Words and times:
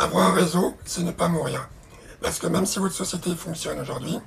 Avoir 0.00 0.28
un 0.28 0.32
réseau, 0.32 0.74
c'est 0.86 1.02
ne 1.02 1.10
pas 1.10 1.28
mourir. 1.28 1.68
Parce 2.22 2.38
que 2.38 2.46
même 2.46 2.64
si 2.64 2.78
votre 2.78 2.94
société 2.94 3.34
fonctionne 3.34 3.78
aujourd'hui, 3.80 4.18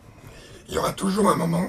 il 0.69 0.75
y 0.75 0.77
aura 0.77 0.93
toujours 0.93 1.27
un 1.29 1.35
moment, 1.35 1.65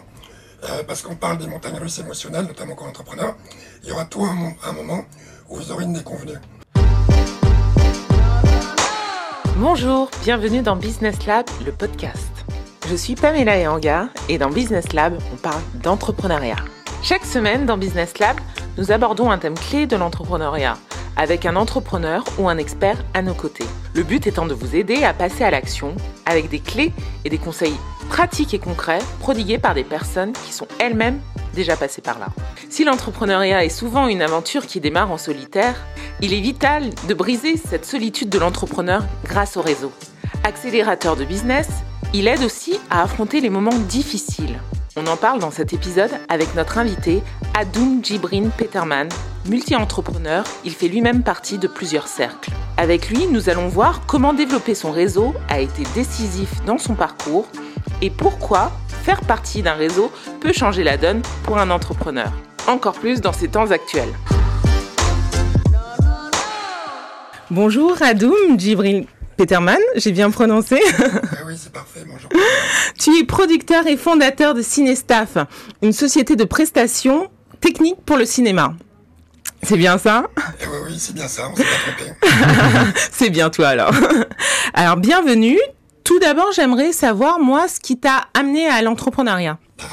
euh, 0.64 0.82
parce 0.86 1.00
qu'on 1.00 1.16
parle 1.16 1.38
des 1.38 1.46
montagnes 1.46 1.78
russes 1.78 2.00
émotionnelles, 2.00 2.44
notamment 2.44 2.74
comme 2.74 2.88
entrepreneur, 2.88 3.34
il 3.82 3.88
y 3.88 3.92
aura 3.92 4.04
toujours 4.04 4.28
un, 4.28 4.72
moment 4.72 5.06
où 5.48 5.56
vous 5.56 5.72
aurez 5.72 5.84
une 5.84 5.94
déconvenue. 5.94 6.36
Bonjour, 9.56 10.10
bienvenue 10.22 10.60
dans 10.60 10.76
Business 10.76 11.24
Lab, 11.24 11.46
le 11.64 11.72
podcast. 11.72 12.44
Je 12.90 12.96
suis 12.96 13.14
Pamela 13.14 13.56
Ehanga 13.56 14.10
et 14.28 14.36
dans 14.36 14.50
Business 14.50 14.92
Lab, 14.92 15.16
on 15.32 15.36
parle 15.36 15.62
d'entrepreneuriat. 15.82 16.56
Chaque 17.02 17.24
semaine 17.24 17.64
dans 17.64 17.78
Business 17.78 18.18
Lab, 18.18 18.36
nous 18.76 18.92
abordons 18.92 19.30
un 19.30 19.38
thème 19.38 19.54
clé 19.54 19.86
de 19.86 19.96
l'entrepreneuriat 19.96 20.76
avec 21.16 21.46
un 21.46 21.56
entrepreneur 21.56 22.24
ou 22.38 22.48
un 22.48 22.58
expert 22.58 23.04
à 23.14 23.22
nos 23.22 23.34
côtés. 23.34 23.66
Le 23.94 24.02
but 24.02 24.26
étant 24.26 24.46
de 24.46 24.54
vous 24.54 24.76
aider 24.76 25.04
à 25.04 25.14
passer 25.14 25.44
à 25.44 25.50
l'action 25.50 25.94
avec 26.26 26.48
des 26.48 26.60
clés 26.60 26.92
et 27.24 27.30
des 27.30 27.38
conseils 27.38 27.76
pratiques 28.08 28.54
et 28.54 28.58
concrets 28.58 29.00
prodigués 29.20 29.58
par 29.58 29.74
des 29.74 29.84
personnes 29.84 30.32
qui 30.32 30.52
sont 30.52 30.68
elles-mêmes 30.78 31.20
déjà 31.54 31.76
passées 31.76 32.02
par 32.02 32.18
là. 32.18 32.26
Si 32.68 32.84
l'entrepreneuriat 32.84 33.64
est 33.64 33.68
souvent 33.68 34.08
une 34.08 34.22
aventure 34.22 34.66
qui 34.66 34.80
démarre 34.80 35.12
en 35.12 35.18
solitaire, 35.18 35.76
il 36.20 36.34
est 36.34 36.40
vital 36.40 36.90
de 37.08 37.14
briser 37.14 37.56
cette 37.56 37.84
solitude 37.84 38.28
de 38.28 38.38
l'entrepreneur 38.38 39.04
grâce 39.24 39.56
au 39.56 39.62
réseau. 39.62 39.92
Accélérateur 40.42 41.16
de 41.16 41.24
business, 41.24 41.68
il 42.12 42.28
aide 42.28 42.42
aussi 42.42 42.78
à 42.90 43.02
affronter 43.02 43.40
les 43.40 43.50
moments 43.50 43.78
difficiles. 43.88 44.58
On 44.96 45.06
en 45.06 45.16
parle 45.16 45.40
dans 45.40 45.50
cet 45.50 45.72
épisode 45.72 46.10
avec 46.28 46.54
notre 46.54 46.78
invité 46.78 47.22
Adoum 47.54 48.04
Djibrin 48.04 48.48
Peterman, 48.56 49.08
multi-entrepreneur, 49.48 50.44
il 50.64 50.72
fait 50.72 50.88
lui-même 50.88 51.22
partie 51.22 51.58
de 51.58 51.66
plusieurs 51.66 52.08
cercles. 52.08 52.50
Avec 52.76 53.10
lui, 53.10 53.26
nous 53.26 53.48
allons 53.48 53.68
voir 53.68 54.06
comment 54.06 54.32
développer 54.32 54.74
son 54.74 54.90
réseau 54.90 55.34
a 55.48 55.60
été 55.60 55.82
décisif 55.94 56.64
dans 56.64 56.78
son 56.78 56.94
parcours 56.94 57.46
et 58.00 58.10
pourquoi 58.10 58.72
faire 59.04 59.20
partie 59.20 59.62
d'un 59.62 59.74
réseau 59.74 60.10
peut 60.40 60.52
changer 60.52 60.82
la 60.82 60.96
donne 60.96 61.22
pour 61.44 61.58
un 61.58 61.70
entrepreneur. 61.70 62.32
Encore 62.66 62.94
plus 62.94 63.20
dans 63.20 63.32
ces 63.32 63.48
temps 63.48 63.70
actuels. 63.70 64.12
Bonjour 67.50 67.96
Adoum 68.00 68.58
Djibril 68.58 69.06
Peterman, 69.36 69.78
j'ai 69.96 70.12
bien 70.12 70.30
prononcé. 70.30 70.80
Ah 70.98 71.38
oui, 71.46 71.54
c'est 71.56 71.72
parfait, 71.72 72.04
bonjour. 72.06 72.30
Tu 72.98 73.18
es 73.18 73.24
producteur 73.24 73.86
et 73.86 73.96
fondateur 73.96 74.54
de 74.54 74.62
Cinestaff, 74.62 75.36
une 75.82 75.92
société 75.92 76.36
de 76.36 76.44
prestations 76.44 77.28
techniques 77.60 78.00
pour 78.06 78.16
le 78.16 78.24
cinéma. 78.24 78.74
C'est 79.64 79.76
bien 79.76 79.98
ça? 79.98 80.26
Eh 80.60 80.66
oui, 80.66 80.76
oui, 80.86 80.96
c'est 80.98 81.14
bien 81.14 81.28
ça, 81.28 81.48
on 81.50 81.56
s'est 81.56 81.64
pas 81.64 81.92
trompé. 81.92 82.12
C'est 83.12 83.30
bien 83.30 83.50
toi 83.50 83.68
alors. 83.68 83.92
Alors 84.74 84.96
bienvenue. 84.96 85.58
Tout 86.04 86.18
d'abord, 86.18 86.52
j'aimerais 86.52 86.92
savoir 86.92 87.38
moi 87.38 87.66
ce 87.68 87.80
qui 87.80 87.98
t'a 87.98 88.28
amené 88.34 88.66
à 88.68 88.82
l'entrepreneuriat. 88.82 89.58
Euh, 89.80 89.84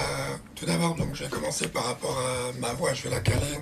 tout 0.55 0.66
d'abord, 0.66 0.95
donc, 0.95 1.09
je 1.13 1.23
vais 1.23 1.30
commencer 1.30 1.67
par 1.69 1.86
rapport 1.86 2.17
à 2.19 2.59
ma 2.59 2.73
voix, 2.73 2.94
je 2.94 3.03
vais 3.03 3.09
la 3.11 3.22
caler. 3.22 3.59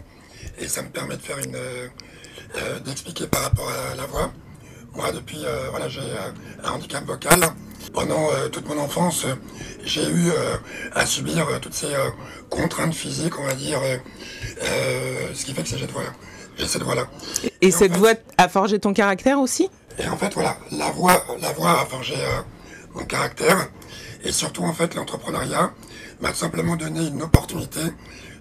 Et 0.58 0.68
ça 0.68 0.82
me 0.82 0.90
permet 0.90 1.16
de 1.16 1.22
faire 1.22 1.38
une. 1.38 1.56
euh, 1.56 2.80
d'expliquer 2.86 3.28
par 3.28 3.44
rapport 3.44 3.70
à 3.70 3.96
la 3.96 4.06
voix. 4.08 4.32
Moi, 4.96 5.12
depuis, 5.12 5.46
euh, 5.46 5.68
voilà, 5.70 5.88
j'ai 5.88 6.02
un 6.64 6.72
handicap 6.72 7.06
vocal. 7.06 7.40
Pendant 7.94 8.30
euh, 8.32 8.50
toute 8.50 8.68
mon 8.68 8.78
enfance, 8.80 9.26
euh, 9.26 9.36
j'ai 9.84 10.06
eu 10.08 10.30
euh, 10.30 10.58
à 10.94 11.06
subir 11.06 11.48
toutes 11.62 11.74
ces 11.74 11.94
contraintes 12.50 12.94
physiques, 12.94 13.38
on 13.40 13.44
va 13.44 13.54
dire, 13.54 13.80
ce 15.34 15.46
qui 15.46 15.54
fait 15.54 15.64
que 15.64 15.70
j'ai 15.70 15.78
cette 15.78 15.92
voix-là. 15.92 16.12
J'ai 16.58 16.68
cette 16.68 16.84
voix-là. 16.84 17.08
Et 17.62 17.72
cette 17.72 17.94
fait- 17.94 17.98
voix 17.98 18.14
a 18.38 18.50
forgé 18.50 18.80
ton 18.80 18.94
caractère 18.94 19.40
aussi? 19.40 19.70
Et 19.98 20.08
en 20.08 20.18
fait, 20.18 20.34
voilà, 20.34 20.58
la 20.72 20.92
voix, 20.92 21.24
la 21.42 21.52
voix 21.54 21.82
a 21.82 21.86
forgé 21.86 22.16
mon 22.94 23.06
caractère. 23.06 23.70
Et 24.24 24.32
surtout, 24.32 24.64
en 24.64 24.74
fait, 24.74 24.96
l'entrepreneuriat 24.96 25.72
m'a 26.22 26.30
tout 26.30 26.36
simplement 26.38 26.76
donné 26.76 27.08
une 27.08 27.22
opportunité 27.22 27.80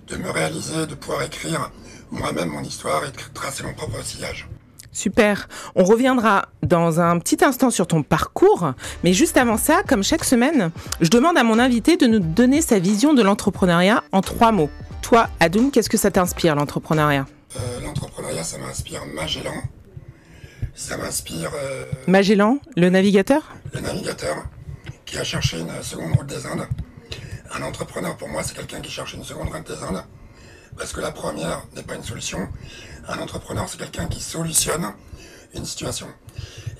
de 0.08 0.16
me 0.16 0.31
réaliser, 0.31 0.87
de 0.87 0.94
pouvoir 0.94 1.22
écrire 1.22 1.70
moi-même 2.10 2.48
mon 2.48 2.62
histoire 2.62 3.04
et 3.04 3.10
de 3.10 3.16
tracer 3.34 3.62
mon 3.62 3.75
propre 3.75 4.03
sillage. 4.04 4.48
Super. 4.98 5.48
On 5.76 5.84
reviendra 5.84 6.47
dans 6.64 6.98
un 6.98 7.20
petit 7.20 7.44
instant 7.44 7.70
sur 7.70 7.86
ton 7.86 8.03
parcours, 8.03 8.72
mais 9.04 9.12
juste 9.12 9.36
avant 9.36 9.56
ça, 9.56 9.82
comme 9.86 10.03
chaque 10.03 10.25
semaine, 10.25 10.72
je 11.00 11.09
demande 11.09 11.38
à 11.38 11.44
mon 11.44 11.60
invité 11.60 11.97
de 11.97 12.09
nous 12.09 12.19
donner 12.19 12.62
sa 12.62 12.81
vision 12.81 13.14
de 13.14 13.22
l'entrepreneuriat 13.22 14.03
en 14.10 14.22
trois 14.22 14.50
mots. 14.50 14.70
Toi, 15.00 15.28
Adoum, 15.38 15.70
qu'est-ce 15.70 15.88
que 15.88 15.97
ça 15.97 16.10
t'inspire 16.10 16.56
l'entrepreneuriat? 16.56 17.26
Euh, 17.56 17.81
l'entrepreneuriat, 17.84 18.42
ça 18.42 18.58
m'inspire 18.58 19.03
Magellan. 19.14 19.54
Ça 20.75 20.97
m'inspire 20.97 21.53
euh, 21.54 21.84
Magellan, 22.08 22.58
le 22.76 22.91
navigateur? 22.91 23.54
le 23.72 23.81
navigateur 23.81 24.47
qui 25.06 25.16
a 25.16 25.22
cherché 25.22 25.60
une 25.60 25.81
seconde 25.81 26.16
route 26.16 26.26
des 26.26 26.44
Indes. 26.44 26.66
Un 27.56 27.62
entrepreneur, 27.62 28.16
pour 28.16 28.28
moi, 28.28 28.42
c'est 28.42 28.56
quelqu'un 28.56 28.81
qui 28.81 28.91
cherche 28.91 29.14
une 29.14 29.22
seconde 29.22 29.50
route 29.50 29.64
des 29.64 29.81
Indes. 29.81 30.03
Parce 30.76 30.92
que 30.92 31.00
la 31.00 31.12
première 31.12 31.62
n'est 31.76 31.82
pas 31.82 31.94
une 31.94 32.04
solution. 32.04 32.48
Un 33.08 33.19
entrepreneur, 33.20 33.66
c'est 33.69 33.78
quelqu'un 33.78 34.06
qui 34.06 34.20
solutionne 34.20 34.92
une 35.54 35.64
situation. 35.64 36.06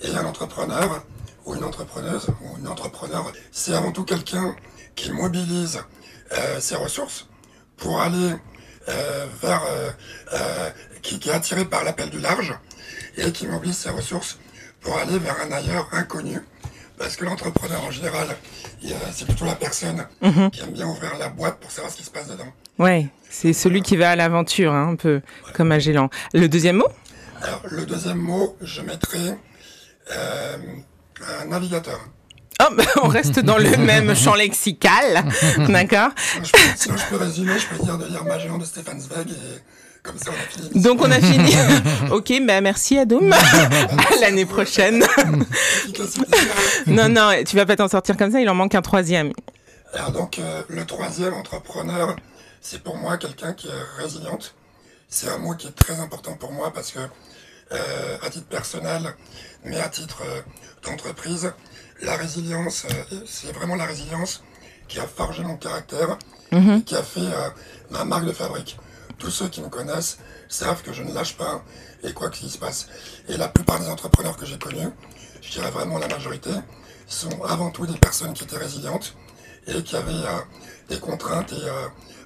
Et 0.03 0.15
un 0.15 0.25
entrepreneur, 0.27 1.03
ou 1.47 1.55
une 1.55 1.65
entrepreneuse, 1.65 2.27
ou 2.43 2.59
une 2.59 2.69
entrepreneur, 2.69 3.33
c'est 3.51 3.75
avant 3.75 3.93
tout 3.93 4.05
quelqu'un 4.05 4.55
qui 4.95 5.11
mobilise 5.13 5.81
euh, 6.33 6.61
ses 6.61 6.77
ressources 6.77 7.27
pour 7.77 8.01
aller 8.01 8.35
euh, 8.89 9.27
vers... 9.43 9.63
euh, 10.35 10.71
qui, 11.03 11.19
qui 11.19 11.29
est 11.31 11.33
attiré 11.33 11.65
par 11.65 11.85
l'appel 11.85 12.11
du 12.11 12.19
large 12.21 12.55
et 13.17 13.33
qui 13.33 13.47
mobilise 13.47 13.79
ses 13.79 13.91
ressources 13.91 14.39
pour 14.81 14.97
aller 14.99 15.19
vers 15.19 15.37
un 15.41 15.53
ailleurs 15.53 15.89
inconnu. 15.93 16.41
Parce 16.99 17.17
que 17.17 17.25
l'entrepreneur, 17.25 17.83
en 17.85 17.91
général, 17.93 18.27
c'est 19.13 19.25
plutôt 19.25 19.45
la 19.45 19.55
personne 19.55 20.07
qui 20.51 20.61
aime 20.61 20.73
bien 20.73 20.87
ouvrir 20.87 21.17
la 21.17 21.29
boîte 21.29 21.61
pour 21.61 21.71
savoir 21.71 21.93
ce 21.93 21.97
qui 21.97 22.05
se 22.05 22.11
passe 22.11 22.27
dedans. 22.27 22.53
Ouais, 22.79 23.09
c'est 23.29 23.53
celui 23.53 23.83
qui 23.83 23.97
va 23.97 24.11
à 24.11 24.17
l'aventure, 24.17 24.73
hein, 24.73 24.91
un 24.93 24.97
peu 24.97 25.21
comme 25.55 25.69
Magellan. 25.69 26.11
Le 26.33 26.49
deuxième 26.49 26.77
mot? 26.77 26.89
Alors, 27.43 27.63
le 27.71 27.87
deuxième 27.87 28.19
mot, 28.19 28.57
je 28.61 28.81
mettrai 28.83 29.35
euh, 30.13 30.57
un 31.43 31.47
navigateur. 31.47 31.99
Oh, 32.61 32.75
bah, 32.77 32.85
on 33.03 33.09
reste 33.09 33.41
dans 33.41 33.59
le 33.59 33.77
même 33.79 34.15
champ 34.17 34.35
lexical, 34.35 35.25
d'accord? 35.69 36.11
Sinon 36.77 36.97
je, 36.97 37.05
peux, 37.11 37.17
résumer, 37.17 37.53
je 37.59 37.67
peux 37.67 37.85
dire 37.85 37.99
de 37.99 38.07
lire 38.07 38.25
Magellan 38.25 38.59
de 38.59 38.65
Stéphane 38.65 39.01
Zweig 39.01 39.31
et 39.31 39.61
comme 40.03 40.19
ça, 40.19 40.31
on 40.31 40.35
a 40.35 40.69
fini. 40.69 40.83
Donc 40.83 41.01
on 41.03 41.11
a 41.11 41.21
fini. 41.21 41.55
ok, 42.11 42.33
bah 42.47 42.61
merci 42.61 42.99
Adoum. 42.99 43.33
à 43.33 44.21
l'année 44.21 44.47
prochaine. 44.47 45.05
Non, 46.87 47.09
non, 47.09 47.31
tu 47.47 47.57
vas 47.57 47.67
pas 47.67 47.77
t'en 47.77 47.89
sortir 47.89 48.17
comme 48.17 48.33
ça, 48.33 48.41
il 48.41 48.49
en 48.49 48.55
manque 48.55 48.75
un 48.75 48.83
troisième. 48.83 49.33
Alors 49.95 50.13
donc, 50.13 50.39
euh, 50.39 50.63
le 50.69 50.85
troisième 50.85 51.35
entrepreneur, 51.35 52.17
c'est 52.61 52.83
pour 52.83 52.97
moi 52.97 53.17
quelqu'un 53.19 53.53
qui 53.53 53.69
est 53.69 53.83
résiliente. 53.97 54.55
C'est 55.09 55.29
un 55.29 55.39
mot 55.39 55.55
qui 55.55 55.69
est 55.69 55.73
très 55.77 56.01
important 56.01 56.35
pour 56.35 56.53
moi 56.53 56.73
parce 56.73 56.93
que, 56.93 56.99
euh, 57.73 58.19
à 58.23 58.31
titre 58.31 58.47
personnel, 58.47 59.15
mais 59.65 59.79
à 59.81 59.89
titre 59.89 60.23
euh, 60.23 60.43
d'entreprise, 60.85 61.53
la 62.03 62.17
résilience, 62.17 62.87
euh, 62.91 63.21
c'est 63.27 63.53
vraiment 63.53 63.77
la 63.77 63.87
résilience 63.87 64.43
qui 64.87 65.01
a 65.01 65.07
forgé 65.07 65.43
mon 65.43 65.57
caractère, 65.57 66.19
et 66.51 66.83
qui 66.83 66.97
a 66.97 67.03
fait 67.03 67.29
ma 67.91 68.07
marque 68.07 68.25
de 68.25 68.33
fabrique. 68.33 68.79
Tous 69.19 69.31
ceux 69.31 69.49
qui 69.49 69.61
me 69.61 69.69
connaissent 69.69 70.17
savent 70.49 70.81
que 70.83 70.95
je 70.95 71.03
ne 71.03 71.13
lâche 71.13 71.37
pas 71.37 71.63
et 72.03 72.15
quoi 72.15 72.31
qu'il 72.31 72.51
se 72.51 72.57
passe. 72.57 72.89
Et 73.29 73.37
la 73.37 73.49
plupart 73.49 73.81
des 73.81 73.89
entrepreneurs 73.89 74.39
que 74.39 74.47
j'ai 74.47 74.57
connus, 74.57 74.89
je 75.43 75.51
dirais 75.51 75.71
vraiment 75.71 75.99
la 75.99 76.09
majorité, 76.09 76.49
sont 77.07 77.43
avant 77.45 77.71
tout 77.71 77.87
des 77.87 77.99
personnes 77.99 78.33
qui 78.33 78.45
étaient 78.45 78.57
résilientes 78.57 79.15
et 79.67 79.83
qui 79.83 79.95
avaient 79.95 80.25
des 80.89 80.99
contraintes 80.99 81.53
et 81.53 81.67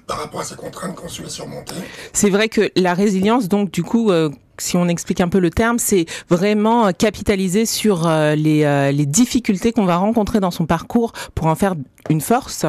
par 0.07 0.19
rapport 0.19 0.41
à 0.41 0.43
ces 0.43 0.55
contraintes 0.55 0.95
qu'on 0.95 1.07
su 1.07 1.23
les 1.23 1.29
surmonter. 1.29 1.75
C'est 2.13 2.29
vrai 2.29 2.49
que 2.49 2.71
la 2.75 2.93
résilience, 2.93 3.47
donc 3.47 3.71
du 3.71 3.83
coup, 3.83 4.11
euh, 4.11 4.29
si 4.57 4.77
on 4.77 4.87
explique 4.87 5.21
un 5.21 5.29
peu 5.29 5.39
le 5.39 5.49
terme, 5.49 5.79
c'est 5.79 6.05
vraiment 6.29 6.87
euh, 6.87 6.91
capitaliser 6.91 7.65
sur 7.65 8.07
euh, 8.07 8.35
les, 8.35 8.63
euh, 8.63 8.91
les 8.91 9.05
difficultés 9.05 9.71
qu'on 9.71 9.85
va 9.85 9.97
rencontrer 9.97 10.39
dans 10.39 10.51
son 10.51 10.65
parcours 10.65 11.11
pour 11.35 11.47
en 11.47 11.55
faire 11.55 11.75
une 12.09 12.21
force. 12.21 12.65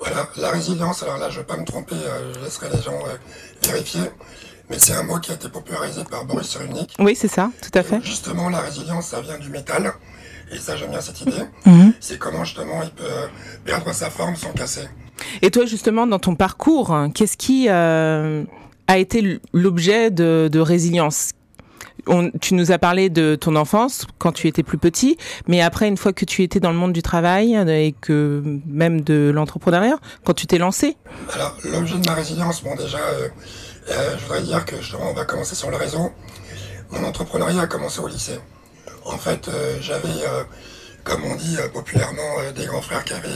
Voilà, 0.00 0.28
la 0.36 0.50
résilience, 0.50 1.02
alors 1.02 1.18
là 1.18 1.28
je 1.28 1.36
ne 1.36 1.40
vais 1.40 1.46
pas 1.46 1.56
me 1.58 1.64
tromper, 1.64 1.96
je 2.34 2.40
laisserai 2.40 2.68
les 2.74 2.82
gens 2.82 2.98
vérifier, 3.62 4.00
mais 4.70 4.78
c'est 4.78 4.94
un 4.94 5.02
mot 5.02 5.18
qui 5.18 5.30
a 5.30 5.34
été 5.34 5.50
popularisé 5.50 6.04
par 6.10 6.24
Boris 6.24 6.48
Cyrulnik. 6.48 6.94
Oui, 6.98 7.14
c'est 7.14 7.28
ça, 7.28 7.50
tout 7.60 7.78
à 7.78 7.82
fait. 7.82 8.00
Justement, 8.02 8.48
la 8.48 8.60
résilience, 8.60 9.08
ça 9.08 9.20
vient 9.20 9.36
du 9.36 9.50
métal, 9.50 9.92
et 10.50 10.56
ça 10.56 10.74
j'aime 10.74 10.90
bien 10.90 11.02
cette 11.02 11.20
idée. 11.20 11.44
Mhm. 11.66 11.92
C'est 12.00 12.18
comment 12.18 12.44
justement 12.44 12.82
il 12.82 12.90
peut 12.92 13.04
perdre 13.66 13.92
sa 13.92 14.08
forme 14.08 14.36
sans 14.36 14.52
casser. 14.52 14.88
Et 15.42 15.50
toi, 15.50 15.64
justement, 15.66 16.06
dans 16.06 16.18
ton 16.18 16.34
parcours, 16.34 16.92
hein, 16.92 17.10
qu'est-ce 17.10 17.36
qui 17.36 17.66
euh, 17.68 18.44
a 18.88 18.98
été 18.98 19.40
l'objet 19.52 20.10
de, 20.10 20.58
résilience? 20.58 21.30
On- 22.06 22.30
Tu 22.40 22.54
nous 22.54 22.72
as 22.72 22.78
parlé 22.78 23.10
de 23.10 23.34
ton 23.36 23.56
enfance 23.56 24.06
quand 24.18 24.32
tu 24.32 24.48
étais 24.48 24.62
plus 24.62 24.78
petit, 24.78 25.18
mais 25.46 25.60
après, 25.60 25.86
une 25.88 25.96
fois 25.98 26.12
que 26.12 26.24
tu 26.24 26.42
étais 26.42 26.58
dans 26.60 26.70
le 26.70 26.76
monde 26.78 26.92
du 26.92 27.02
travail 27.02 27.56
euh, 27.56 27.66
et 27.68 27.94
que 28.00 28.42
même 28.66 29.02
de 29.02 29.30
l'entrepreneuriat, 29.34 29.98
quand 30.24 30.32
tu 30.34 30.46
t'es 30.46 30.58
lancé, 30.58 30.96
Alors, 31.34 31.56
l'objet 31.64 31.98
de 31.98 32.06
ma 32.08 32.14
résilience, 32.14 32.62
bon 32.62 32.74
déjà, 32.76 32.98
euh, 32.98 33.28
je 34.18 34.22
voudrais 34.24 34.42
dire 34.42 34.64
que 34.64 34.76
justement, 34.76 35.10
on 35.10 35.14
va 35.14 35.24
commencer 35.24 35.54
sur 35.54 35.70
le 35.70 35.76
réseau. 35.76 36.10
Mon 36.90 37.04
entrepreneuriat 37.04 37.62
a 37.62 37.66
commencé 37.66 38.00
au 38.00 38.08
lycée. 38.08 38.38
En 39.04 39.16
fait, 39.18 39.48
j'avais, 39.80 40.08
comme 41.04 41.22
on 41.24 41.34
dit 41.36 41.56
populairement, 41.72 42.36
des 42.54 42.66
grands 42.66 42.82
frères 42.82 43.04
qui 43.04 43.12
avaient 43.12 43.28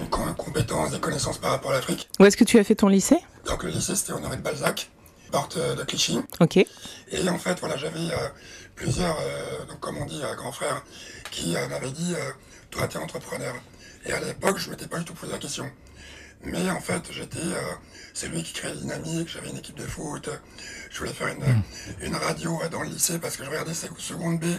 une 0.00 0.08
co- 0.08 0.32
compétence, 0.36 0.90
des 0.92 1.00
connaissances 1.00 1.38
par 1.38 1.50
rapport 1.52 1.70
à 1.70 1.74
l'Afrique. 1.74 2.08
Où 2.18 2.24
est-ce 2.24 2.36
que 2.36 2.44
tu 2.44 2.58
as 2.58 2.64
fait 2.64 2.74
ton 2.74 2.88
lycée? 2.88 3.18
Donc 3.46 3.62
le 3.62 3.70
lycée, 3.70 3.94
c'était 3.94 4.12
Honoré 4.12 4.36
de 4.36 4.42
Balzac, 4.42 4.90
porte 5.30 5.56
euh, 5.56 5.74
de 5.74 5.84
Clichy. 5.84 6.20
Ok. 6.40 6.56
Et 6.56 7.28
en 7.28 7.38
fait, 7.38 7.58
voilà, 7.60 7.76
j'avais 7.76 7.98
euh, 7.98 8.28
plusieurs, 8.74 9.16
euh, 9.20 9.64
donc 9.66 9.80
comme 9.80 9.98
on 9.98 10.04
dit, 10.06 10.20
euh, 10.22 10.34
grands 10.34 10.52
frères, 10.52 10.82
qui 11.30 11.56
euh, 11.56 11.68
m'avaient 11.68 11.90
dit, 11.90 12.14
euh, 12.14 12.30
toi, 12.70 12.86
t'es 12.88 12.98
entrepreneur. 12.98 13.54
Et 14.06 14.12
à 14.12 14.20
l'époque, 14.20 14.58
je 14.58 14.70
m'étais 14.70 14.86
pas 14.86 14.98
du 14.98 15.04
tout 15.04 15.14
posé 15.14 15.32
la 15.32 15.38
question. 15.38 15.70
Mais 16.44 16.70
en 16.70 16.80
fait, 16.80 17.02
j'étais 17.12 17.38
euh, 17.38 17.60
celui 18.14 18.42
qui 18.42 18.54
créait 18.54 18.74
dynamique, 18.74 19.28
j'avais 19.32 19.50
une 19.50 19.58
équipe 19.58 19.76
de 19.76 19.82
foot, 19.82 20.28
euh, 20.28 20.36
je 20.90 20.98
voulais 20.98 21.12
faire 21.12 21.28
une, 21.28 22.06
une 22.06 22.16
radio 22.16 22.58
euh, 22.64 22.68
dans 22.70 22.82
le 22.82 22.88
lycée 22.88 23.18
parce 23.20 23.36
que 23.36 23.44
je 23.44 23.50
regardais 23.50 23.72
Sec- 23.74 23.90
seconde 23.98 24.40
B. 24.40 24.44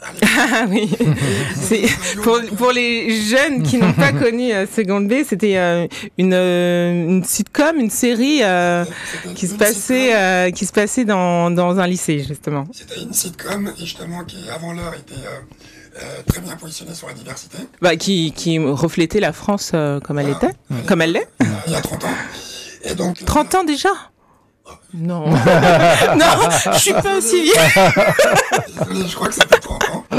Ah 0.00 0.64
oui. 0.68 0.88
C'est 1.60 1.82
pour, 2.22 2.40
pour 2.56 2.70
les 2.70 3.20
jeunes 3.20 3.64
qui 3.64 3.78
n'ont 3.78 3.92
pas 3.92 4.12
connu 4.24 4.52
euh, 4.52 4.64
Seconde 4.64 5.08
B, 5.08 5.24
c'était 5.28 5.56
euh, 5.56 5.88
une, 6.16 6.34
une 6.34 7.24
sitcom, 7.24 7.80
une 7.80 7.90
série 7.90 8.42
qui 9.34 9.48
se 9.48 9.54
passait 9.56 10.52
qui 10.54 10.66
se 10.66 10.72
passait 10.72 11.04
dans, 11.04 11.50
dans 11.50 11.80
un 11.80 11.86
lycée 11.88 12.20
justement. 12.22 12.68
C'était 12.72 13.00
une 13.02 13.12
sitcom, 13.12 13.72
et 13.76 13.80
justement, 13.80 14.22
qui, 14.22 14.48
avant 14.48 14.72
l'heure, 14.72 14.94
était 14.94 15.20
euh, 15.98 16.02
euh, 16.02 16.22
très 16.26 16.40
bien 16.40 16.56
positionnée 16.56 16.94
sur 16.94 17.08
la 17.08 17.14
diversité. 17.14 17.58
Bah, 17.80 17.96
qui, 17.96 18.32
qui 18.32 18.58
reflétait 18.58 19.20
la 19.20 19.32
France 19.32 19.72
euh, 19.74 20.00
comme 20.00 20.18
elle 20.18 20.30
était, 20.30 20.52
comme 20.86 21.02
elle 21.02 21.12
l'est. 21.12 21.28
Il 21.66 21.72
y 21.72 21.76
a 21.76 21.80
30 21.80 22.04
ans. 22.04 22.08
Et 22.84 22.94
donc, 22.94 23.24
30 23.24 23.54
ans 23.56 23.64
déjà 23.64 23.90
Non. 24.94 25.28
non, 25.30 26.34
je 26.72 26.78
suis 26.78 26.92
pas 26.92 27.18
aussi 27.18 27.42
vieille. 27.42 27.54
désolé, 28.78 29.08
je 29.08 29.14
crois 29.14 29.28
que 29.28 29.34
c'était 29.34 29.58
30 29.58 29.90
ans. 29.90 30.04
Et, 30.12 30.16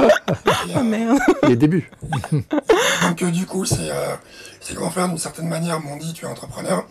Oh 0.76 0.80
euh, 0.80 0.84
merde. 0.84 1.20
Les 1.48 1.56
débuts. 1.56 1.90
Donc 2.32 3.22
euh, 3.22 3.32
du 3.32 3.46
coup, 3.46 3.66
c'est 3.66 3.90
euh, 3.90 4.16
ces 4.60 4.74
grands 4.74 4.90
frères 4.90 5.08
d'une 5.08 5.18
certaine 5.18 5.48
manière 5.48 5.80
m'ont 5.80 5.98
dit 5.98 6.14
tu 6.14 6.26
es 6.26 6.28
entrepreneur. 6.28 6.86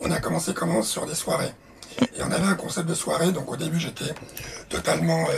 On 0.00 0.10
a 0.10 0.20
commencé 0.20 0.52
comment? 0.54 0.82
Sur 0.82 1.06
des 1.06 1.14
soirées. 1.14 1.52
Et 2.00 2.22
on 2.22 2.30
avait 2.30 2.46
un 2.46 2.54
concept 2.54 2.88
de 2.88 2.94
soirée, 2.94 3.32
donc 3.32 3.50
au 3.50 3.56
début 3.56 3.78
j'étais 3.80 4.12
totalement 4.68 5.26
euh, 5.28 5.32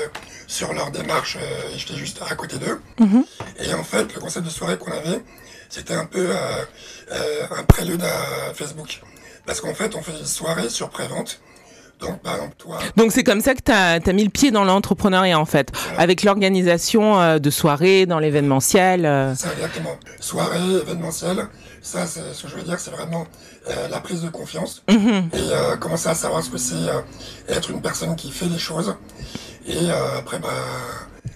sur 0.47 0.73
leur 0.73 0.91
démarche 0.91 1.37
euh, 1.41 1.75
et 1.75 1.79
j'étais 1.79 1.97
juste 1.97 2.21
à 2.29 2.35
côté 2.35 2.59
d'eux. 2.59 2.81
Et 3.61 3.73
en 3.75 3.85
fait, 3.85 4.13
le 4.15 4.21
concept 4.21 4.47
de 4.47 4.51
soirée 4.51 4.79
qu'on 4.79 4.93
avait, 4.93 5.23
c'était 5.69 5.95
un 5.95 6.07
peu 6.07 6.27
euh, 6.31 6.37
euh, 7.13 7.47
un 7.59 7.63
prélude 7.65 8.03
à 8.03 8.55
Facebook. 8.55 9.01
Parce 9.47 9.61
qu'en 9.61 9.75
fait, 9.75 9.95
on 9.95 10.03
faisait 10.03 10.19
des 10.19 10.25
soirées 10.25 10.71
sur 10.71 10.89
pré-vente. 10.91 11.41
Donc 12.07 12.23
par 12.23 12.35
exemple, 12.37 12.55
toi, 12.59 12.79
Donc 12.97 13.13
c'est 13.13 13.25
comme 13.25 13.41
ça 13.41 13.55
que 13.55 13.61
tu 13.63 13.73
as, 13.73 14.13
mis 14.13 14.25
le 14.25 14.31
pied 14.31 14.51
dans 14.51 14.65
l'entrepreneuriat 14.65 15.39
en 15.39 15.45
fait, 15.45 15.71
avec 15.99 16.23
l'organisation 16.23 17.21
euh, 17.21 17.39
de 17.39 17.51
soirées 17.51 18.07
dans 18.07 18.19
l'événementiel. 18.19 19.07
euh. 19.07 19.35
Ça, 19.35 19.53
exactement. 19.53 19.97
Soirée, 20.21 20.75
événementielle, 20.83 21.49
ça, 21.83 22.07
c'est 22.07 22.33
ce 22.33 22.43
que 22.45 22.49
je 22.49 22.57
veux 22.57 22.63
dire, 22.63 22.79
c'est 22.81 22.91
vraiment 22.91 23.27
euh, 23.69 23.89
la 23.89 24.01
prise 24.01 24.23
de 24.23 24.29
confiance. 24.29 24.83
Et 24.89 24.95
euh, 25.35 25.77
commencer 25.77 26.09
à 26.09 26.15
savoir 26.15 26.43
ce 26.43 26.51
que 26.51 26.59
c'est 26.59 26.75
euh, 26.75 27.01
être 27.49 27.71
une 27.71 27.83
personne 27.83 28.15
qui 28.17 28.31
fait 28.31 28.47
les 28.47 28.59
choses. 28.59 28.95
Et 29.67 29.91
après, 30.19 30.39
bah, 30.39 30.49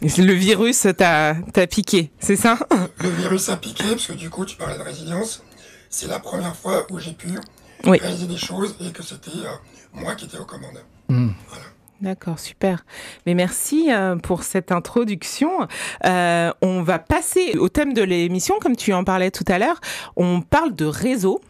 Le 0.02 0.32
virus 0.34 0.86
t'a 0.96 1.34
t'a 1.52 1.66
piqué, 1.66 2.10
c'est 2.20 2.36
ça? 2.36 2.58
Le 3.02 3.08
virus 3.10 3.48
a 3.48 3.56
piqué, 3.56 3.84
parce 3.90 4.06
que 4.06 4.12
du 4.12 4.28
coup, 4.30 4.44
tu 4.44 4.56
parlais 4.56 4.76
de 4.76 4.82
résilience. 4.82 5.42
C'est 5.90 6.08
la 6.08 6.18
première 6.18 6.54
fois 6.54 6.86
où 6.90 6.98
j'ai 6.98 7.12
pu 7.12 7.28
Oui. 7.86 7.98
réaliser 7.98 8.26
des 8.26 8.36
choses 8.36 8.74
et 8.80 8.90
que 8.90 9.02
c'était 9.02 9.30
moi 9.92 10.14
qui 10.14 10.26
étais 10.26 10.38
aux 10.38 10.44
commandes. 10.44 10.82
D'accord, 12.00 12.38
super. 12.38 12.84
Mais 13.26 13.34
merci 13.34 13.90
euh, 13.90 14.16
pour 14.16 14.44
cette 14.44 14.70
introduction. 14.70 15.50
Euh, 16.04 16.52
on 16.62 16.82
va 16.82 17.00
passer 17.00 17.56
au 17.58 17.68
thème 17.68 17.92
de 17.92 18.02
l'émission, 18.02 18.54
comme 18.60 18.76
tu 18.76 18.92
en 18.92 19.02
parlais 19.02 19.32
tout 19.32 19.44
à 19.48 19.58
l'heure. 19.58 19.80
On 20.16 20.40
parle 20.40 20.76
de 20.76 20.84
réseau 20.84 21.40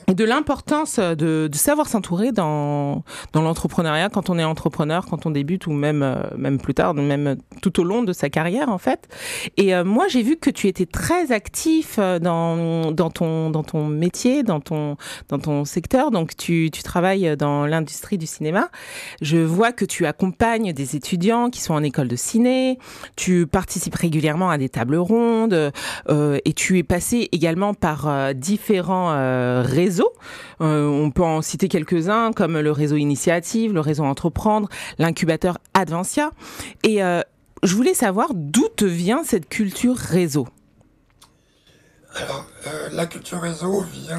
de 0.13 0.23
l'importance 0.23 0.99
de, 0.99 1.49
savoir 1.53 1.87
s'entourer 1.87 2.31
dans, 2.31 3.03
dans 3.33 3.41
l'entrepreneuriat 3.41 4.09
quand 4.09 4.29
on 4.29 4.39
est 4.39 4.43
entrepreneur, 4.43 5.05
quand 5.05 5.25
on 5.25 5.31
débute 5.31 5.67
ou 5.67 5.71
même, 5.71 6.01
euh, 6.01 6.15
même 6.35 6.59
plus 6.59 6.73
tard, 6.73 6.93
même 6.95 7.37
tout 7.61 7.79
au 7.79 7.83
long 7.83 8.01
de 8.01 8.13
sa 8.13 8.29
carrière 8.29 8.69
en 8.69 8.77
fait. 8.77 9.07
Et 9.57 9.75
euh, 9.75 9.83
moi 9.83 10.07
j'ai 10.07 10.23
vu 10.23 10.37
que 10.37 10.49
tu 10.49 10.67
étais 10.67 10.87
très 10.87 11.31
actif 11.31 11.97
euh, 11.99 12.17
dans, 12.17 12.91
dans, 12.91 13.11
ton, 13.11 13.51
dans 13.51 13.63
ton 13.63 13.85
métier, 13.85 14.41
dans 14.43 14.59
ton, 14.59 14.97
dans 15.29 15.39
ton 15.39 15.65
secteur. 15.65 16.09
Donc 16.09 16.35
tu, 16.35 16.69
tu 16.71 16.81
travailles 16.81 17.37
dans 17.37 17.65
l'industrie 17.65 18.17
du 18.17 18.25
cinéma. 18.25 18.69
Je 19.21 19.37
vois 19.37 19.71
que 19.71 19.85
tu 19.85 20.05
accompagnes 20.07 20.73
des 20.73 20.95
étudiants 20.95 21.49
qui 21.49 21.61
sont 21.61 21.73
en 21.73 21.83
école 21.83 22.07
de 22.07 22.15
ciné, 22.15 22.79
tu 23.15 23.45
participes 23.45 23.95
régulièrement 23.95 24.49
à 24.49 24.57
des 24.57 24.69
tables 24.69 24.95
rondes 24.95 25.71
et 26.09 26.53
tu 26.53 26.77
es 26.79 26.83
passé 26.83 27.29
également 27.31 27.73
par 27.73 28.33
différents 28.33 29.11
euh, 29.11 29.63
réseaux. 30.01 30.13
Euh, 30.61 30.85
on 30.87 31.11
peut 31.11 31.23
en 31.23 31.41
citer 31.41 31.67
quelques-uns 31.67 32.31
comme 32.33 32.59
le 32.59 32.71
réseau 32.71 32.95
Initiative, 32.97 33.73
le 33.73 33.79
réseau 33.79 34.03
Entreprendre, 34.03 34.69
l'incubateur 34.99 35.57
Advancia. 35.73 36.31
Et 36.83 37.03
euh, 37.03 37.21
je 37.63 37.75
voulais 37.75 37.93
savoir 37.93 38.29
d'où 38.33 38.67
te 38.75 38.85
vient 38.85 39.23
cette 39.23 39.47
culture 39.49 39.95
réseau. 39.95 40.47
Alors, 42.15 42.45
euh, 42.67 42.89
la 42.91 43.05
culture 43.05 43.39
réseau 43.39 43.81
vient 43.93 44.17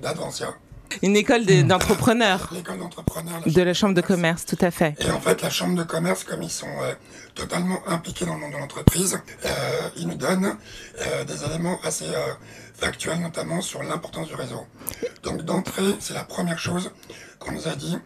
d'Advancia, 0.00 0.54
Une 1.02 1.16
école 1.16 1.44
de- 1.44 1.62
d'entrepreneurs 1.62 2.48
l'école 2.54 2.78
d'entrepreneurs. 2.78 3.42
de 3.44 3.62
la 3.62 3.74
chambre 3.74 3.94
de 3.94 4.00
commerce, 4.00 4.46
tout 4.46 4.58
à 4.60 4.70
fait. 4.70 4.94
Et 5.00 5.10
en 5.10 5.20
fait, 5.20 5.42
la 5.42 5.50
chambre 5.50 5.74
de 5.76 5.82
commerce, 5.82 6.22
comme 6.22 6.42
ils 6.42 6.50
sont 6.50 6.66
euh, 6.82 6.92
totalement 7.34 7.80
impliqués 7.88 8.26
dans 8.26 8.34
le 8.34 8.40
monde 8.40 8.52
de 8.52 8.58
l'entreprise, 8.58 9.18
euh, 9.44 9.48
ils 9.96 10.06
nous 10.06 10.14
donnent 10.14 10.56
euh, 11.00 11.24
des 11.24 11.42
éléments 11.44 11.78
assez 11.82 12.04
factuels, 12.82 13.20
notamment 13.20 13.60
sur 13.60 13.82
l'importance 13.82 14.28
du 14.28 14.34
réseau. 14.34 14.66
Donc 15.22 15.42
d'entrée, 15.42 15.94
c'est 16.00 16.14
la 16.14 16.24
première 16.24 16.58
chose 16.58 16.90
qu'on 17.38 17.52
nous 17.52 17.68
a 17.68 17.74
dit, 17.76 17.96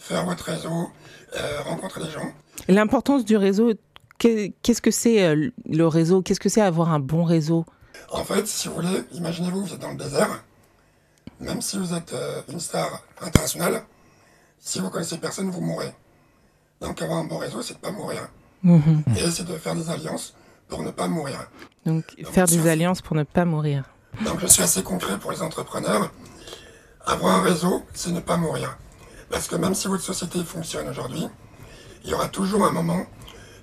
faire 0.00 0.24
votre 0.24 0.44
réseau, 0.44 0.90
euh, 1.36 1.60
rencontrer 1.62 2.02
des 2.04 2.10
gens. 2.10 2.32
L'importance 2.68 3.24
du 3.24 3.36
réseau, 3.36 3.72
qu'est- 4.18 4.54
qu'est-ce 4.62 4.80
que 4.82 4.90
c'est 4.90 5.22
euh, 5.24 5.50
le 5.68 5.86
réseau? 5.86 6.22
Qu'est-ce 6.22 6.40
que 6.40 6.48
c'est 6.48 6.60
avoir 6.62 6.92
un 6.92 6.98
bon 7.00 7.24
réseau? 7.24 7.64
En 8.10 8.24
fait, 8.24 8.46
si 8.46 8.68
vous 8.68 8.74
voulez, 8.76 9.02
imaginez-vous, 9.12 9.64
vous 9.66 9.72
êtes 9.74 9.80
dans 9.80 9.90
le 9.90 9.96
désert, 9.96 10.42
même 11.40 11.60
si 11.60 11.78
vous 11.78 11.92
êtes 11.94 12.12
euh, 12.14 12.40
une 12.48 12.60
star 12.60 13.02
internationale, 13.20 13.84
si 14.58 14.78
vous 14.80 14.90
connaissez 14.90 15.18
personne, 15.18 15.50
vous 15.50 15.60
mourrez. 15.60 15.92
Donc 16.80 17.00
avoir 17.02 17.18
un 17.18 17.24
bon 17.24 17.38
réseau, 17.38 17.62
c'est 17.62 17.74
de 17.74 17.78
pas 17.78 17.90
mourir. 17.92 18.28
Et 18.64 19.30
c'est 19.30 19.44
de 19.46 19.56
faire 19.58 19.74
des 19.74 19.90
alliances 19.90 20.34
pour 20.68 20.82
ne 20.82 20.90
pas 20.90 21.08
mourir. 21.08 21.38
Donc 21.84 22.04
faire 22.32 22.46
des 22.46 22.68
alliances 22.68 23.02
pour 23.02 23.16
ne 23.16 23.24
pas 23.24 23.44
mourir. 23.44 23.84
Donc 24.24 24.40
je 24.40 24.46
suis 24.46 24.62
assez 24.62 24.82
concret 24.82 25.18
pour 25.18 25.32
les 25.32 25.42
entrepreneurs. 25.42 26.10
Avoir 27.04 27.36
un 27.38 27.42
réseau, 27.42 27.82
c'est 27.94 28.12
ne 28.12 28.20
pas 28.20 28.36
mourir. 28.36 28.78
Parce 29.30 29.48
que 29.48 29.56
même 29.56 29.74
si 29.74 29.88
votre 29.88 30.02
société 30.02 30.42
fonctionne 30.44 30.88
aujourd'hui, 30.88 31.26
il 32.04 32.10
y 32.10 32.14
aura 32.14 32.28
toujours 32.28 32.64
un 32.64 32.70
moment, 32.72 33.04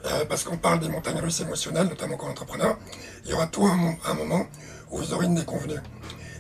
euh, 0.06 0.26
parce 0.28 0.44
qu'on 0.44 0.58
parle 0.58 0.80
des 0.80 0.90
montagnes 0.90 1.20
russes 1.22 1.40
émotionnelles, 1.42 1.88
notamment 1.88 2.18
comme 2.18 2.30
entrepreneur, 2.30 2.78
il 3.26 3.32
y 3.32 3.34
aura 3.34 3.48
toujours 3.48 3.70
un, 3.70 3.76
mo- 3.76 3.96
un 4.06 4.14
moment 4.14 4.46
où 4.92 4.98
vous 4.98 5.14
aurez 5.14 5.28
une 5.28 5.36
déconvenue. 5.36 5.80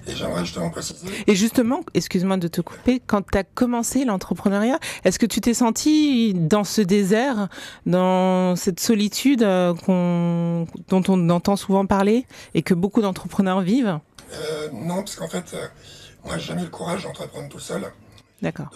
Et 0.07 0.15
j'aimerais 0.15 0.43
justement 0.43 0.69
préciser, 0.71 1.05
Et 1.27 1.35
justement, 1.35 1.81
excuse-moi 1.93 2.37
de 2.37 2.47
te 2.47 2.61
couper, 2.61 2.99
quand 3.05 3.21
tu 3.29 3.37
as 3.37 3.43
commencé 3.43 4.05
l'entrepreneuriat, 4.05 4.79
est-ce 5.03 5.19
que 5.19 5.25
tu 5.27 5.39
t'es 5.39 5.53
senti 5.53 6.33
dans 6.33 6.63
ce 6.63 6.81
désert, 6.81 7.47
dans 7.85 8.55
cette 8.55 8.79
solitude 8.79 9.43
euh, 9.43 9.73
dont 10.87 11.03
on 11.07 11.29
entend 11.29 11.55
souvent 11.57 11.85
parler 11.85 12.25
et 12.55 12.63
que 12.63 12.73
beaucoup 12.73 13.01
d'entrepreneurs 13.01 13.61
vivent? 13.61 13.99
Euh, 14.33 14.69
non, 14.71 14.97
parce 14.97 15.15
qu'en 15.15 15.27
fait, 15.27 15.53
euh, 15.53 15.67
moi 16.23 16.37
j'ai 16.37 16.47
jamais 16.47 16.61
eu 16.61 16.65
le 16.65 16.71
courage 16.71 17.03
d'entreprendre 17.03 17.49
tout 17.49 17.59
seul. 17.59 17.91
D'accord. 18.41 18.69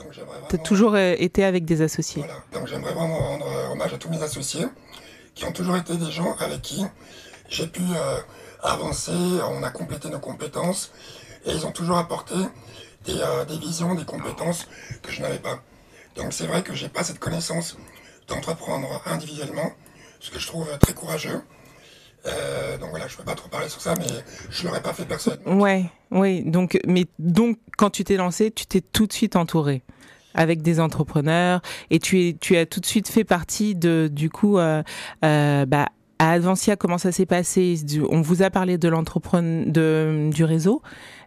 Tu 0.50 0.56
as 0.56 0.60
toujours 0.60 0.96
euh, 0.96 1.16
été 1.18 1.44
avec 1.44 1.64
des 1.64 1.82
associés. 1.82 2.24
Voilà. 2.24 2.44
Donc 2.52 2.68
j'aimerais 2.68 2.94
vraiment 2.94 3.18
rendre 3.18 3.48
euh, 3.48 3.72
hommage 3.72 3.94
à 3.94 3.98
tous 3.98 4.10
mes 4.10 4.22
associés, 4.22 4.66
qui 5.36 5.46
ont 5.46 5.52
toujours 5.54 5.78
été 5.78 5.96
des 5.96 6.12
gens 6.12 6.36
avec 6.40 6.62
qui 6.62 6.86
j'ai 7.50 7.68
pu 7.68 7.82
euh, 7.82 8.20
avancer, 8.62 9.12
on 9.50 9.64
a 9.64 9.70
complété 9.70 10.10
nos 10.10 10.20
compétences, 10.20 10.92
et 11.46 11.52
ils 11.52 11.66
ont 11.66 11.72
toujours 11.72 11.98
apporté 11.98 12.36
des, 13.06 13.20
euh, 13.20 13.46
des 13.46 13.58
visions, 13.58 13.96
des 13.96 14.06
compétences 14.06 14.68
que 15.02 15.12
je 15.12 15.22
n'avais 15.22 15.40
pas. 15.40 15.62
Donc 16.16 16.34
c'est 16.34 16.46
vrai 16.46 16.62
que 16.62 16.74
j'ai 16.74 16.90
pas 16.90 17.04
cette 17.04 17.20
connaissance 17.20 17.78
d'entreprendre 18.28 19.02
individuellement, 19.06 19.72
ce 20.20 20.30
que 20.32 20.40
je 20.40 20.48
trouve 20.48 20.68
très 20.80 20.94
courageux. 20.94 21.42
Euh, 22.26 22.78
donc 22.78 22.92
voilà, 22.92 23.08
je 23.08 23.18
peux 23.18 23.24
pas 23.24 23.36
trop 23.36 23.50
parler 23.50 23.68
sur 23.68 23.82
ça, 23.82 23.96
mais 23.98 24.06
je 24.50 24.66
l'aurais 24.66 24.82
pas 24.82 24.94
fait 24.94 25.06
personnellement. 25.06 25.62
Ouais, 25.62 25.86
oui. 26.12 26.44
Donc, 26.44 26.80
mais 26.88 27.06
donc, 27.20 27.58
quand 27.78 27.90
tu 27.90 28.04
t'es 28.04 28.16
lancé, 28.16 28.50
tu 28.52 28.66
t'es 28.66 28.82
tout 28.82 29.08
de 29.08 29.14
suite 29.14 29.36
entouré 29.36 29.84
avec 30.34 30.62
des 30.62 30.80
entrepreneurs 30.80 31.62
et 31.92 32.00
tu 32.00 32.28
es, 32.28 32.38
tu 32.40 32.56
as 32.56 32.66
tout 32.66 32.80
de 32.80 32.86
suite 32.86 33.10
fait 33.10 33.26
partie 33.26 33.76
de, 33.76 34.10
du 34.12 34.30
coup, 34.30 34.58
euh, 34.58 34.84
euh, 35.26 35.66
bah, 35.66 35.90
à 36.18 36.32
Advancia, 36.32 36.76
comment 36.78 36.98
ça 36.98 37.12
s'est 37.12 37.26
passé? 37.26 37.76
On 38.10 38.22
vous 38.22 38.42
a 38.42 38.50
parlé 38.50 38.78
de 38.78 38.88
l'entrepreneur, 38.88 39.66
de, 39.68 40.30
du 40.32 40.46
réseau 40.46 40.82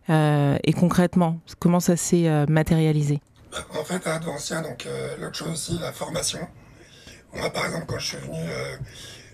et 0.09 0.73
concrètement, 0.73 1.41
comment 1.59 1.81
ça 1.81 1.97
s'est 1.97 2.47
matérialisé? 2.47 3.21
En 3.79 3.85
fait, 3.85 4.07
à 4.07 4.15
Advancia, 4.15 4.63
donc 4.63 4.89
l'autre 5.21 5.35
chose 5.35 5.51
aussi, 5.51 5.79
la 5.81 5.93
formation. 5.93 6.39
Moi, 7.35 7.51
par 7.51 7.67
exemple, 7.67 7.85
quand 7.89 7.99
je 7.99 8.07
suis 8.07 8.17
venu 8.19 8.39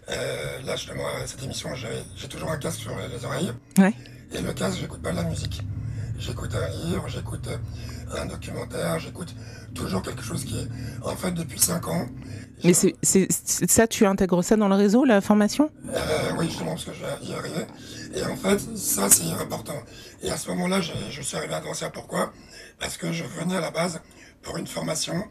euh, 0.09 0.13
euh, 0.13 0.63
là 0.67 0.77
justement 0.77 1.05
cette 1.27 1.43
émission, 1.43 1.71
j'ai 1.75 2.29
toujours 2.29 2.51
un 2.51 2.59
casque 2.59 2.81
sur 2.81 2.93
les 2.97 3.25
oreilles. 3.25 3.53
Ouais. 3.79 3.95
Et 4.33 4.41
le 4.41 4.53
casque, 4.53 4.79
j'écoute 4.81 5.03
pas 5.03 5.13
de 5.13 5.17
la 5.17 5.25
musique. 5.25 5.63
J'écoute 6.19 6.55
un 6.55 6.69
livre, 6.87 7.05
j'écoute 7.09 7.49
un 8.17 8.27
documentaire, 8.27 8.99
j'écoute 9.01 9.35
toujours 9.75 10.03
quelque 10.03 10.23
chose 10.23 10.45
qui 10.45 10.59
est 10.61 10.69
en 11.05 11.17
fait 11.17 11.33
depuis 11.33 11.59
5 11.59 11.89
ans. 11.89 12.07
Mais 12.65 12.75
c'est 12.75 12.95
ça, 13.33 13.89
tu 13.89 14.07
intègres 14.07 14.45
ça 14.45 14.57
dans 14.57 14.69
le 14.69 14.77
réseau, 14.77 15.05
la 15.05 15.21
formation? 15.21 15.71
Euh, 15.89 16.33
Oui, 16.39 16.47
justement, 16.49 16.73
parce 16.73 16.85
que 16.85 16.93
je 16.93 17.27
y 17.27 17.33
arriver. 17.35 17.67
Et 18.15 18.23
en 18.25 18.37
fait, 18.37 18.61
ça, 18.77 19.09
c'est 19.11 19.31
important. 19.41 19.75
Et 20.23 20.31
à 20.31 20.37
ce 20.37 20.49
moment-là, 20.51 20.81
je 20.81 21.23
suis 21.23 21.37
arrivé 21.37 21.55
à 21.55 21.61
Dancia. 21.61 21.91
Pourquoi? 21.91 22.33
Parce 22.79 22.97
que 22.97 23.11
je 23.11 23.25
venais 23.25 23.57
à 23.57 23.61
la 23.61 23.71
base 23.73 24.01
pour 24.43 24.59
une 24.59 24.67
formation, 24.69 25.25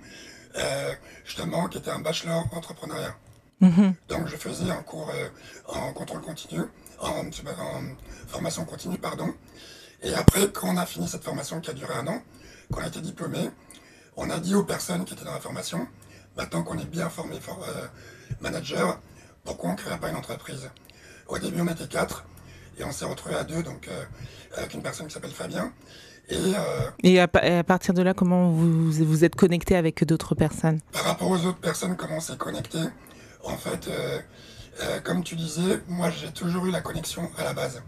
euh, 0.57 0.91
justement, 1.23 1.67
qui 1.67 1.77
était 1.77 1.91
un 1.91 1.99
bachelor 1.99 2.45
entrepreneuriat. 2.51 3.15
Mhm. 3.61 3.93
Donc, 4.09 4.27
je 4.27 4.35
faisais 4.35 4.69
un 4.69 4.81
cours 4.81 5.11
euh, 5.15 5.29
en 5.67 5.93
contrôle 5.93 6.21
continu, 6.21 6.61
en, 6.99 7.27
en, 7.27 7.83
formation 8.27 8.65
continue, 8.65 8.97
pardon. 8.97 9.33
Et 10.03 10.13
après, 10.13 10.51
quand 10.51 10.69
on 10.69 10.77
a 10.77 10.85
fini 10.85 11.07
cette 11.07 11.23
formation 11.23 11.61
qui 11.61 11.69
a 11.69 11.73
duré 11.73 11.93
un 11.93 12.07
an, 12.07 12.21
qu'on 12.71 12.81
a 12.81 12.87
été 12.87 13.01
diplômé, 13.01 13.49
on 14.17 14.29
a 14.29 14.39
dit 14.39 14.55
aux 14.55 14.63
personnes 14.63 15.05
qui 15.05 15.13
étaient 15.13 15.25
dans 15.25 15.33
la 15.33 15.39
formation, 15.39 15.87
maintenant 16.35 16.63
qu'on 16.63 16.77
est 16.77 16.89
bien 16.89 17.09
formé 17.09 17.35
euh, 17.35 17.87
manager, 18.41 18.99
pourquoi 19.43 19.69
on 19.69 19.73
ne 19.73 19.77
créerait 19.77 19.99
pas 19.99 20.09
une 20.09 20.15
entreprise? 20.15 20.69
Au 21.27 21.37
début, 21.37 21.61
on 21.61 21.67
était 21.67 21.87
quatre, 21.87 22.25
et 22.79 22.83
on 22.83 22.91
s'est 22.91 23.05
retrouvé 23.05 23.35
à 23.35 23.43
deux, 23.43 23.63
donc 23.63 23.87
euh, 23.87 24.03
avec 24.57 24.73
une 24.73 24.81
personne 24.81 25.07
qui 25.07 25.13
s'appelle 25.13 25.31
Fabien. 25.31 25.71
Et, 26.29 26.53
euh, 27.15 27.21
à, 27.59 27.63
partir 27.63 27.93
de 27.93 28.01
là, 28.01 28.13
comment 28.13 28.51
vous 28.51 28.91
vous 28.91 29.25
êtes 29.25 29.35
connecté 29.35 29.75
avec 29.75 30.05
d'autres 30.05 30.35
personnes? 30.35 30.79
Par 30.91 31.03
rapport 31.03 31.29
aux 31.29 31.45
autres 31.45 31.59
personnes, 31.59 31.95
comment 31.97 32.17
on 32.17 32.21
s'est 32.21 32.37
connecté 32.37 32.79
En 33.43 33.57
fait, 33.57 33.89
comme 35.03 35.23
tu 35.23 35.35
disais, 35.35 35.81
moi 35.87 36.09
j'ai 36.09 36.31
toujours 36.31 36.65
eu 36.65 36.71
la 36.71 36.81
connexion 36.81 37.29
à 37.37 37.43
la 37.43 37.53
base. 37.53 37.81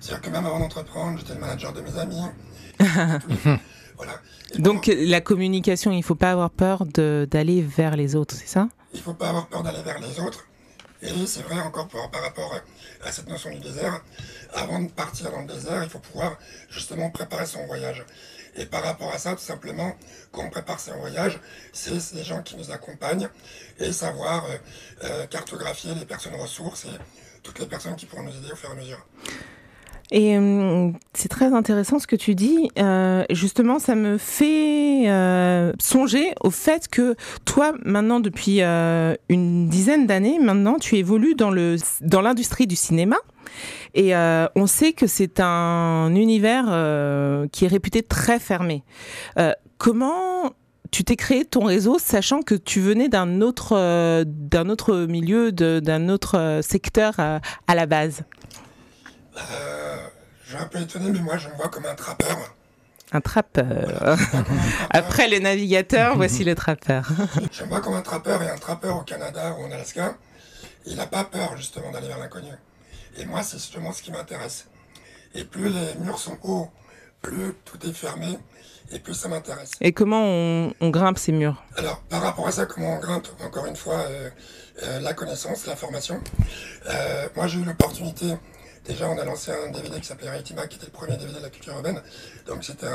C'est-à-dire 0.00 0.22
que 0.22 0.30
même 0.30 0.46
avant 0.46 0.58
d'entreprendre, 0.58 1.18
j'étais 1.18 1.34
le 1.34 1.40
manager 1.40 1.72
de 1.72 1.80
mes 1.80 1.98
amis. 1.98 2.22
Donc 4.58 4.90
la 4.92 5.20
communication, 5.20 5.92
il 5.92 5.98
ne 5.98 6.02
faut 6.02 6.14
pas 6.14 6.32
avoir 6.32 6.50
peur 6.50 6.84
d'aller 6.86 7.62
vers 7.62 7.96
les 7.96 8.16
autres, 8.16 8.34
c'est 8.34 8.48
ça? 8.48 8.68
Il 8.92 8.98
ne 8.98 9.02
faut 9.02 9.14
pas 9.14 9.28
avoir 9.28 9.46
peur 9.46 9.62
d'aller 9.62 9.82
vers 9.82 9.98
les 10.00 10.20
autres. 10.20 10.44
Et 11.02 11.26
c'est 11.26 11.42
vrai 11.42 11.60
encore 11.60 11.88
par 11.88 12.22
rapport 12.22 12.54
à 13.04 13.10
cette 13.10 13.28
notion 13.28 13.50
du 13.50 13.58
désert, 13.58 14.02
avant 14.54 14.80
de 14.80 14.88
partir 14.88 15.30
dans 15.32 15.40
le 15.40 15.46
désert, 15.46 15.82
il 15.82 15.88
faut 15.88 15.98
pouvoir 15.98 16.36
justement 16.70 17.10
préparer 17.10 17.46
son 17.46 17.66
voyage. 17.66 18.04
Et 18.56 18.66
par 18.66 18.82
rapport 18.82 19.10
à 19.12 19.18
ça, 19.18 19.32
tout 19.32 19.42
simplement, 19.42 19.92
quand 20.30 20.42
on 20.44 20.50
prépare 20.50 20.78
son 20.78 20.92
voyage, 20.98 21.38
c'est 21.72 22.14
les 22.14 22.24
gens 22.24 22.42
qui 22.42 22.56
nous 22.56 22.70
accompagnent 22.70 23.28
et 23.78 23.92
savoir 23.92 24.44
euh, 24.44 24.56
euh, 25.04 25.26
cartographier 25.26 25.92
les 25.98 26.04
personnes 26.04 26.34
ressources 26.34 26.84
et 26.84 26.98
toutes 27.42 27.58
les 27.60 27.66
personnes 27.66 27.96
qui 27.96 28.06
pourront 28.06 28.24
nous 28.24 28.36
aider 28.36 28.52
au 28.52 28.56
fur 28.56 28.68
et 28.68 28.72
à 28.72 28.76
mesure. 28.76 29.06
Et 30.10 30.36
euh, 30.36 30.90
c'est 31.14 31.30
très 31.30 31.54
intéressant 31.54 31.98
ce 31.98 32.06
que 32.06 32.16
tu 32.16 32.34
dis. 32.34 32.70
Justement, 33.30 33.78
ça 33.78 33.94
me 33.94 34.18
fait 34.18 35.06
songer 35.80 36.34
au 36.42 36.50
fait 36.50 36.88
que 36.88 37.16
toi, 37.46 37.72
maintenant, 37.82 38.20
depuis 38.20 38.60
une 38.60 39.68
dizaine 39.70 40.06
d'années, 40.06 40.38
maintenant, 40.38 40.78
tu 40.78 40.96
évolues 40.96 41.34
dans 41.34 41.50
le 41.50 41.76
dans 42.02 42.20
l'industrie 42.20 42.66
du 42.66 42.76
cinéma. 42.76 43.16
Et 43.94 44.14
on 44.14 44.66
sait 44.66 44.92
que 44.92 45.06
c'est 45.06 45.40
un 45.40 46.14
univers 46.14 46.64
qui 47.52 47.64
est 47.64 47.68
réputé 47.68 48.02
très 48.02 48.38
fermé. 48.38 48.84
comment 49.78 50.52
tu 50.90 51.04
t'es 51.04 51.16
créé 51.16 51.44
ton 51.44 51.64
réseau 51.64 51.98
sachant 51.98 52.42
que 52.42 52.54
tu 52.54 52.80
venais 52.80 53.08
d'un 53.08 53.40
autre, 53.40 54.24
d'un 54.24 54.68
autre 54.68 55.06
milieu, 55.06 55.52
d'un 55.52 56.08
autre 56.08 56.60
secteur 56.62 57.18
à 57.18 57.74
la 57.74 57.86
base? 57.86 58.24
Euh, 59.36 59.96
je 60.44 60.54
suis 60.54 60.62
un 60.62 60.66
peu 60.66 60.80
étonné, 60.80 61.10
mais 61.10 61.20
moi 61.20 61.36
je 61.36 61.48
me 61.48 61.54
vois 61.54 61.68
comme 61.68 61.86
un 61.86 61.94
trappeur. 61.94 62.36
Un 63.12 63.20
trappeur. 63.20 64.16
Après 64.90 65.28
les 65.28 65.40
navigateurs, 65.40 66.16
voici 66.16 66.44
les 66.44 66.54
trappeurs. 66.54 67.08
je 67.52 67.64
me 67.64 67.68
vois 67.68 67.80
comme 67.80 67.94
un 67.94 68.02
trappeur 68.02 68.42
et 68.42 68.48
un 68.48 68.56
trappeur 68.56 68.96
au 68.96 69.02
Canada 69.02 69.56
ou 69.58 69.64
en 69.64 69.70
Alaska, 69.70 70.16
il 70.86 70.96
n'a 70.96 71.06
pas 71.06 71.24
peur 71.24 71.56
justement 71.56 71.90
d'aller 71.90 72.08
vers 72.08 72.18
l'inconnu. 72.18 72.48
Et 73.16 73.24
moi, 73.24 73.42
c'est 73.42 73.58
justement 73.58 73.92
ce 73.92 74.02
qui 74.02 74.12
m'intéresse. 74.12 74.66
Et 75.34 75.44
plus 75.44 75.68
les 75.68 75.94
murs 76.00 76.18
sont 76.18 76.38
hauts, 76.42 76.68
plus 77.20 77.54
tout 77.64 77.78
est 77.86 77.92
fermé, 77.92 78.38
et 78.90 78.98
plus 78.98 79.14
ça 79.14 79.28
m'intéresse. 79.28 79.72
Et 79.80 79.92
comment 79.92 80.24
on, 80.24 80.90
grimpe 80.90 81.18
ces 81.18 81.32
murs? 81.32 81.62
Alors, 81.76 82.00
par 82.02 82.22
rapport 82.22 82.46
à 82.46 82.52
ça, 82.52 82.66
comment 82.66 82.96
on 82.96 83.00
grimpe, 83.00 83.28
encore 83.42 83.66
une 83.66 83.76
fois, 83.76 84.00
euh, 84.00 84.30
euh, 84.82 85.00
la 85.00 85.14
connaissance, 85.14 85.66
la 85.66 85.76
formation. 85.76 86.20
moi, 87.36 87.46
j'ai 87.46 87.60
eu 87.60 87.64
l'opportunité 87.64 88.34
Déjà, 88.84 89.08
on 89.08 89.16
a 89.16 89.24
lancé 89.24 89.52
un 89.52 89.70
DVD 89.70 90.00
qui 90.00 90.06
s'appelait 90.06 90.28
Raitima, 90.28 90.66
qui 90.66 90.76
était 90.76 90.86
le 90.86 90.92
premier 90.92 91.16
DVD 91.16 91.38
de 91.38 91.42
la 91.42 91.50
culture 91.50 91.72
urbaine. 91.74 92.02
Donc, 92.46 92.64
c'était 92.64 92.88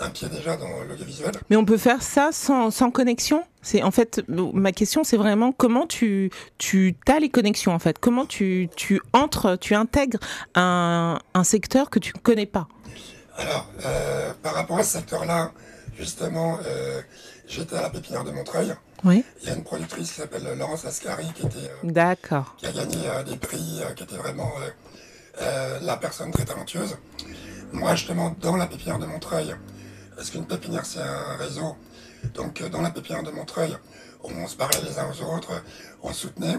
un, 0.00 0.08
pied 0.10 0.28
déjà 0.28 0.56
dans 0.56 0.82
l'audiovisuel. 0.88 1.32
Mais 1.50 1.56
on 1.56 1.66
peut 1.66 1.76
faire 1.76 2.02
ça 2.02 2.30
sans, 2.32 2.70
connexion? 2.90 3.44
C'est 3.60 3.82
en 3.82 3.90
fait 3.90 4.22
ma 4.28 4.72
question, 4.72 5.04
c'est 5.04 5.16
vraiment 5.18 5.52
comment 5.52 5.86
tu 5.86 6.30
tu 6.56 6.96
as 7.06 7.18
les 7.18 7.28
connexions 7.28 7.72
en 7.72 7.78
fait? 7.78 7.98
Comment 7.98 8.24
tu, 8.24 8.70
tu 8.76 9.02
entres, 9.12 9.58
tu 9.58 9.74
intègres 9.74 10.20
un, 10.54 11.18
un 11.34 11.44
secteur 11.44 11.90
que 11.90 11.98
tu 11.98 12.12
ne 12.14 12.20
connais 12.20 12.46
pas? 12.46 12.68
Alors, 13.36 13.68
euh, 13.84 14.32
par 14.42 14.54
rapport 14.54 14.78
à 14.78 14.82
ce 14.82 14.92
secteur-là, 14.98 15.52
justement, 15.98 16.58
euh, 16.66 17.02
j'étais 17.46 17.76
à 17.76 17.82
la 17.82 17.90
pépinière 17.90 18.24
de 18.24 18.30
Montreuil. 18.30 18.74
Oui. 19.04 19.24
Il 19.42 19.48
y 19.48 19.52
a 19.52 19.54
une 19.54 19.62
productrice 19.62 20.08
qui 20.12 20.20
s'appelle 20.20 20.42
Laurence 20.58 20.84
Ascari 20.84 21.26
qui 21.34 21.46
était. 21.46 21.58
Euh, 21.58 21.76
D'accord. 21.84 22.54
Qui 22.56 22.66
a 22.66 22.72
gagné 22.72 22.98
des 23.28 23.36
prix, 23.36 23.80
qui 23.96 24.02
était 24.02 24.16
vraiment 24.16 24.52
euh, 25.40 25.78
la 25.82 25.96
personne 25.96 26.30
très 26.30 26.44
talentueuse. 26.44 26.96
Moi, 27.72 27.94
justement, 27.94 28.34
dans 28.40 28.56
la 28.56 28.66
pépinière 28.66 28.98
de 28.98 29.06
Montreuil, 29.06 29.54
parce 30.16 30.30
qu'une 30.30 30.46
pépinière, 30.46 30.84
c'est 30.84 31.00
un 31.00 31.36
réseau, 31.36 31.76
donc 32.34 32.60
euh, 32.60 32.68
dans 32.68 32.80
la 32.80 32.90
pépinière 32.90 33.22
de 33.22 33.30
Montreuil, 33.30 33.76
on 34.24 34.46
se 34.46 34.56
parlait 34.56 34.80
les 34.82 34.98
uns 34.98 35.06
aux 35.10 35.36
autres, 35.36 35.62
on 36.02 36.12
soutenait, 36.12 36.58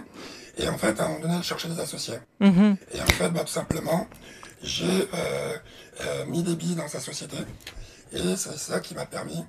et 0.57 0.69
en 0.69 0.77
fait, 0.77 0.99
à 0.99 1.05
un 1.05 1.07
moment 1.09 1.19
donné, 1.19 1.35
elle 1.37 1.43
cherchait 1.43 1.67
des 1.67 1.79
associés. 1.79 2.19
Mm-hmm. 2.41 2.77
Et 2.93 3.01
en 3.01 3.07
fait, 3.07 3.29
bah, 3.29 3.41
tout 3.41 3.47
simplement, 3.47 4.07
j'ai 4.61 5.07
euh, 5.13 6.25
mis 6.27 6.43
des 6.43 6.55
billes 6.55 6.75
dans 6.75 6.87
sa 6.87 6.99
société, 6.99 7.37
et 8.13 8.35
c'est 8.37 8.57
ça 8.57 8.79
qui 8.79 8.95
m'a 8.95 9.05
permis 9.05 9.43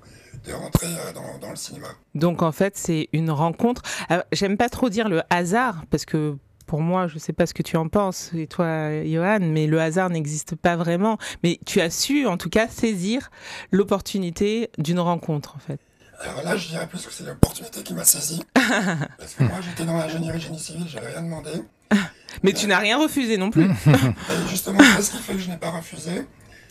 de 0.45 0.53
rentrer 0.53 0.87
dans, 1.13 1.37
dans, 1.39 1.49
le 1.51 1.55
cinéma. 1.55 1.87
Donc 2.15 2.41
en 2.41 2.51
fait, 2.51 2.75
c'est 2.77 3.09
une 3.13 3.29
rencontre. 3.29 3.83
J'aime 4.31 4.57
pas 4.57 4.69
trop 4.69 4.89
dire 4.89 5.07
le 5.07 5.21
hasard, 5.29 5.83
parce 5.89 6.05
que 6.05 6.35
pour 6.71 6.79
moi, 6.79 7.07
je 7.07 7.15
ne 7.15 7.19
sais 7.19 7.33
pas 7.33 7.45
ce 7.45 7.53
que 7.53 7.63
tu 7.63 7.75
en 7.75 7.89
penses, 7.89 8.31
et 8.33 8.47
toi, 8.47 9.03
Johan, 9.03 9.39
mais 9.41 9.67
le 9.67 9.81
hasard 9.81 10.09
n'existe 10.09 10.55
pas 10.55 10.77
vraiment. 10.77 11.17
Mais 11.43 11.59
tu 11.65 11.81
as 11.81 11.89
su, 11.89 12.25
en 12.25 12.37
tout 12.37 12.47
cas, 12.47 12.69
saisir 12.69 13.29
l'opportunité 13.71 14.69
d'une 14.77 15.01
rencontre, 15.01 15.57
en 15.57 15.59
fait. 15.59 15.81
Alors 16.21 16.41
là, 16.43 16.55
je 16.55 16.69
dirais 16.69 16.87
plus 16.87 17.05
que 17.05 17.11
c'est 17.11 17.25
l'opportunité 17.25 17.83
qui 17.83 17.93
m'a 17.93 18.05
saisi. 18.05 18.41
parce 18.55 19.33
que 19.33 19.43
moi, 19.43 19.57
j'étais 19.59 19.83
dans 19.83 19.97
l'ingénierie 19.97 20.39
génie 20.39 20.59
civil, 20.59 20.85
j'avais 20.87 21.07
rien 21.07 21.23
demandé. 21.23 21.51
Mais 22.43 22.53
tu 22.53 22.67
n'as 22.67 22.79
rien 22.79 22.97
refusé 22.97 23.35
non 23.35 23.49
plus. 23.49 23.65
et 23.87 24.49
justement, 24.49 24.79
c'est 24.95 25.01
ce 25.01 25.11
qui 25.11 25.17
fait 25.17 25.33
que 25.33 25.39
je 25.39 25.49
n'ai 25.49 25.57
pas 25.57 25.71
refusé. 25.71 26.25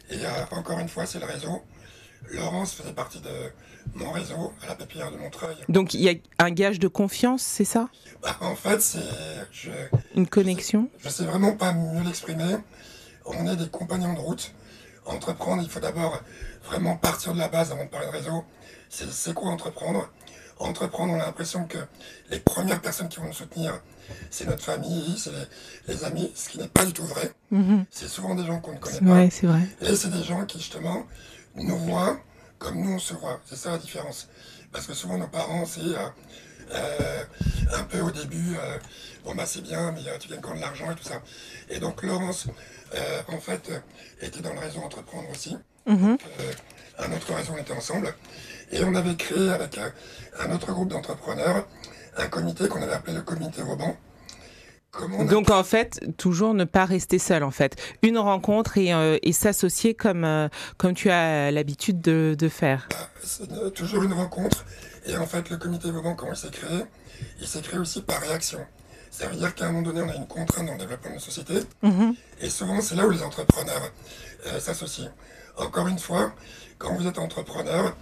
Et 0.08 0.16
euh, 0.16 0.28
encore 0.52 0.78
une 0.78 0.88
fois, 0.88 1.04
c'est 1.04 1.18
le 1.18 1.26
réseau. 1.26 1.62
Laurence 2.32 2.74
faisait 2.74 2.92
partie 2.92 3.20
de 3.20 3.28
mon 3.94 4.10
réseau 4.10 4.52
à 4.62 4.68
la 4.68 4.74
pépinière 4.74 5.10
de 5.10 5.16
Montreuil. 5.16 5.56
Donc 5.68 5.94
il 5.94 6.00
y 6.00 6.08
a 6.08 6.14
un 6.38 6.50
gage 6.50 6.78
de 6.78 6.88
confiance, 6.88 7.42
c'est 7.42 7.64
ça? 7.64 7.88
Bah, 8.22 8.36
En 8.40 8.54
fait, 8.54 8.80
c'est. 8.80 9.00
Une 10.14 10.26
connexion? 10.26 10.88
Je 10.98 11.08
ne 11.08 11.12
sais 11.12 11.24
vraiment 11.24 11.52
pas 11.56 11.72
mieux 11.72 12.02
l'exprimer. 12.04 12.56
On 13.24 13.46
est 13.46 13.56
des 13.56 13.68
compagnons 13.68 14.12
de 14.14 14.18
route. 14.18 14.52
Entreprendre, 15.06 15.62
il 15.62 15.70
faut 15.70 15.80
d'abord 15.80 16.20
vraiment 16.64 16.96
partir 16.96 17.32
de 17.32 17.38
la 17.38 17.48
base 17.48 17.72
avant 17.72 17.84
de 17.84 17.90
parler 17.90 18.06
de 18.06 18.12
réseau. 18.12 18.44
C'est 18.88 19.34
quoi 19.34 19.50
entreprendre? 19.50 20.10
Entreprendre, 20.58 21.14
on 21.14 21.20
a 21.20 21.24
l'impression 21.24 21.64
que 21.64 21.78
les 22.30 22.38
premières 22.38 22.82
personnes 22.82 23.08
qui 23.08 23.18
vont 23.18 23.26
nous 23.26 23.32
soutenir, 23.32 23.80
c'est 24.30 24.46
notre 24.46 24.62
famille, 24.62 25.16
c'est 25.16 25.30
les, 25.88 26.04
amis, 26.04 26.30
ce 26.34 26.50
qui 26.50 26.58
n'est 26.58 26.68
pas 26.68 26.84
du 26.84 26.92
tout 26.92 27.04
vrai. 27.04 27.32
Mhm. 27.50 27.86
C'est 27.90 28.08
souvent 28.08 28.34
des 28.34 28.44
gens 28.44 28.60
qu'on 28.60 28.74
ne 28.74 28.78
connaît 28.78 28.98
pas. 28.98 29.04
Ouais, 29.06 29.30
c'est 29.30 29.46
vrai. 29.46 29.62
Et 29.80 29.96
c'est 29.96 30.10
des 30.10 30.22
gens 30.22 30.44
qui, 30.44 30.58
justement, 30.58 31.06
nous 31.54 31.76
voient 31.76 32.20
comme 32.60 32.80
nous 32.80 32.92
on 32.92 32.98
se 32.98 33.14
voit. 33.14 33.40
C'est 33.44 33.56
ça 33.56 33.72
la 33.72 33.78
différence. 33.78 34.28
Parce 34.70 34.86
que 34.86 34.94
souvent 34.94 35.18
nos 35.18 35.26
parents, 35.26 35.66
c'est 35.66 35.80
euh, 35.80 36.08
euh, 36.74 37.24
un 37.74 37.82
peu 37.84 38.00
au 38.00 38.12
début, 38.12 38.54
euh, 38.56 38.78
bon 39.24 39.34
bah 39.34 39.46
c'est 39.46 39.62
bien, 39.62 39.90
mais 39.92 40.02
tu 40.20 40.28
gagnes 40.28 40.40
quand 40.40 40.54
de 40.54 40.60
l'argent 40.60 40.92
et 40.92 40.94
tout 40.94 41.02
ça. 41.02 41.20
Et 41.68 41.80
donc 41.80 42.02
Laurence, 42.04 42.46
en 43.28 43.40
fait, 43.40 43.72
était 44.20 44.40
dans 44.40 44.52
le 44.52 44.60
réseau 44.60 44.80
Entreprendre 44.80 45.28
aussi. 45.30 45.56
Mhm. 45.86 46.18
un 46.98 47.12
autre 47.12 47.34
réseau, 47.34 47.54
on 47.54 47.58
était 47.58 47.72
ensemble. 47.72 48.14
Et 48.70 48.84
on 48.84 48.94
avait 48.94 49.16
créé 49.16 49.50
avec 49.50 49.80
un 50.38 50.52
autre 50.52 50.70
groupe 50.70 50.90
d'entrepreneurs 50.90 51.66
un 52.16 52.26
comité 52.26 52.68
qu'on 52.68 52.82
avait 52.82 52.92
appelé 52.92 53.14
le 53.16 53.22
comité 53.22 53.62
Vauban. 53.62 53.96
Donc 55.28 55.50
en 55.50 55.62
fait, 55.62 56.00
toujours 56.16 56.54
ne 56.54 56.64
pas 56.64 56.84
rester 56.84 57.18
seul 57.18 57.44
en 57.44 57.50
fait. 57.50 57.76
Une 58.02 58.18
rencontre 58.18 58.76
et, 58.76 58.92
euh, 58.92 59.18
s'associer 59.32 59.94
comme, 59.94 60.24
euh, 60.24 60.48
comme 60.78 60.94
tu 60.94 61.10
as 61.10 61.50
l'habitude 61.50 62.00
de, 62.00 62.48
faire. 62.48 62.88
Bah, 62.90 63.70
toujours 63.70 64.02
une 64.02 64.12
rencontre. 64.12 64.64
Et 65.06 65.16
en 65.16 65.26
fait, 65.26 65.48
le 65.50 65.56
comité 65.56 65.90
Vauban, 65.90 66.14
quand 66.14 66.26
il 66.28 66.36
s'est 66.36 66.50
créé, 66.50 66.80
il 67.40 67.46
s'est 67.46 67.62
créé 67.62 67.78
aussi 67.78 68.02
par 68.02 68.20
réaction. 68.20 68.58
Ça 69.10 69.28
veut 69.28 69.36
dire 69.36 69.54
qu'à 69.54 69.66
un 69.66 69.72
moment 69.72 69.82
donné, 69.82 70.02
on 70.02 70.08
a 70.08 70.14
une 70.14 70.26
contrainte 70.26 70.66
dans 70.66 70.72
le 70.72 70.78
développement 70.78 71.10
de 71.10 71.14
nos 71.14 71.20
sociétés. 71.20 71.60
Mhm. 71.82 72.14
Et 72.40 72.50
souvent, 72.50 72.80
c'est 72.80 72.94
là 72.96 73.06
où 73.06 73.10
les 73.10 73.22
entrepreneurs 73.22 73.92
euh, 74.46 74.60
s'associent. 74.60 75.10
Encore 75.56 75.88
une 75.88 75.98
fois, 75.98 76.32
quand 76.78 76.94
vous 76.94 77.06
êtes 77.06 77.18
entrepreneur, 77.18 77.96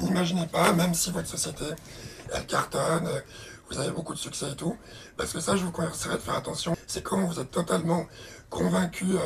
n'imaginez 0.00 0.46
pas, 0.46 0.72
même 0.72 0.94
si 0.94 1.10
votre 1.10 1.28
société, 1.28 1.64
elle 2.34 2.46
cartonne, 2.46 3.08
vous 3.70 3.78
avez 3.78 3.90
beaucoup 3.90 4.14
de 4.14 4.18
succès 4.18 4.50
et 4.52 4.56
tout, 4.56 4.76
parce 5.16 5.32
que 5.32 5.40
ça, 5.40 5.56
je 5.56 5.64
vous 5.64 5.72
conseillerais 5.72 6.16
de 6.16 6.22
faire 6.22 6.36
attention. 6.36 6.76
C'est 6.86 7.02
quand 7.02 7.24
vous 7.26 7.40
êtes 7.40 7.50
totalement 7.50 8.06
convaincu 8.52 9.06
euh, 9.14 9.18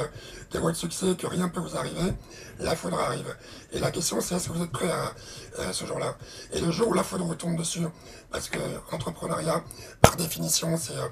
de 0.53 0.59
votre 0.59 0.77
succès, 0.77 1.15
que 1.19 1.27
rien 1.27 1.47
ne 1.47 1.51
peut 1.51 1.61
vous 1.61 1.77
arriver, 1.77 2.13
la 2.61 2.77
foudre 2.77 2.99
arrive. 2.99 3.37
Et 3.73 3.81
la 3.81 3.91
question, 3.91 4.21
c'est 4.21 4.37
est-ce 4.37 4.49
que 4.49 4.53
vous 4.55 4.63
êtes 4.63 4.71
prêt 4.71 4.91
à, 4.91 5.73
ce 5.73 5.85
jour-là? 5.85 6.17
Et 6.53 6.61
le 6.61 6.71
jour 6.71 6.89
où 6.89 6.95
la 6.95 7.03
foudre 7.03 7.25
vous 7.25 7.35
tombe 7.35 7.57
dessus, 7.57 7.87
parce 8.31 8.49
que 8.49 8.59
l'entrepreneuriat, 8.93 9.63
par 10.01 10.17
définition, 10.17 10.77
c'est 10.77 10.97
euh, 10.97 11.09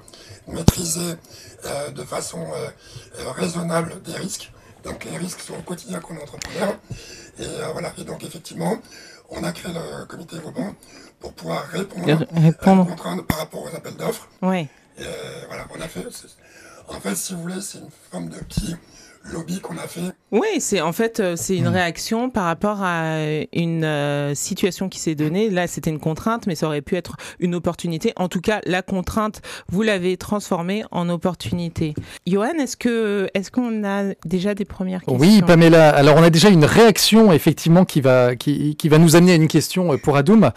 maîtriser 0.47 1.15
euh, 1.65 1.91
de 1.91 2.03
façon 2.03 2.45
raisonnable 3.35 4.01
des 4.03 4.13
risques. 4.13 4.51
Donc 4.83 5.03
les 5.03 5.17
risques 5.17 5.41
sont 5.41 5.55
au 5.55 5.61
quotidien 5.61 5.99
qu'on 5.99 6.15
entrepreneur. 6.17 6.75
Et 7.39 7.47
voilà. 7.73 7.91
Et 7.97 8.03
donc 8.03 8.23
effectivement, 8.23 8.79
on 9.29 9.43
a 9.43 9.51
créé 9.51 9.73
le 9.73 10.05
comité 10.05 10.37
Vauban 10.39 10.73
pour 11.19 11.33
pouvoir 11.33 11.63
répondre, 11.67 12.25
répondre. 12.35 12.83
à 12.83 12.85
contraintes 12.85 13.27
par 13.27 13.37
rapport 13.39 13.63
aux 13.63 13.75
appels 13.75 13.95
d'offres. 13.95 14.27
Oui. 14.41 14.67
voilà, 15.47 15.65
on 15.75 15.81
a 15.81 15.87
fait. 15.87 16.05
En 16.87 16.99
fait, 16.99 17.15
si 17.15 17.33
vous 17.33 17.41
voulez, 17.41 17.61
c'est 17.61 17.79
une 17.79 17.89
forme 18.11 18.29
de 18.29 18.37
petit 18.39 18.75
lobby 19.31 19.59
qu'on 19.59 19.77
a 19.77 19.87
fait. 19.87 20.01
Oui, 20.31 20.59
c'est 20.59 20.81
en 20.81 20.91
fait 20.91 21.19
euh, 21.19 21.35
c'est 21.35 21.55
une 21.55 21.69
hmm. 21.69 21.73
réaction 21.73 22.29
par 22.29 22.45
rapport 22.45 22.81
à 22.81 23.17
une 23.53 23.83
euh, 23.83 24.35
situation 24.35 24.89
qui 24.89 24.99
s'est 24.99 25.15
donnée. 25.15 25.49
Là, 25.49 25.67
c'était 25.67 25.89
une 25.89 25.99
contrainte, 25.99 26.47
mais 26.47 26.55
ça 26.55 26.67
aurait 26.67 26.81
pu 26.81 26.95
être 26.95 27.17
une 27.39 27.55
opportunité. 27.55 28.13
En 28.15 28.27
tout 28.27 28.41
cas, 28.41 28.61
la 28.65 28.81
contrainte, 28.81 29.41
vous 29.69 29.81
l'avez 29.81 30.17
transformée 30.17 30.83
en 30.91 31.09
opportunité. 31.09 31.93
Johan, 32.27 32.53
est-ce 32.59 32.77
que 32.77 33.29
est-ce 33.33 33.51
qu'on 33.51 33.83
a 33.83 34.13
déjà 34.25 34.55
des 34.55 34.65
premières 34.65 35.01
questions? 35.01 35.17
Oui, 35.19 35.41
Pamela. 35.41 35.89
Alors, 35.89 36.17
on 36.17 36.23
a 36.23 36.29
déjà 36.29 36.49
une 36.49 36.65
réaction 36.65 37.31
effectivement 37.31 37.85
qui 37.85 38.01
va 38.01 38.35
qui, 38.35 38.75
qui 38.75 38.89
va 38.89 38.97
nous 38.97 39.15
amener 39.15 39.33
à 39.33 39.35
une 39.35 39.47
question 39.47 39.93
euh, 39.93 39.97
pour 39.97 40.17
Adoum. 40.17 40.51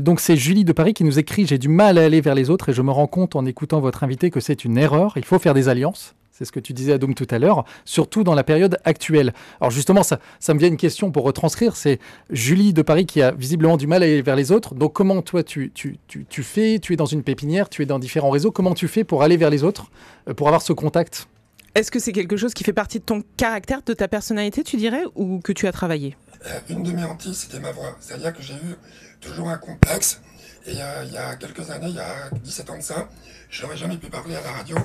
donc, 0.00 0.20
c'est 0.20 0.36
Julie 0.36 0.64
de 0.64 0.72
Paris 0.72 0.94
qui 0.94 1.04
nous 1.04 1.18
écrit 1.18 1.46
"J'ai 1.46 1.58
du 1.58 1.68
mal 1.68 1.98
à 1.98 2.04
aller 2.04 2.20
vers 2.20 2.34
les 2.34 2.50
autres 2.50 2.68
et 2.68 2.72
je 2.72 2.82
me 2.82 2.90
rends 2.90 3.06
compte 3.06 3.36
en 3.36 3.46
écoutant 3.46 3.80
votre 3.80 4.04
invité 4.04 4.30
que 4.30 4.40
c'est 4.40 4.64
une 4.64 4.78
erreur. 4.78 5.14
Il 5.16 5.24
faut 5.24 5.38
faire 5.38 5.54
des 5.54 5.68
alliances." 5.68 6.14
C'est 6.32 6.46
ce 6.46 6.52
que 6.52 6.60
tu 6.60 6.72
disais 6.72 6.94
à 6.94 6.98
Doom 6.98 7.14
tout 7.14 7.26
à 7.30 7.38
l'heure, 7.38 7.64
surtout 7.84 8.24
dans 8.24 8.34
la 8.34 8.42
période 8.42 8.78
actuelle. 8.84 9.34
Alors 9.60 9.70
justement, 9.70 10.02
ça, 10.02 10.18
ça 10.40 10.54
me 10.54 10.58
vient 10.58 10.68
une 10.68 10.78
question 10.78 11.10
pour 11.10 11.24
retranscrire. 11.24 11.76
C'est 11.76 11.98
Julie 12.30 12.72
de 12.72 12.80
Paris 12.80 13.04
qui 13.04 13.20
a 13.20 13.32
visiblement 13.32 13.76
du 13.76 13.86
mal 13.86 14.02
à 14.02 14.06
aller 14.06 14.22
vers 14.22 14.34
les 14.34 14.50
autres. 14.50 14.74
Donc 14.74 14.94
comment 14.94 15.20
toi 15.20 15.42
tu, 15.42 15.70
tu, 15.74 15.98
tu, 16.08 16.42
fais? 16.42 16.78
Tu 16.78 16.94
es 16.94 16.96
dans 16.96 17.04
une 17.04 17.22
pépinière, 17.22 17.68
tu 17.68 17.82
es 17.82 17.86
dans 17.86 17.98
différents 17.98 18.30
réseaux. 18.30 18.50
Comment 18.50 18.72
tu 18.72 18.88
fais 18.88 19.04
pour 19.04 19.22
aller 19.22 19.36
vers 19.36 19.50
les 19.50 19.62
autres, 19.62 19.90
euh, 20.26 20.32
pour 20.32 20.48
avoir 20.48 20.62
ce 20.62 20.72
contact? 20.72 21.28
Est-ce 21.74 21.90
que 21.90 21.98
c'est 21.98 22.12
quelque 22.12 22.38
chose 22.38 22.54
qui 22.54 22.64
fait 22.64 22.72
partie 22.72 22.98
de 22.98 23.04
ton 23.04 23.22
caractère, 23.36 23.82
de 23.84 23.92
ta 23.92 24.08
personnalité, 24.08 24.62
tu 24.62 24.76
dirais, 24.78 25.04
ou 25.14 25.40
que 25.40 25.52
tu 25.52 25.66
as 25.66 25.72
travaillé? 25.72 26.16
Euh, 26.46 26.58
Une 26.70 26.82
de 26.82 26.92
mes 26.92 27.04
hantises, 27.04 27.40
c'était 27.40 27.60
ma 27.60 27.72
voix. 27.72 27.96
C'est-à-dire 28.00 28.32
que 28.32 28.42
j'ai 28.42 28.54
eu 28.54 28.74
toujours 29.20 29.50
un 29.50 29.58
complexe. 29.58 30.22
Et 30.66 30.80
euh, 30.80 31.04
il 31.04 31.12
y 31.12 31.16
a 31.16 31.34
quelques 31.36 31.70
années, 31.70 31.88
il 31.88 31.96
y 31.96 32.00
a 32.00 32.30
17 32.30 32.70
ans 32.70 32.76
de 32.76 32.82
ça, 32.82 33.08
je 33.50 33.62
n'aurais 33.62 33.76
jamais 33.76 33.96
pu 33.96 34.08
parler 34.08 34.36
à 34.36 34.40
la 34.42 34.52
radio 34.52 34.76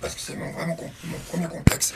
parce 0.00 0.14
que 0.14 0.20
c'est 0.20 0.34
vraiment 0.34 0.76
mon 1.04 1.18
premier 1.30 1.48
complexe. 1.48 1.94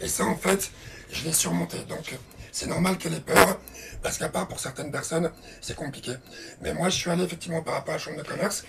Et 0.00 0.08
ça, 0.08 0.24
en 0.24 0.36
fait, 0.36 0.70
je 1.10 1.24
l'ai 1.24 1.32
surmonté. 1.32 1.78
Donc, 1.88 2.18
c'est 2.52 2.66
normal 2.66 2.98
qu'elle 2.98 3.14
ait 3.14 3.20
peur, 3.20 3.58
parce 4.02 4.18
qu'à 4.18 4.28
part 4.28 4.48
pour 4.48 4.60
certaines 4.60 4.90
personnes, 4.90 5.30
c'est 5.60 5.76
compliqué. 5.76 6.12
Mais 6.60 6.74
moi, 6.74 6.88
je 6.88 6.96
suis 6.96 7.10
allé 7.10 7.24
effectivement 7.24 7.62
par 7.62 7.74
rapport 7.74 7.94
à 7.94 7.96
la 7.96 8.02
Chambre 8.02 8.18
de 8.18 8.26
commerce 8.26 8.64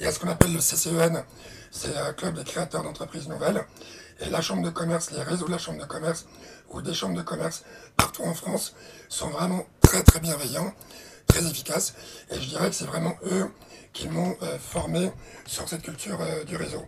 et 0.00 0.06
à 0.06 0.12
ce 0.12 0.18
qu'on 0.18 0.28
appelle 0.28 0.52
le 0.52 0.60
CCEN, 0.60 1.22
c'est 1.70 1.96
un 1.96 2.12
club 2.12 2.36
des 2.36 2.44
créateurs 2.44 2.82
d'entreprises 2.82 3.28
nouvelles. 3.28 3.64
Et 4.20 4.30
la 4.30 4.40
Chambre 4.40 4.62
de 4.62 4.70
commerce, 4.70 5.10
les 5.10 5.22
réseaux 5.22 5.46
de 5.46 5.52
la 5.52 5.58
Chambre 5.58 5.80
de 5.80 5.86
commerce 5.86 6.26
ou 6.70 6.82
des 6.82 6.94
chambres 6.94 7.16
de 7.16 7.22
commerce 7.22 7.64
partout 7.96 8.22
en 8.22 8.34
France 8.34 8.74
sont 9.08 9.28
vraiment 9.28 9.66
très 9.80 10.02
très 10.02 10.20
bienveillants, 10.20 10.72
très 11.34 11.50
efficaces. 11.50 11.94
Et 12.30 12.36
je 12.40 12.48
dirais 12.48 12.68
que 12.68 12.74
c'est 12.74 12.86
vraiment 12.86 13.14
eux 13.26 13.46
qui 13.92 14.08
m'ont 14.08 14.36
euh, 14.42 14.58
formé 14.58 15.10
sur 15.46 15.68
cette 15.68 15.82
culture 15.82 16.20
euh, 16.20 16.44
du 16.44 16.56
réseau. 16.56 16.82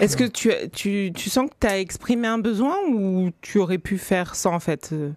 Est-ce 0.00 0.16
que 0.16 0.24
tu, 0.24 0.52
tu, 0.72 1.12
tu, 1.12 1.28
sens 1.28 1.50
que 1.50 1.56
tu 1.60 1.66
as 1.66 1.80
exprimé 1.80 2.28
un 2.28 2.38
besoin 2.38 2.76
ou 2.88 3.30
tu 3.40 3.58
aurais 3.58 3.78
pu 3.78 3.98
faire 3.98 4.36
ça 4.36 4.50
en 4.50 4.60
fait 4.60 4.90
euh? 4.92 5.10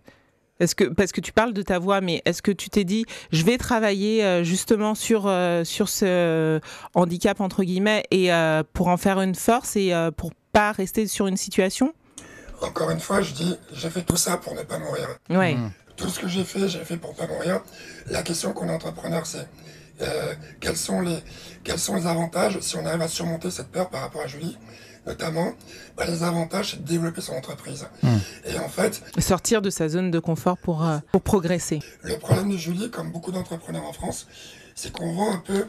est-ce 0.59 0.73
que 0.73 0.85
parce 0.85 1.11
que 1.11 1.21
tu 1.21 1.31
parles 1.31 1.53
de 1.53 1.61
ta 1.61 1.77
voix, 1.77 2.01
mais 2.01 2.23
est-ce 2.25 2.41
que 2.41 2.51
tu 2.51 2.71
t'es 2.71 2.85
dit 2.85 3.05
je 3.31 3.43
vais 3.43 3.59
travailler 3.59 4.23
euh, 4.23 4.43
justement 4.43 4.95
sur 4.95 5.27
euh, 5.27 5.63
sur 5.63 5.89
ce 5.89 6.59
handicap 6.95 7.39
entre 7.39 7.63
guillemets 7.63 8.03
et 8.09 8.31
pour 8.73 8.87
en 8.87 8.97
faire 8.97 9.21
une 9.21 9.35
force 9.35 9.75
et 9.75 9.93
pour 10.17 10.31
pas 10.51 10.71
rester 10.71 11.05
sur 11.05 11.27
une 11.27 11.37
situation? 11.37 11.93
Encore 12.61 12.89
une 12.89 13.01
fois, 13.01 13.21
je 13.21 13.33
dis 13.33 13.55
j'ai 13.73 13.91
fait 13.91 14.01
tout 14.01 14.17
ça 14.17 14.37
pour 14.37 14.55
ne 14.55 14.63
pas 14.63 14.79
mourir. 14.79 15.07
Ouais. 15.29 15.53
Mmh. 15.53 15.71
Tout 15.97 16.09
ce 16.09 16.19
que 16.19 16.27
j'ai 16.27 16.43
fait, 16.43 16.67
j'ai 16.67 16.83
fait 16.83 16.97
pour 16.97 17.15
pas 17.15 17.27
mourir. 17.27 17.61
La 18.07 18.21
question 18.21 18.53
qu'on 18.53 18.67
est 18.67 18.73
entrepreneur, 18.73 19.25
c'est 19.25 19.47
euh, 20.01 20.33
quels, 20.59 20.75
sont 20.75 21.01
les, 21.01 21.17
quels 21.63 21.79
sont 21.79 21.95
les 21.95 22.05
avantages 22.05 22.59
si 22.59 22.75
on 22.75 22.85
arrive 22.85 23.01
à 23.01 23.07
surmonter 23.07 23.49
cette 23.49 23.69
peur 23.69 23.89
par 23.89 24.01
rapport 24.01 24.21
à 24.21 24.27
Julie 24.27 24.57
notamment, 25.05 25.53
bah, 25.97 26.05
les 26.07 26.23
avantages, 26.23 26.71
c'est 26.71 26.83
de 26.83 26.87
développer 26.87 27.21
son 27.21 27.33
entreprise. 27.33 27.87
Hmm. 28.03 28.17
Et 28.45 28.59
en 28.59 28.69
fait... 28.69 29.03
Sortir 29.19 29.61
de 29.61 29.69
sa 29.69 29.87
zone 29.87 30.11
de 30.11 30.19
confort 30.19 30.57
pour, 30.57 30.85
euh, 30.85 30.97
pour 31.11 31.21
progresser. 31.21 31.79
Le 32.03 32.17
problème 32.17 32.51
de 32.51 32.57
Julie, 32.57 32.89
comme 32.89 33.11
beaucoup 33.11 33.31
d'entrepreneurs 33.31 33.85
en 33.85 33.93
France, 33.93 34.27
c'est 34.73 34.91
qu'on 34.91 35.13
vend 35.13 35.33
un 35.33 35.37
peu 35.37 35.67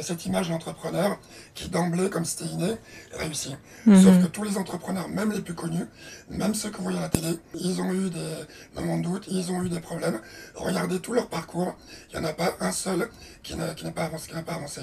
cette 0.00 0.26
image 0.26 0.48
d'entrepreneur 0.48 1.18
qui 1.54 1.68
d'emblée, 1.68 2.08
comme 2.08 2.24
c'était 2.24 2.50
inné, 2.50 2.76
réussit. 3.12 3.56
Mhm. 3.86 4.02
Sauf 4.02 4.22
que 4.22 4.26
tous 4.26 4.44
les 4.44 4.56
entrepreneurs, 4.56 5.08
même 5.08 5.32
les 5.32 5.40
plus 5.40 5.54
connus, 5.54 5.86
même 6.30 6.54
ceux 6.54 6.70
que 6.70 6.76
vous 6.76 6.84
voyez 6.84 6.98
à 6.98 7.02
la 7.02 7.08
télé, 7.08 7.38
ils 7.54 7.80
ont 7.80 7.92
eu 7.92 8.10
des 8.10 8.80
moments 8.80 8.98
de 8.98 9.02
doute, 9.02 9.24
ils 9.28 9.50
ont 9.50 9.62
eu 9.62 9.68
des 9.68 9.80
problèmes. 9.80 10.20
Regardez 10.54 11.00
tout 11.00 11.12
leur 11.12 11.28
parcours, 11.28 11.76
il 12.12 12.20
n'y 12.20 12.26
en 12.26 12.28
a 12.28 12.32
pas 12.32 12.54
un 12.60 12.72
seul 12.72 13.08
qui 13.42 13.56
n'a 13.56 13.74
pas, 13.92 14.04
avancé, 14.04 14.28
qui 14.28 14.42
pas 14.42 14.54
avancé. 14.54 14.80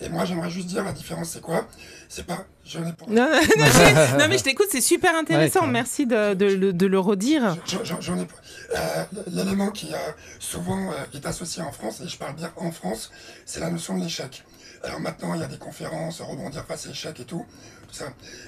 Et 0.00 0.08
moi, 0.08 0.24
j'aimerais 0.24 0.50
juste 0.50 0.68
dire 0.68 0.84
la 0.84 0.92
différence, 0.92 1.30
c'est 1.30 1.42
quoi? 1.42 1.66
C'est 2.08 2.24
pas 2.24 2.46
je 2.66 2.80
n'ai 2.80 2.92
pas. 2.92 3.06
Non, 3.08 3.28
non, 4.18 4.26
mais 4.28 4.38
je 4.38 4.42
t'écoute, 4.42 4.66
c'est 4.70 4.80
super 4.80 5.14
intéressant. 5.14 5.66
Merci 5.66 6.06
de, 6.06 6.34
de, 6.34 6.72
de, 6.72 6.86
le 6.86 6.98
redire. 6.98 7.56
J'en 8.00 8.18
ai 8.18 8.24
pas. 8.24 8.34
Euh, 8.76 9.04
l'élément 9.28 9.70
qui 9.70 9.94
a 9.94 10.14
souvent 10.40 10.90
euh, 10.90 10.94
est 11.14 11.24
associé 11.24 11.62
en 11.62 11.70
France, 11.70 12.00
et 12.04 12.08
je 12.08 12.18
parle 12.18 12.34
bien 12.34 12.50
en 12.56 12.72
France, 12.72 13.12
c'est 13.44 13.60
la 13.60 13.70
notion 13.70 13.96
de 13.96 14.02
l'échec. 14.02 14.35
Alors 14.82 15.00
maintenant, 15.00 15.34
il 15.34 15.40
y 15.40 15.44
a 15.44 15.48
des 15.48 15.58
conférences, 15.58 16.20
rebondir 16.20 16.64
face 16.66 16.86
à 16.86 16.88
l'échec 16.88 17.18
et 17.20 17.24
tout, 17.24 17.44
ça. 17.90 18.06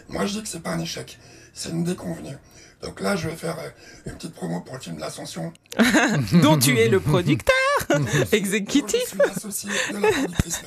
Moi, 0.09 0.27
je 0.27 0.35
dis 0.35 0.43
que 0.43 0.49
c'est 0.49 0.61
pas 0.61 0.71
un 0.71 0.81
échec, 0.81 1.19
c'est 1.53 1.71
une 1.71 1.85
déconvenue. 1.85 2.37
Donc 2.83 3.01
là, 3.01 3.17
je 3.17 3.29
vais 3.29 3.35
faire 3.35 3.59
euh, 3.59 3.71
une 4.07 4.13
petite 4.13 4.35
promo 4.35 4.61
pour 4.61 4.75
le 4.77 4.81
film 4.81 4.97
de 4.97 5.01
l'Ascension. 5.01 5.53
dont 6.43 6.59
tu 6.59 6.79
es 6.79 6.89
le 6.89 7.01
producteur 7.01 7.55
exécutif. 8.33 9.01
Je 9.13 9.23
suis 9.23 9.37
associé 9.37 9.71
de 9.93 9.99
la 9.99 10.13
productrice. 10.13 10.63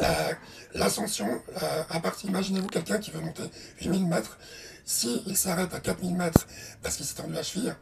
L'Ascension, 0.74 1.40
à 1.88 2.00
partir, 2.00 2.28
imaginez-vous 2.28 2.66
quelqu'un 2.66 2.98
qui 2.98 3.10
veut 3.10 3.20
monter 3.20 3.44
8000 3.80 4.06
mètres, 4.06 4.38
s'il 4.84 5.22
il 5.26 5.36
s'arrête 5.36 5.72
à 5.72 5.80
4000 5.80 6.14
mètres 6.14 6.46
parce 6.82 6.96
qu'il 6.96 7.06
s'est 7.06 7.14
tendu 7.14 7.32
la 7.32 7.42
cheville, 7.42 7.74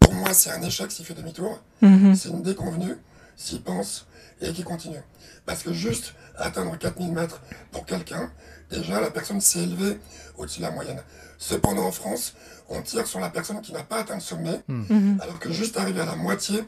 pour 0.00 0.12
moi, 0.12 0.34
c'est 0.34 0.50
un 0.50 0.62
échec 0.62 0.90
s'il 0.90 1.06
fait 1.06 1.14
demi-tour. 1.14 1.62
Mhm. 1.80 2.14
C'est 2.14 2.28
une 2.28 2.42
déconvenue 2.42 2.96
s'il 3.36 3.62
pense 3.62 4.06
et 4.40 4.52
qu'il 4.52 4.64
continue. 4.64 5.02
Parce 5.44 5.62
que 5.62 5.72
juste 5.72 6.14
atteindre 6.36 6.76
4000 6.76 7.12
mètres 7.12 7.40
pour 7.70 7.86
quelqu'un, 7.86 8.30
déjà 8.70 9.00
la 9.00 9.10
personne 9.10 9.40
s'est 9.40 9.62
élevée 9.62 9.98
au-dessus 10.36 10.58
de 10.58 10.64
la 10.64 10.70
moyenne. 10.70 11.00
Cependant, 11.38 11.84
en 11.84 11.92
France, 11.92 12.34
on 12.68 12.80
tire 12.82 13.06
sur 13.06 13.20
la 13.20 13.30
personne 13.30 13.60
qui 13.60 13.72
n'a 13.72 13.82
pas 13.82 13.98
atteint 13.98 14.14
le 14.14 14.20
sommet, 14.20 14.60
mhm. 14.68 15.18
alors 15.22 15.38
que 15.38 15.52
juste 15.52 15.76
arriver 15.76 16.00
à 16.00 16.06
la 16.06 16.16
moitié 16.16 16.64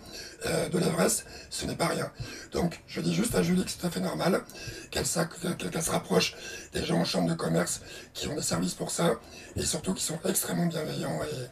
euh, 0.46 0.68
de 0.68 0.78
l'Everest, 0.78 1.26
ce 1.50 1.66
n'est 1.66 1.74
pas 1.74 1.86
rien. 1.86 2.10
Donc, 2.52 2.80
je 2.86 3.00
dis 3.00 3.14
juste 3.14 3.34
à 3.34 3.42
Julie 3.42 3.64
que 3.64 3.70
c'est 3.70 3.78
tout 3.78 3.86
à 3.86 3.90
fait 3.90 4.00
normal 4.00 4.42
qu'elle 4.90 5.06
se 5.06 5.90
rapproche 5.90 6.36
des 6.72 6.84
gens 6.84 6.98
en 6.98 7.04
chambre 7.04 7.28
de 7.28 7.34
commerce 7.34 7.80
qui 8.14 8.28
ont 8.28 8.36
des 8.36 8.42
services 8.42 8.74
pour 8.74 8.90
ça, 8.90 9.14
et 9.56 9.62
surtout 9.62 9.94
qui 9.94 10.04
sont 10.04 10.18
extrêmement 10.24 10.66
bienveillants 10.66 11.18
et 11.24 11.46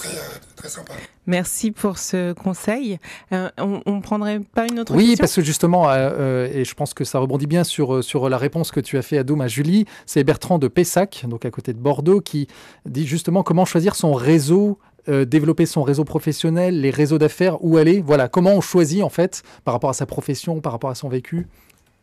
Très, 0.00 0.16
euh, 0.16 0.22
très, 0.56 0.68
sympa. 0.68 0.94
Merci 1.26 1.70
pour 1.70 1.98
ce 1.98 2.32
conseil. 2.32 2.98
Euh, 3.32 3.50
on 3.58 3.82
ne 3.86 4.00
prendrait 4.00 4.40
pas 4.40 4.66
une 4.66 4.80
autre 4.80 4.94
oui, 4.94 5.00
question 5.00 5.12
Oui, 5.12 5.16
parce 5.16 5.34
que 5.34 5.42
justement, 5.42 5.90
euh, 5.90 6.48
et 6.52 6.64
je 6.64 6.74
pense 6.74 6.94
que 6.94 7.04
ça 7.04 7.18
rebondit 7.18 7.46
bien 7.46 7.64
sur, 7.64 8.02
sur 8.02 8.28
la 8.28 8.38
réponse 8.38 8.70
que 8.70 8.80
tu 8.80 8.96
as 8.96 9.02
fait 9.02 9.18
à 9.18 9.24
Doum 9.24 9.42
à 9.42 9.48
Julie, 9.48 9.84
c'est 10.06 10.24
Bertrand 10.24 10.58
de 10.58 10.68
Pessac, 10.68 11.24
donc 11.28 11.44
à 11.44 11.50
côté 11.50 11.74
de 11.74 11.78
Bordeaux, 11.78 12.20
qui 12.20 12.48
dit 12.86 13.06
justement 13.06 13.42
comment 13.42 13.64
choisir 13.64 13.94
son 13.94 14.12
réseau 14.12 14.78
développer 15.08 15.66
son 15.66 15.82
réseau 15.82 16.04
professionnel, 16.04 16.82
les 16.82 16.90
réseaux 16.90 17.18
d'affaires, 17.18 17.64
où 17.64 17.78
aller. 17.78 18.00
Voilà, 18.06 18.28
comment 18.28 18.52
on 18.52 18.60
choisit 18.60 19.02
en 19.02 19.08
fait 19.08 19.42
par 19.64 19.74
rapport 19.74 19.90
à 19.90 19.94
sa 19.94 20.06
profession, 20.06 20.60
par 20.60 20.72
rapport 20.72 20.90
à 20.90 20.94
son 20.94 21.08
vécu. 21.08 21.48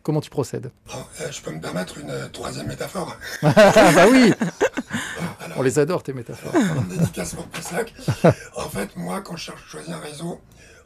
Comment 0.08 0.22
tu 0.22 0.30
procèdes? 0.30 0.72
Oh, 0.96 1.00
Je 1.30 1.42
peux 1.42 1.52
me 1.52 1.60
permettre 1.60 1.98
une 1.98 2.30
troisième 2.32 2.68
métaphore 2.68 3.18
Bah 3.42 4.06
oui 4.10 4.32
on 5.58 5.62
les 5.62 5.80
adore, 5.80 6.02
tes 6.02 6.14
métaphores. 6.14 6.54
dédicace 6.88 7.34
pour 7.36 7.46
Pessac. 7.48 7.94
En 8.56 8.70
fait, 8.70 8.96
moi, 8.96 9.20
quand 9.20 9.36
je 9.36 9.44
cherche 9.44 9.66
choisir 9.68 9.98
un 9.98 10.00
réseau, 10.00 10.40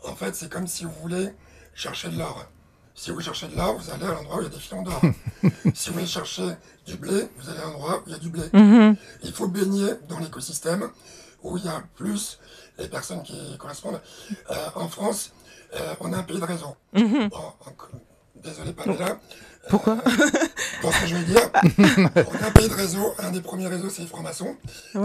en 0.03 0.15
fait, 0.15 0.35
c'est 0.35 0.49
comme 0.51 0.65
si 0.65 0.85
vous 0.85 0.93
voulez 1.03 1.29
chercher 1.75 2.09
de 2.09 2.17
l'or. 2.17 2.47
Si 2.95 3.11
vous 3.11 3.21
cherchez 3.21 3.47
de 3.47 3.55
l'or, 3.55 3.77
vous 3.77 3.91
allez 3.91 4.05
à 4.05 4.11
l'endroit 4.13 4.37
où 4.37 4.41
il 4.41 4.45
y 4.45 4.47
a 4.47 4.49
des 4.49 4.57
filons 4.59 4.81
d'or. 4.81 4.99
si 5.75 5.89
vous 5.89 5.93
voulez 5.97 6.07
chercher 6.07 6.55
du 6.87 6.95
blé, 6.95 7.27
vous 7.37 7.47
allez 7.51 7.59
à 7.59 7.65
l'endroit 7.65 7.99
où 7.99 8.03
il 8.07 8.13
y 8.13 8.15
a 8.15 8.19
du 8.19 8.29
blé. 8.29 8.45
Mhm. 8.53 8.95
Il 9.21 9.33
faut 9.33 9.47
baigner 9.47 9.91
dans 10.09 10.17
l'écosystème 10.17 10.89
où 11.43 11.57
il 11.57 11.65
y 11.65 11.69
a 11.69 11.83
plus 11.95 12.39
les 12.79 12.87
personnes 12.87 13.21
qui 13.21 13.55
correspondent. 13.59 14.01
Euh, 14.49 14.55
en 14.73 14.87
France, 14.87 15.31
euh, 15.75 15.93
on 15.99 16.11
a 16.11 16.17
un 16.17 16.23
pays 16.23 16.39
de 16.39 16.45
réseau. 16.45 16.75
Mhm. 16.93 17.29
Bon, 17.29 17.53
désolé 18.43 18.73
Pamela. 18.73 19.19
Pourquoi 19.69 19.97
Pour 20.81 20.91
ce 20.93 21.01
que 21.01 21.07
je 21.07 21.15
veux 21.15 21.23
dire, 21.23 21.49
on 22.15 22.43
a 22.43 22.47
un 22.47 22.51
pays 22.51 22.67
de 22.67 22.73
réseau. 22.73 23.13
Un 23.19 23.31
des 23.31 23.41
premiers 23.41 23.67
réseaux, 23.67 23.89
c'est 23.89 24.01
les 24.01 24.07
francs-maçons. 24.07 24.55
France, 24.91 25.03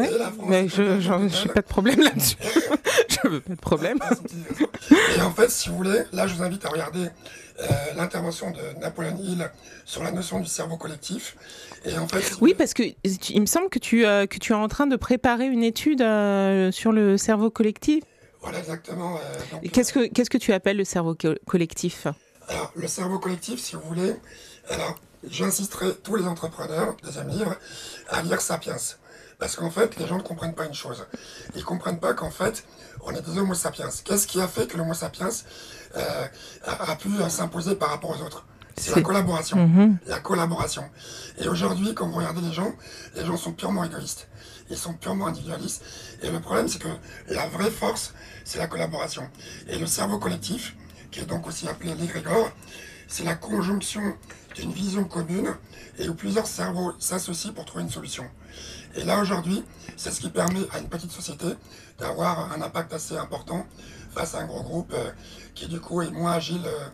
Mais 0.49 0.67
je 0.69 0.83
total. 1.43 1.53
pas 1.55 1.61
de 1.61 1.67
problème 1.67 2.01
là-dessus. 2.01 2.37
je 3.23 3.29
veux 3.29 3.41
pas 3.41 3.55
de 3.55 3.61
problème. 3.61 3.99
Et 5.17 5.21
en 5.21 5.31
fait, 5.31 5.51
si 5.51 5.69
vous 5.69 5.77
voulez, 5.77 6.03
là, 6.13 6.27
je 6.27 6.35
vous 6.35 6.43
invite 6.43 6.65
à 6.65 6.71
regarder 6.71 7.05
euh, 7.61 7.65
l'intervention 7.97 8.51
de 8.51 8.81
Napoléon 8.81 9.19
Hill 9.23 9.51
sur 9.85 10.03
la 10.03 10.11
notion 10.11 10.41
du 10.41 10.47
cerveau 10.49 10.79
collectif. 10.79 11.37
Et 11.85 11.97
en 11.99 12.09
fait, 12.09 12.23
si 12.23 12.35
Oui, 12.41 12.55
parce 12.55 12.73
que 12.73 12.83
il 13.31 13.41
me 13.43 13.47
semble 13.47 13.69
que 13.69 13.79
tu, 13.79 14.07
euh, 14.07 14.27
que 14.27 14.39
tu 14.39 14.53
es 14.53 14.57
en 14.57 14.69
train 14.69 14.87
de 14.87 14.97
préparer 14.97 15.47
une 15.47 15.63
étude 15.65 16.01
euh, 16.01 16.73
sur 16.73 16.93
le 16.93 17.19
cerveau 17.19 17.51
collectif. 17.51 18.03
voilà 18.41 18.59
exactement. 18.61 19.17
euh, 19.17 19.69
Qu'est-ce 19.71 19.93
que 19.93 20.07
qu'est-ce 20.07 20.31
que 20.31 20.39
tu 20.39 20.53
appelles 20.55 20.79
le 20.79 20.85
cerveau 20.85 21.15
co- 21.15 21.35
collectif? 21.47 22.07
Alors, 22.49 22.73
le 22.77 22.89
cerveau 22.89 23.19
collectif, 23.19 23.61
si 23.61 23.75
vous 23.77 23.83
voulez, 23.83 24.17
alors, 24.71 24.99
j'insisterai 25.29 25.95
tous 25.97 26.17
les 26.17 26.27
entrepreneurs, 26.27 26.97
deuxième 27.03 27.29
livre, 27.29 27.57
à 28.09 28.23
lire 28.23 28.41
Sapiens. 28.41 28.77
Parce 29.39 29.57
qu'en 29.57 29.71
fait, 29.71 29.97
les 29.97 30.07
gens 30.07 30.17
ne 30.17 30.23
comprennent 30.23 30.55
pas 30.55 30.65
une 30.65 30.75
chose. 30.75 31.07
Ils 31.55 31.61
ne 31.61 31.65
comprennent 31.65 32.01
pas 32.01 32.15
qu'en 32.15 32.31
fait, 32.31 32.65
on 33.03 33.13
est 33.13 33.21
des 33.21 33.39
homo 33.39 33.53
sapiens. 33.53 33.91
Qu'est-ce 34.05 34.27
qui 34.27 34.41
a 34.41 34.49
fait 34.49 34.67
que 34.67 34.79
l'homo 34.79 34.95
sapiens 34.95 35.29
euh, 35.97 36.27
a, 36.65 36.91
a 36.93 36.97
pu 36.97 37.09
euh, 37.21 37.29
s'imposer 37.29 37.75
par 37.75 37.91
rapport 37.91 38.19
aux 38.19 38.23
autres? 38.25 38.47
C'est 38.79 38.97
la 38.97 39.03
collaboration. 39.03 39.59
Mhm. 39.67 39.99
La 40.07 40.21
collaboration. 40.21 40.85
Et 41.39 41.49
aujourd'hui, 41.49 41.95
quand 41.95 42.09
vous 42.09 42.17
regardez 42.17 42.41
les 42.41 42.53
gens, 42.53 42.75
les 43.15 43.27
gens 43.27 43.37
sont 43.37 43.53
purement 43.53 43.85
égoïstes. 43.85 44.29
Ils 44.71 44.77
sont 44.77 44.95
purement 44.95 45.27
individualistes. 45.27 45.83
Et 46.23 46.31
le 46.31 46.41
problème, 46.41 46.69
c'est 46.69 46.79
que 46.79 46.89
la 47.29 47.47
vraie 47.49 47.71
force, 47.71 48.15
c'est 48.45 48.59
la 48.59 48.67
collaboration. 48.67 49.31
Et 49.69 49.79
le 49.79 49.87
cerveau 49.87 50.19
collectif, 50.19 50.77
qui 51.17 51.23
est 51.23 51.27
donc 51.27 51.47
aussi 51.47 51.67
appelé 51.67 51.95
l'égrégore, 51.95 52.51
c'est 53.09 53.25
la 53.25 53.35
conjonction 53.35 54.03
d'une 54.55 54.71
vision 54.71 55.05
commune 55.05 55.55
et 55.99 56.11
où 56.11 56.15
plusieurs 56.15 56.47
cerveaux 56.47 56.93
s'associent 56.99 57.55
pour 57.55 57.65
trouver 57.65 57.85
une 57.85 57.91
solution. 57.91 58.27
Et 58.95 59.03
là, 59.03 59.19
aujourd'hui, 59.21 59.65
c'est 59.97 60.11
ce 60.11 60.21
qui 60.21 60.29
permet 60.29 60.61
à 60.73 60.79
une 60.79 60.89
petite 60.89 61.11
société 61.11 61.47
d'avoir 61.99 62.53
un 62.53 62.61
impact 62.61 62.93
assez 62.93 63.17
important 63.17 63.67
face 64.15 64.35
à 64.35 64.41
un 64.41 64.47
gros 64.47 64.63
groupe 64.63 64.93
euh, 64.95 65.11
qui, 65.55 65.69
du 65.69 65.81
coup, 65.81 66.03
est 66.03 66.11
moins 66.11 66.33
agile 66.33 66.63
euh, 66.67 66.89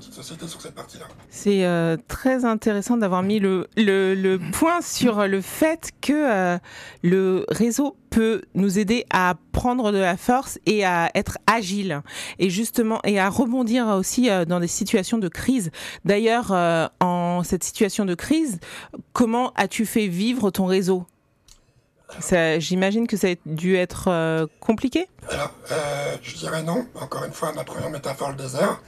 sur 0.00 0.60
cette 0.60 0.74
partie-là. 0.74 1.06
C'est 1.28 1.64
euh, 1.64 1.96
très 2.08 2.44
intéressant 2.44 2.96
d'avoir 2.96 3.22
mis 3.22 3.38
le, 3.38 3.68
le, 3.76 4.14
le 4.14 4.38
point 4.52 4.80
sur 4.80 5.26
le 5.26 5.40
fait 5.40 5.90
que 6.00 6.12
euh, 6.12 6.58
le 7.02 7.44
réseau 7.48 7.96
peut 8.10 8.42
nous 8.54 8.78
aider 8.78 9.04
à 9.10 9.34
prendre 9.52 9.92
de 9.92 9.98
la 9.98 10.16
force 10.16 10.58
et 10.66 10.84
à 10.84 11.10
être 11.14 11.38
agile 11.46 12.02
et 12.38 12.50
justement 12.50 13.00
et 13.04 13.20
à 13.20 13.28
rebondir 13.28 13.86
aussi 13.88 14.28
euh, 14.28 14.44
dans 14.44 14.60
des 14.60 14.66
situations 14.66 15.18
de 15.18 15.28
crise. 15.28 15.70
D'ailleurs, 16.04 16.52
euh, 16.52 16.86
en 17.00 17.42
cette 17.44 17.64
situation 17.64 18.04
de 18.04 18.14
crise, 18.14 18.58
comment 19.12 19.52
as-tu 19.54 19.86
fait 19.86 20.08
vivre 20.08 20.50
ton 20.50 20.66
réseau? 20.66 21.06
J'imagine 22.58 23.06
que 23.06 23.16
ça 23.16 23.28
a 23.28 23.34
dû 23.46 23.76
être 23.76 24.08
euh, 24.08 24.46
compliqué? 24.58 25.06
Alors, 25.28 25.54
euh, 25.70 26.16
je 26.22 26.36
dirais 26.38 26.64
non. 26.64 26.84
Encore 27.00 27.22
une 27.22 27.32
fois, 27.32 27.52
ma 27.52 27.62
première 27.62 27.88
métaphore, 27.88 28.30
le 28.30 28.36
désert. 28.36 28.82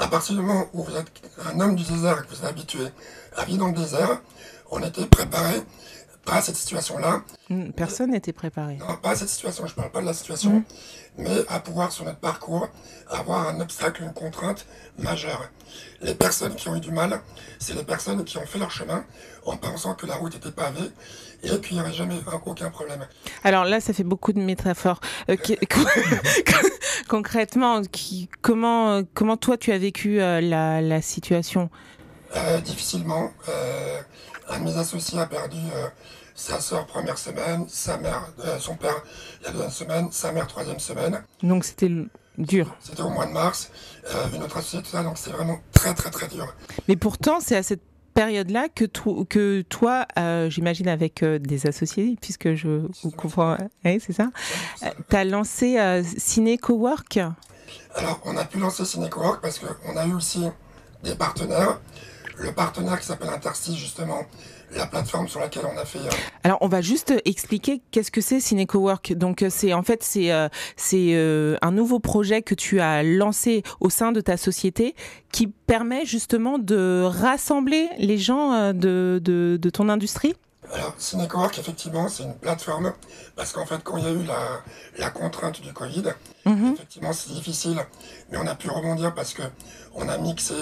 À 0.00 0.08
partir 0.08 0.34
du 0.34 0.40
moment 0.40 0.66
où 0.72 0.82
vous 0.82 0.96
êtes 0.96 1.08
un 1.52 1.60
homme 1.60 1.76
du 1.76 1.84
désert 1.84 2.18
et 2.20 2.22
que 2.26 2.30
vous 2.34 2.40
êtes 2.42 2.48
habitué 2.48 2.86
à 3.36 3.44
vivre 3.44 3.58
dans 3.58 3.66
le 3.68 3.74
désert, 3.74 4.20
on 4.70 4.82
était 4.82 5.04
préparé 5.06 5.60
pas 6.24 6.36
à 6.36 6.42
cette 6.42 6.56
situation-là. 6.56 7.22
Hmm, 7.48 7.70
Personne 7.72 8.10
n'était 8.10 8.32
préparé. 8.32 8.76
Non, 8.76 8.96
pas 8.96 9.10
à 9.10 9.16
cette 9.16 9.28
situation, 9.28 9.66
je 9.66 9.74
parle 9.74 9.90
pas 9.90 10.00
de 10.00 10.06
la 10.06 10.12
situation, 10.14 10.62
mais 11.18 11.44
à 11.48 11.60
pouvoir, 11.60 11.92
sur 11.92 12.04
notre 12.04 12.18
parcours, 12.18 12.68
avoir 13.10 13.48
un 13.48 13.60
obstacle, 13.60 14.02
une 14.02 14.12
contrainte 14.12 14.66
majeure. 14.98 15.50
Les 16.02 16.14
personnes 16.14 16.54
qui 16.54 16.68
ont 16.68 16.76
eu 16.76 16.80
du 16.80 16.92
mal, 16.92 17.20
c'est 17.58 17.74
les 17.74 17.84
personnes 17.84 18.24
qui 18.24 18.36
ont 18.38 18.46
fait 18.46 18.58
leur 18.58 18.70
chemin 18.70 19.04
en 19.46 19.56
pensant 19.56 19.94
que 19.94 20.06
la 20.06 20.16
route 20.16 20.34
était 20.34 20.50
pavée 20.52 20.90
et 21.42 21.58
qu'il 21.60 21.76
n'y 21.76 21.82
aurait 21.82 21.92
jamais 21.92 22.16
aucun 22.46 22.70
problème. 22.70 23.06
Alors 23.44 23.64
là, 23.64 23.80
ça 23.80 23.92
fait 23.92 24.04
beaucoup 24.04 24.32
de 24.32 24.40
métaphores. 24.40 25.00
Euh, 25.30 25.36
qui- 25.36 25.56
concrètement, 27.08 27.82
qui, 27.82 28.28
comment, 28.42 29.02
comment 29.14 29.36
toi 29.36 29.56
tu 29.56 29.72
as 29.72 29.78
vécu 29.78 30.20
euh, 30.20 30.40
la, 30.40 30.80
la 30.80 31.02
situation? 31.02 31.70
Euh, 32.36 32.60
difficilement. 32.60 33.30
Un 34.48 34.58
de 34.60 34.64
mes 34.64 34.76
associés 34.76 35.18
a 35.18 35.26
perdu 35.26 35.58
sa 36.34 36.58
sœur 36.60 36.86
première 36.86 37.18
semaine, 37.18 37.66
sa 37.68 37.96
mère, 37.98 38.28
son 38.58 38.74
père 38.74 39.02
la 39.44 39.50
deuxième 39.50 39.70
semaine, 39.70 40.08
sa 40.12 40.32
mère 40.32 40.46
troisième 40.48 40.80
semaine. 40.80 41.22
Donc 41.42 41.64
c'était 41.64 41.90
dur. 42.38 42.74
C'était 42.80 43.02
au 43.02 43.10
mois 43.10 43.26
de 43.26 43.32
mars. 43.32 43.70
Une 44.34 44.42
autre 44.42 44.56
associée, 44.56 44.82
tout 44.82 44.90
ça, 44.90 45.02
donc 45.04 45.18
c'est 45.18 45.30
vraiment 45.30 45.58
très 45.72 45.94
très 45.94 46.10
très 46.10 46.26
dur. 46.28 46.52
Mais 46.88 46.96
pourtant, 46.96 47.38
c'est 47.40 47.56
à 47.56 47.62
cette 47.62 47.82
période-là 48.24 48.68
que, 48.68 48.84
to- 48.84 49.24
que 49.24 49.62
toi, 49.62 50.06
euh, 50.18 50.50
j'imagine 50.50 50.88
avec 50.88 51.22
euh, 51.22 51.38
des 51.38 51.66
associés, 51.66 52.18
puisque 52.20 52.52
je 52.54 52.82
vous 53.02 53.10
comprends, 53.10 53.56
oui, 53.84 53.98
c'est 54.04 54.12
ça, 54.12 54.28
tu 55.08 55.16
as 55.16 55.24
lancé 55.24 55.78
euh, 55.78 56.02
Ciné 56.18 56.58
Cowork? 56.58 57.18
Alors, 57.94 58.20
on 58.26 58.36
a 58.36 58.44
pu 58.44 58.58
lancer 58.58 58.84
Cinecowork 58.84 59.40
parce 59.40 59.58
qu'on 59.58 59.96
a 59.96 60.06
eu 60.06 60.12
aussi 60.12 60.44
des 61.02 61.14
partenaires. 61.14 61.80
Le 62.38 62.52
partenaire 62.52 63.00
qui 63.00 63.06
s'appelle 63.06 63.30
Interstice, 63.30 63.74
justement, 63.76 64.22
la 64.76 64.86
plateforme 64.86 65.28
sur 65.28 65.40
laquelle 65.40 65.64
on 65.72 65.76
a 65.78 65.84
fait. 65.84 65.98
euh, 65.98 66.10
Alors, 66.44 66.58
on 66.60 66.68
va 66.68 66.80
juste 66.80 67.12
expliquer 67.24 67.82
qu'est-ce 67.90 68.10
que 68.10 68.20
c'est 68.20 68.40
Ciné 68.40 68.66
Cowork. 68.66 69.12
Donc, 69.14 69.42
euh, 69.42 69.48
c'est 69.50 69.72
en 69.72 69.82
fait 69.82 70.02
c'est 70.02 70.32
euh, 70.32 70.48
c'est 70.76 71.10
euh, 71.14 71.56
un 71.62 71.72
nouveau 71.72 71.98
projet 71.98 72.42
que 72.42 72.54
tu 72.54 72.80
as 72.80 73.02
lancé 73.02 73.62
au 73.80 73.90
sein 73.90 74.12
de 74.12 74.20
ta 74.20 74.36
société 74.36 74.94
qui 75.32 75.46
permet 75.48 76.04
justement 76.04 76.58
de 76.58 77.02
rassembler 77.04 77.88
les 77.98 78.18
gens 78.18 78.52
euh, 78.52 78.72
de, 78.72 79.20
de, 79.22 79.58
de 79.60 79.70
ton 79.70 79.88
industrie. 79.88 80.34
Alors, 80.72 80.94
Cinecowork, 80.98 81.58
effectivement, 81.58 82.08
c'est 82.08 82.22
une 82.22 82.34
plateforme 82.36 82.92
parce 83.34 83.52
qu'en 83.52 83.66
fait, 83.66 83.82
quand 83.82 83.96
il 83.96 84.04
y 84.04 84.06
a 84.06 84.12
eu 84.12 84.22
la, 84.22 84.62
la 84.98 85.10
contrainte 85.10 85.60
du 85.60 85.72
Covid, 85.72 86.04
Mhm. 86.46 86.74
effectivement, 86.74 87.12
c'est 87.12 87.32
difficile, 87.32 87.78
mais 88.30 88.38
on 88.38 88.46
a 88.46 88.54
pu 88.54 88.70
rebondir 88.70 89.12
parce 89.14 89.34
que 89.34 89.42
on 89.94 90.08
a 90.08 90.16
mixé 90.16 90.54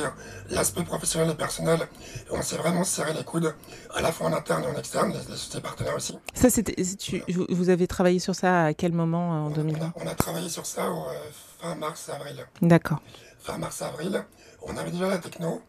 l'aspect 0.50 0.82
professionnel 0.82 1.30
et 1.30 1.34
personnel 1.34 1.80
et 1.82 2.32
on 2.32 2.40
s'est 2.42 2.56
vraiment 2.56 2.84
serré 2.84 3.12
les 3.12 3.22
coudes, 3.22 3.54
à 3.94 4.00
la 4.00 4.10
fois 4.10 4.28
en 4.28 4.32
interne 4.32 4.64
et 4.64 4.66
en 4.66 4.78
externe, 4.78 5.10
les, 5.12 5.18
les 5.18 5.36
sociétés 5.36 5.60
partenaires 5.60 5.94
aussi. 5.96 6.18
Ça, 6.34 6.48
c'était. 6.50 6.74
tu- 6.96 7.22
Vous 7.50 7.68
avez 7.68 7.86
travaillé 7.86 8.18
sur 8.18 8.34
ça 8.34 8.64
à 8.64 8.74
quel 8.74 8.92
moment 8.92 9.30
en 9.30 9.46
On 9.48 9.52
a- 9.52 9.54
2020 9.54 9.92
on 9.96 10.06
a, 10.06 10.14
travaillé 10.14 10.48
sur 10.48 10.64
ça 10.66 10.90
au 10.90 11.02
euh, 11.04 11.12
fin 11.60 11.74
mars-avril. 11.74 12.46
D'accord. 12.62 13.00
fin 13.40 13.58
mars-avril, 13.58 14.24
on 14.62 14.76
avait 14.76 14.90
déjà 14.90 15.08
la 15.08 15.18
techno, 15.18 15.62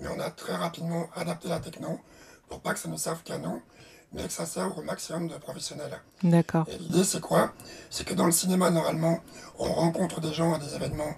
mais 0.00 0.08
on 0.08 0.18
a 0.20 0.30
très 0.30 0.56
rapidement 0.56 1.06
adapté 1.14 1.48
la 1.48 1.60
techno 1.60 2.00
pour 2.48 2.60
pas 2.60 2.74
que 2.74 2.78
ça 2.80 2.88
ne 2.90 2.96
serve 2.98 3.22
qu'à 3.22 3.38
nous, 3.38 3.62
mais 4.14 4.22
que 4.24 4.32
ça 4.32 4.46
serve 4.46 4.78
au 4.78 4.82
maximum 4.82 5.28
de 5.28 5.34
professionnels. 5.34 6.00
D'accord. 6.22 6.66
Et 6.70 6.78
l'idée, 6.78 7.04
c'est 7.04 7.20
quoi? 7.20 7.52
C'est 7.90 8.06
que 8.06 8.14
dans 8.14 8.26
le 8.26 8.32
cinéma, 8.32 8.70
normalement, 8.70 9.18
on 9.58 9.72
rencontre 9.72 10.20
des 10.20 10.32
gens 10.32 10.54
à 10.54 10.58
des 10.58 10.74
événements 10.74 11.14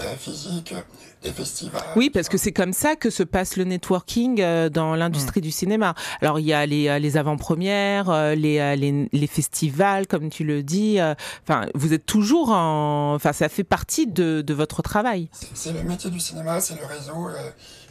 euh, 0.00 0.14
physiques, 0.18 0.74
des 1.22 1.32
festivals. 1.32 1.82
Oui, 1.96 2.10
parce 2.10 2.28
que 2.28 2.36
c'est 2.36 2.52
comme 2.52 2.72
ça 2.74 2.96
que 2.96 3.08
se 3.08 3.22
passe 3.22 3.56
le 3.56 3.64
networking 3.64 4.40
euh, 4.40 4.68
dans 4.68 4.94
l'industrie 4.94 5.40
du 5.40 5.50
cinéma. 5.50 5.94
Alors, 6.20 6.38
il 6.38 6.46
y 6.46 6.52
a 6.52 6.66
les, 6.66 6.88
euh, 6.88 6.98
les 6.98 7.16
avant-premières, 7.16 8.10
euh, 8.10 8.34
les, 8.34 8.76
les, 8.76 9.08
les 9.10 9.26
festivals, 9.26 10.06
comme 10.06 10.28
tu 10.28 10.44
le 10.44 10.62
dis. 10.62 10.98
Enfin, 11.42 11.66
vous 11.74 11.94
êtes 11.94 12.06
toujours 12.06 12.50
en. 12.50 13.14
Enfin, 13.14 13.32
ça 13.32 13.48
fait 13.48 13.64
partie 13.64 14.06
de, 14.06 14.42
de 14.42 14.54
votre 14.54 14.82
travail. 14.82 15.30
C'est 15.54 15.72
le 15.72 15.82
métier 15.82 16.10
du 16.10 16.20
cinéma, 16.20 16.60
c'est 16.60 16.78
le 16.78 16.86
réseau 16.86 17.28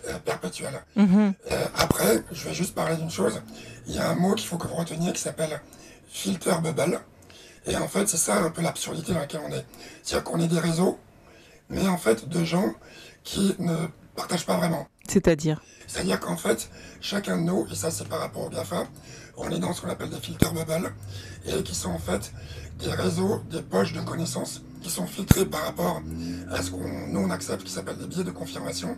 euh, 0.07 0.13
euh, 0.13 0.19
perpétuel. 0.19 0.81
Mhm. 0.95 1.33
Euh, 1.51 1.65
après, 1.75 2.23
je 2.31 2.47
vais 2.47 2.53
juste 2.53 2.75
parler 2.75 2.95
d'une 2.97 3.09
chose. 3.09 3.41
Il 3.87 3.95
y 3.95 3.99
a 3.99 4.09
un 4.09 4.15
mot 4.15 4.33
qu'il 4.35 4.47
faut 4.47 4.57
que 4.57 4.67
vous 4.67 4.75
reteniez 4.75 5.13
qui 5.13 5.21
s'appelle 5.21 5.61
filter 6.07 6.55
bubble. 6.61 6.99
Et 7.67 7.75
en 7.75 7.87
fait, 7.87 8.07
c'est 8.07 8.17
ça 8.17 8.37
un 8.43 8.51
peu 8.51 8.61
l'absurdité 8.61 9.13
dans 9.13 9.19
laquelle 9.19 9.41
on 9.47 9.51
est. 9.51 9.65
C'est-à-dire 10.03 10.23
qu'on 10.23 10.39
est 10.39 10.47
des 10.47 10.59
réseaux, 10.59 10.99
mais 11.69 11.87
en 11.87 11.97
fait 11.97 12.29
de 12.29 12.43
gens 12.43 12.73
qui 13.23 13.55
ne 13.59 13.75
partagent 14.15 14.45
pas 14.45 14.57
vraiment. 14.57 14.87
C'est-à-dire 15.07 15.61
C'est-à-dire 15.87 16.19
qu'en 16.19 16.37
fait, 16.37 16.69
chacun 17.01 17.37
de 17.37 17.41
nous, 17.41 17.67
et 17.71 17.75
ça 17.75 17.89
c'est 17.91 18.07
par 18.07 18.19
rapport 18.19 18.43
au 18.43 18.49
GAFA, 18.49 18.83
on 19.37 19.49
est 19.49 19.59
dans 19.59 19.73
ce 19.73 19.81
qu'on 19.81 19.89
appelle 19.89 20.09
des 20.09 20.19
filter 20.19 20.49
bubble, 20.53 20.93
et 21.47 21.63
qui 21.63 21.75
sont 21.75 21.89
en 21.89 21.99
fait 21.99 22.31
des 22.79 22.91
réseaux, 22.91 23.41
des 23.49 23.61
poches 23.61 23.93
de 23.93 24.01
connaissances 24.01 24.61
qui 24.85 24.91
sont 24.91 25.07
filtrés 25.07 25.45
par 25.45 25.63
rapport 25.63 26.03
à 26.51 26.61
ce 26.61 26.69
qu'on 26.69 27.07
nous 27.07 27.19
on 27.19 27.31
accepte, 27.31 27.63
qui 27.63 27.71
s'appelle 27.71 27.97
des 27.97 28.05
biais 28.05 28.23
de 28.23 28.29
confirmation. 28.29 28.95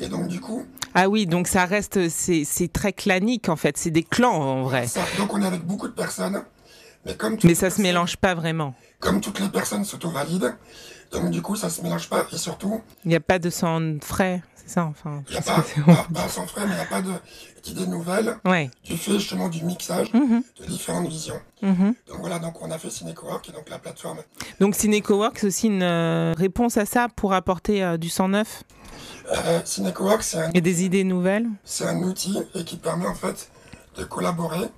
Et 0.00 0.08
donc 0.08 0.26
du 0.28 0.40
coup, 0.40 0.64
Ah 0.94 1.10
oui, 1.10 1.26
donc 1.26 1.48
ça 1.48 1.66
reste. 1.66 2.08
C'est 2.08 2.72
très 2.72 2.94
clanique, 2.94 3.50
en 3.50 3.56
fait. 3.56 3.76
C'est 3.76 3.90
des 3.90 4.04
clans, 4.04 4.40
en 4.40 4.62
vrai. 4.62 4.86
Ça, 4.86 5.02
donc 5.18 5.34
on 5.34 5.42
est 5.42 5.46
avec 5.46 5.66
beaucoup 5.66 5.86
de 5.86 5.92
personnes, 5.92 6.42
mais 7.04 7.14
comme 7.14 7.34
Mais 7.44 7.50
les 7.50 7.54
ça 7.54 7.68
se 7.68 7.82
mélange 7.82 8.16
pas 8.16 8.34
vraiment. 8.34 8.74
Comme 9.00 9.20
toutes 9.20 9.40
les 9.40 9.50
personnes 9.50 9.84
s'auto-valident, 9.84 10.54
donc 11.12 11.30
du 11.30 11.42
coup 11.42 11.56
ça 11.56 11.68
se 11.68 11.82
mélange 11.82 12.08
pas 12.08 12.26
et 12.32 12.38
surtout 12.38 12.80
Il 13.04 13.08
n'y 13.08 13.14
a 13.14 13.20
pas 13.20 13.38
de 13.38 13.50
sang 13.50 13.98
frais, 14.00 14.42
c'est 14.68 14.74
ça, 14.74 14.84
enfin. 14.84 15.22
Il 15.28 15.32
n'y 15.32 15.38
a 15.38 15.42
pas, 15.42 15.64
pas, 15.86 16.06
pas, 16.14 16.28
sans 16.28 16.46
frais, 16.46 16.62
mais 16.66 16.72
il 16.72 16.74
n'y 16.76 16.80
a 16.80 16.84
pas 16.86 17.02
d'idées 17.64 17.86
nouvelles. 17.86 18.36
Ouais. 18.44 18.70
Du 18.84 18.96
fait 18.96 19.12
justement 19.18 19.48
du 19.48 19.64
mixage 19.64 20.12
Mhm. 20.12 20.42
de 20.60 20.66
différentes 20.66 21.08
visions. 21.08 21.40
Mhm. 21.62 21.94
Donc 22.08 22.18
voilà, 22.20 22.38
donc 22.38 22.60
on 22.62 22.70
a 22.70 22.78
fait 22.78 22.90
Cinecowork, 22.90 23.48
est 23.48 23.52
donc 23.52 23.68
la 23.70 23.78
plateforme. 23.78 24.18
Donc 24.60 24.74
CineCowork, 24.74 25.38
c'est 25.38 25.46
aussi 25.46 25.66
une 25.68 25.82
euh, 25.82 26.32
réponse 26.36 26.76
à 26.76 26.86
ça 26.86 27.08
pour 27.14 27.32
apporter 27.32 27.82
euh, 27.82 27.96
du 27.96 28.08
sang 28.08 28.28
neuf 28.28 28.62
Euh, 29.32 29.60
Cinecowork, 29.64 30.22
c'est 30.22 30.38
un, 30.38 30.50
et 30.54 30.60
des 30.60 30.84
idées 30.84 31.04
nouvelles? 31.04 31.48
c'est 31.64 31.84
un 31.86 31.98
outil 32.02 32.38
et 32.54 32.64
qui 32.64 32.76
permet 32.76 33.06
en 33.06 33.14
fait 33.14 33.50
de 33.96 34.04
collaborer 34.04 34.68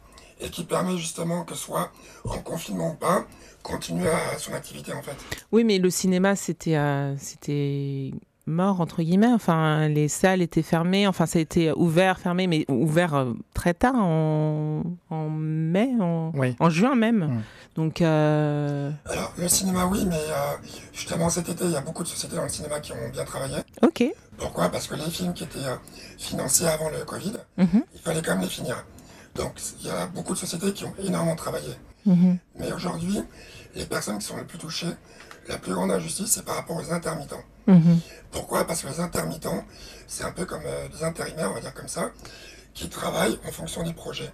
et 0.40 0.48
qui 0.50 0.64
permet 0.64 0.96
justement 0.96 1.44
que 1.44 1.55
soit 1.55 1.90
en 2.24 2.38
confinement 2.38 2.90
ou 2.92 2.94
pas, 2.94 3.26
continuer 3.62 4.09
à 4.09 4.38
son 4.38 4.55
activité 4.55 4.92
en 4.94 5.03
fait. 5.03 5.16
Oui, 5.53 5.64
mais 5.64 5.79
le 5.79 5.90
cinéma, 5.90 6.35
c'était 6.35 6.76
euh, 6.76 7.14
c'était 7.18 8.12
mort 8.46 8.81
entre 8.81 9.03
guillemets. 9.03 9.33
Enfin, 9.33 9.88
les 9.88 10.09
salles 10.09 10.42
étaient 10.42 10.62
fermées. 10.62 11.07
Enfin, 11.07 11.26
ça 11.26 11.38
a 11.38 11.42
été 11.42 11.72
ouvert, 11.72 12.18
fermé, 12.18 12.46
mais 12.46 12.64
ouvert 12.68 13.14
euh, 13.14 13.33
très 13.55 13.74
tard 13.74 13.94
en, 13.96 14.83
en 15.11 15.29
mai, 15.31 15.90
en, 16.00 16.33
Oui. 16.35 16.57
en 16.59 16.70
juin 16.70 16.94
même. 16.94 17.42
Donc, 17.76 18.03
euh, 18.03 18.90
Alors 19.07 19.33
le 19.38 19.48
cinéma 19.48 19.87
oui, 19.87 20.05
mais 20.09 20.16
euh, 20.16 20.57
justement 20.92 21.29
cet 21.31 21.48
été, 21.48 21.64
il 21.64 21.70
y 21.72 21.76
a 21.76 21.81
beaucoup 21.81 22.03
de 22.03 22.09
sociétés 22.09 22.37
dans 22.37 22.42
le 22.42 22.48
cinéma 22.48 22.81
qui 22.81 22.92
ont 22.92 23.09
bien 23.12 23.24
travaillé. 23.24 23.57
ok. 23.83 24.05
Pourquoi? 24.38 24.68
Parce 24.70 24.87
que 24.87 24.94
les 24.96 25.11
films 25.11 25.35
qui 25.35 25.44
étaient 25.44 25.59
euh, 25.64 25.76
financés 26.18 26.66
avant 26.66 26.88
le 26.88 27.05
Covid, 27.05 27.35
Mhm. 27.59 27.85
il 27.94 28.00
fallait 28.00 28.22
quand 28.22 28.33
même 28.33 28.40
les 28.42 28.48
finir. 28.48 28.85
Donc 29.37 29.53
il 29.81 29.87
y 29.87 29.90
a 29.90 30.07
beaucoup 30.07 30.33
de 30.33 30.38
sociétés 30.38 30.72
qui 30.72 30.85
ont 30.85 30.92
énormément 31.05 31.37
travaillé. 31.37 31.72
Mhm. 32.07 32.38
Mais 32.59 32.72
aujourd'hui, 32.72 33.20
les 33.76 33.85
personnes 33.85 34.18
qui 34.18 34.24
sont 34.26 34.37
les 34.37 34.44
plus 34.44 34.59
touchées, 34.59 34.88
la 35.50 35.58
plus 35.58 35.74
grande 35.74 35.90
injustice, 35.90 36.30
c'est 36.30 36.44
par 36.44 36.56
rapport 36.56 36.76
aux 36.76 36.92
intermittents. 36.92 37.42
Mhm. 37.66 38.00
Pourquoi? 38.30 38.64
Parce 38.64 38.82
que 38.82 38.88
les 38.88 39.00
intermittents, 39.00 39.64
c'est 40.06 40.24
un 40.24 40.32
peu 40.32 40.44
comme 40.44 40.62
euh, 40.64 40.88
des 40.88 41.02
intérimaires, 41.04 41.50
on 41.50 41.54
va 41.54 41.60
dire 41.60 41.74
comme 41.74 41.88
ça, 41.88 42.10
qui 42.72 42.88
travaillent 42.88 43.38
en 43.46 43.50
fonction 43.50 43.82
des 43.82 43.92
projets. 43.92 44.32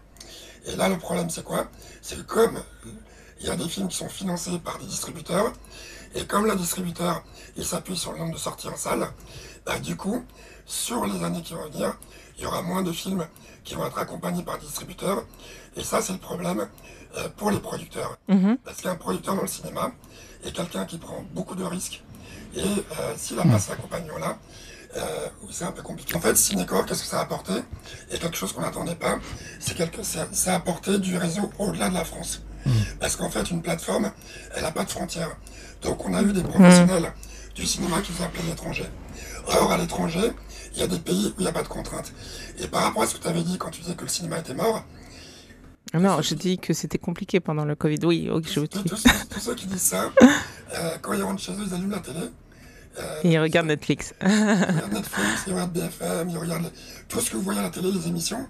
Et 0.66 0.76
là, 0.76 0.88
le 0.88 0.98
problème, 0.98 1.31
c'est 1.31 1.44
quoi? 1.44 1.68
C'est 2.02 2.16
que 2.16 2.22
comme 2.22 2.62
il 3.40 3.46
y 3.46 3.50
a 3.50 3.57
des 3.57 3.68
films 3.68 3.88
qui 3.88 3.96
sont 3.96 4.09
financés 4.09 4.59
par 4.59 4.79
des 4.79 4.87
distributeurs, 4.87 5.52
et 6.14 6.24
comme 6.26 6.46
le 6.46 6.55
distributeur, 6.55 7.24
il 7.57 7.64
s'appuie 7.64 7.96
sur 7.96 8.12
le 8.12 8.18
nombre 8.18 8.35
de 8.35 8.38
sorties 8.38 8.68
en 8.68 8.76
salle, 8.76 9.07
bah, 9.64 9.79
du 9.79 9.96
coup, 9.96 10.24
sur 10.66 11.07
les 11.07 11.24
années 11.24 11.42
qui 11.42 11.55
vont 11.55 11.68
venir, 11.70 11.98
il 12.37 12.44
y 12.44 12.46
aura 12.46 12.62
moins 12.62 12.83
de 12.83 12.92
films 12.92 13.26
qui 13.64 13.74
vont 13.74 13.87
être 13.87 13.98
accompagnés 13.98 14.42
par 14.42 14.59
des 14.59 14.66
distributeurs. 14.66 15.24
Et 15.76 15.85
ça, 15.85 16.00
c'est 16.00 16.12
le 16.12 16.18
problème 16.18 16.68
euh, 17.16 17.29
pour 17.37 17.50
les 17.50 17.59
producteurs. 17.61 18.18
Mhm. 18.29 18.59
Parce 18.64 18.81
qu'un 18.83 18.96
producteur 18.96 19.35
dans 19.35 19.42
le 19.42 19.48
cinéma 19.48 19.92
est 20.46 20.52
quelqu'un 20.52 20.85
qui 20.85 20.98
prend 20.98 21.24
beaucoup 21.32 21.54
de 21.54 21.64
risques. 21.64 22.02
Et 22.54 22.61
euh, 22.61 23.14
s'il 23.16 23.37
n'a 23.37 23.42
pas 23.42 23.59
cet 23.59 23.72
accompagnement-là, 23.72 24.38
euh, 24.96 25.00
c'est 25.50 25.64
un 25.64 25.72
peu 25.72 25.82
compliqué. 25.82 26.14
En 26.16 26.20
fait, 26.20 26.37
Cinécor, 26.37 26.87
qu'est-ce 26.87 27.02
que 27.02 27.09
ça 27.09 27.18
a 27.18 27.22
apporté 27.22 27.52
Et 28.11 28.18
quelque 28.18 28.37
chose 28.37 28.52
qu'on 28.52 28.62
n'attendait 28.62 28.94
pas, 28.94 29.18
c'est 29.61 29.76
quelque, 29.76 30.02
ça, 30.02 30.26
ça 30.32 30.52
a 30.52 30.56
apporté 30.56 30.98
du 30.98 31.16
réseau 31.18 31.50
au-delà 31.59 31.88
de 31.90 31.94
la 31.94 32.04
France. 32.04 32.42
Parce 32.98 33.14
qu'en 33.14 33.30
fait, 33.30 33.50
une 33.50 33.62
plateforme, 33.62 34.11
elle 34.54 34.62
n'a 34.62 34.72
pas 34.72 34.85
de 34.85 34.90
frontières. 34.90 35.37
Donc 35.82 36.04
on 36.04 36.14
a 36.14 36.22
eu 36.22 36.32
des 36.32 36.42
professionnels 36.42 37.12
du 37.54 37.64
cinéma 37.64 38.00
qui 38.00 38.12
nous 38.12 38.24
appelaient 38.24 38.42
à 38.42 38.46
l'étranger. 38.46 38.87
Or, 39.46 39.70
à 39.70 39.78
l'étranger, 39.78 40.32
il 40.74 40.80
y 40.80 40.82
a 40.82 40.87
des 40.87 40.98
pays 40.98 41.32
où 41.37 41.40
il 41.40 41.42
n'y 41.42 41.48
a 41.48 41.52
pas 41.52 41.62
de 41.62 41.68
contraintes. 41.68 42.12
Et 42.59 42.66
par 42.66 42.82
rapport 42.82 43.02
à 43.02 43.06
ce 43.06 43.14
que 43.14 43.22
tu 43.22 43.28
avais 43.28 43.42
dit 43.42 43.56
quand 43.59 43.70
tu 43.70 43.82
disais 43.82 43.94
que 43.94 44.02
le 44.02 44.09
cinéma 44.09 44.38
était 44.38 44.54
mort, 44.54 44.85
Non, 45.94 46.20
je 46.20 46.35
dis 46.35 46.59
que 46.59 46.72
c'était 46.75 46.99
compliqué 46.99 47.40
pendant 47.40 47.64
le 47.64 47.75
Covid. 47.75 47.99
Oui, 48.05 48.29
ok, 48.31 48.44
je 48.49 48.61
vous 48.61 48.66
dis. 48.66 48.83
tous- 48.85 49.05
ceux 49.40 49.55
qui 49.55 49.66
disent 49.66 49.81
ça, 49.83 50.11
euh, 50.75 50.96
quand 51.01 51.12
ils 51.14 51.22
rentrent 51.22 51.40
chez 51.42 51.53
eux, 51.53 51.64
ils 51.66 51.75
allument 51.75 51.92
la 51.96 52.01
télé. 52.01 52.18
euh, 52.99 53.20
Et 53.25 53.38
regarde 53.38 53.66
Netflix. 53.66 54.12
Ils 54.20 54.27
regardent 54.27 54.92
Netflix, 54.92 55.44
ils 55.46 55.53
regardent 55.53 55.72
BFM, 55.72 56.29
ils 56.31 56.38
regardent 56.38 56.62
les- 56.64 56.70
tout 57.09 57.20
ce 57.20 57.31
que 57.31 57.37
vous 57.37 57.42
voyez 57.42 57.61
à 57.61 57.62
la 57.62 57.70
télé, 57.70 57.90
les 57.92 58.09
émissions. 58.09 58.46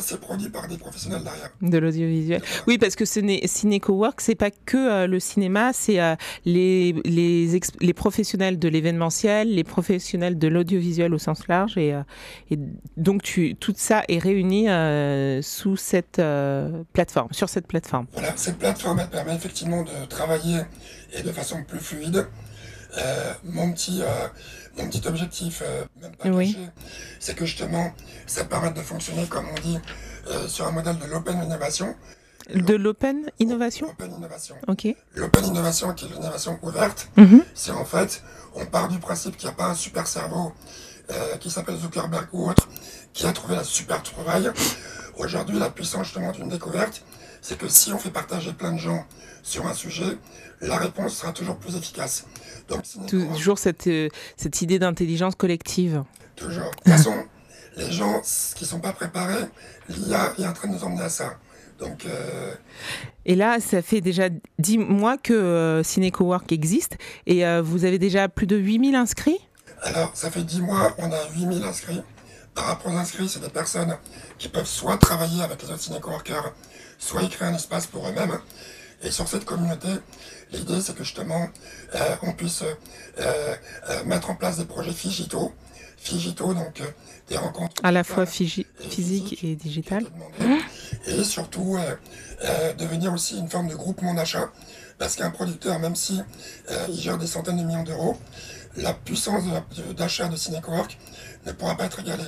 C'est 0.00 0.20
produit 0.20 0.48
par 0.48 0.68
des 0.68 0.76
professionnels 0.76 1.22
derrière. 1.22 1.50
De 1.62 1.78
l'audiovisuel. 1.78 2.42
Oui, 2.66 2.78
parce 2.78 2.96
que 2.96 3.04
ce 3.04 3.20
n'est 3.20 3.46
Ciné-Cowork, 3.46 4.20
c'est 4.20 4.34
pas 4.34 4.50
que 4.50 4.76
euh, 4.76 5.06
le 5.06 5.20
cinéma, 5.20 5.72
c'est 5.72 6.00
euh, 6.00 6.14
les, 6.44 6.94
les, 7.04 7.94
professionnels 7.94 8.58
de 8.58 8.68
l'événementiel, 8.68 9.54
les 9.54 9.64
professionnels 9.64 10.38
de 10.38 10.48
l'audiovisuel 10.48 11.14
au 11.14 11.18
sens 11.18 11.46
large. 11.48 11.76
Et, 11.76 11.94
euh, 11.94 12.02
et 12.50 12.58
donc, 12.96 13.22
tu, 13.22 13.54
tout 13.56 13.74
ça 13.76 14.02
est 14.08 14.18
réuni 14.18 14.66
sous 15.42 15.76
cette 15.76 16.20
plateforme, 16.92 17.28
sur 17.32 17.48
cette 17.48 17.66
plateforme. 17.66 18.06
Voilà, 18.12 18.32
cette 18.36 18.58
plateforme, 18.58 19.00
elle 19.00 19.10
permet 19.10 19.34
effectivement 19.34 19.82
de 19.82 20.06
travailler 20.08 20.60
et 21.12 21.22
de 21.22 21.32
façon 21.32 21.62
plus 21.66 21.80
fluide. 21.80 22.26
Euh, 22.98 23.32
mon, 23.44 23.72
petit, 23.72 24.00
euh, 24.02 24.06
mon 24.76 24.88
petit 24.88 25.06
objectif, 25.06 25.62
euh, 25.64 25.84
même 26.02 26.14
pas 26.16 26.28
Oui. 26.30 26.58
c'est 27.20 27.34
que 27.36 27.46
justement, 27.46 27.92
ça 28.26 28.44
permette 28.44 28.74
de 28.74 28.80
fonctionner, 28.82 29.26
comme 29.26 29.46
on 29.56 29.60
dit, 29.60 29.78
sur 30.48 30.66
un 30.66 30.72
modèle 30.72 30.98
de 30.98 31.06
l'open 31.06 31.42
innovation. 31.42 31.94
De 32.54 32.74
l'open 32.74 33.30
innovation 33.38 33.88
Open 33.88 34.12
innovation. 34.16 34.56
Ok. 34.66 34.88
L'open 35.14 35.44
innovation, 35.46 35.92
qui 35.94 36.06
est 36.06 36.08
l'innovation 36.08 36.58
ouverte, 36.62 37.08
Mhm. 37.16 37.42
c'est 37.54 37.70
en 37.70 37.84
fait, 37.84 38.22
on 38.54 38.66
part 38.66 38.88
du 38.88 38.98
principe 38.98 39.36
qu'il 39.36 39.48
n'y 39.48 39.54
a 39.54 39.56
pas 39.56 39.66
un 39.66 39.74
super 39.74 40.06
cerveau 40.06 40.52
qui 41.40 41.50
s'appelle 41.50 41.76
Zuckerberg 41.78 42.28
ou 42.34 42.50
autre, 42.50 42.68
qui 43.14 43.26
a 43.26 43.32
trouvé 43.32 43.56
la 43.56 43.64
super 43.64 44.02
trouvaille. 44.02 44.50
Aujourd'hui, 45.16 45.58
la 45.58 45.70
puissance 45.70 46.04
justement 46.04 46.32
d'une 46.32 46.50
découverte, 46.50 47.02
c'est 47.42 47.58
que 47.58 47.68
si 47.68 47.92
on 47.92 47.98
fait 47.98 48.10
partager 48.10 48.52
plein 48.52 48.72
de 48.72 48.78
gens 48.78 49.04
sur 49.42 49.66
un 49.66 49.74
sujet, 49.74 50.16
la 50.60 50.76
réponse 50.76 51.16
sera 51.16 51.32
toujours 51.32 51.56
plus 51.56 51.76
efficace. 51.76 52.26
Donc, 52.68 52.82
Toujours 53.08 53.58
cette, 53.58 53.86
euh, 53.86 54.08
cette 54.36 54.60
idée 54.60 54.78
d'intelligence 54.78 55.34
collective. 55.34 56.02
toujours. 56.36 56.70
De 56.70 56.70
toute 56.76 56.92
façon, 56.92 57.14
les 57.76 57.90
gens 57.92 58.20
qui 58.56 58.64
sont 58.66 58.80
pas 58.80 58.92
préparés, 58.92 59.44
l'IA 59.88 60.34
est 60.38 60.46
en 60.46 60.52
train 60.52 60.68
de 60.68 60.74
nous 60.74 60.84
emmener 60.84 61.02
à 61.02 61.08
ça. 61.08 61.34
Donc, 61.78 62.06
euh, 62.06 62.54
Et 63.24 63.36
là, 63.36 63.60
ça 63.60 63.82
fait 63.82 64.00
déjà 64.00 64.28
10 64.58 64.78
mois 64.78 65.16
que 65.16 65.32
euh, 65.32 65.82
Ciné-Cowork 65.84 66.50
existe 66.50 66.96
et 67.26 67.46
euh, 67.46 67.62
vous 67.62 67.84
avez 67.84 68.00
déjà 68.00 68.28
plus 68.28 68.48
de 68.48 68.56
8000 68.56 68.96
inscrits? 68.96 69.38
Alors, 69.82 70.10
ça 70.14 70.28
fait 70.32 70.42
10 70.42 70.60
mois, 70.62 70.92
on 70.98 71.10
a 71.12 71.28
8000 71.36 71.62
inscrits. 71.62 72.02
Par 72.56 72.64
rapport 72.66 72.92
aux 72.92 72.96
inscrits, 72.96 73.28
c'est 73.28 73.38
des 73.40 73.48
personnes 73.48 73.96
qui 74.38 74.48
peuvent 74.48 74.66
soit 74.66 74.96
travailler 74.96 75.40
avec 75.40 75.62
les 75.62 75.70
autres 75.70 75.80
ciné-coworkers, 75.82 76.52
soit 76.98 77.22
y 77.22 77.28
créer 77.28 77.48
un 77.48 77.54
espace 77.54 77.86
pour 77.86 78.06
eux-mêmes. 78.08 78.38
Et 79.02 79.10
sur 79.10 79.28
cette 79.28 79.44
communauté, 79.44 79.88
l'idée, 80.52 80.80
c'est 80.80 80.94
que 80.96 81.04
justement, 81.04 81.48
euh, 81.94 82.16
on 82.22 82.32
puisse 82.32 82.62
euh, 82.62 82.74
euh, 83.20 84.04
mettre 84.04 84.30
en 84.30 84.34
place 84.34 84.56
des 84.58 84.64
projets 84.64 84.92
Figito. 84.92 85.52
Figito, 85.96 86.54
donc 86.54 86.80
des 87.28 87.36
rencontres. 87.36 87.74
à 87.84 87.90
la 87.92 88.04
fois 88.04 88.24
digitales 88.24 88.64
physi- 88.80 88.88
physique 88.90 89.32
et 89.32 89.36
qui 89.36 89.56
digital. 89.56 90.02
étaient 90.02 90.10
demandées. 90.46 90.62
Et 91.06 91.24
surtout, 91.24 91.76
devenir 92.78 93.12
aussi 93.12 93.36
une 93.38 93.48
forme 93.50 93.68
de 93.68 93.74
groupement 93.74 94.14
d'achat. 94.14 94.50
Parce 94.98 95.16
qu'un 95.16 95.30
producteur, 95.30 95.78
même 95.80 95.96
si 95.96 96.20
il 96.88 97.00
gère 97.00 97.18
des 97.18 97.26
centaines 97.26 97.56
de 97.58 97.64
millions 97.64 97.82
d'euros, 97.82 98.16
la 98.76 98.94
puissance 98.94 99.42
de 99.44 99.82
de- 99.82 99.92
d'achat 99.92 100.28
de 100.28 100.36
Cinecowork 100.36 100.96
ne 101.46 101.52
pourra 101.52 101.76
pas 101.76 101.86
être 101.86 101.98
égalée. 102.00 102.22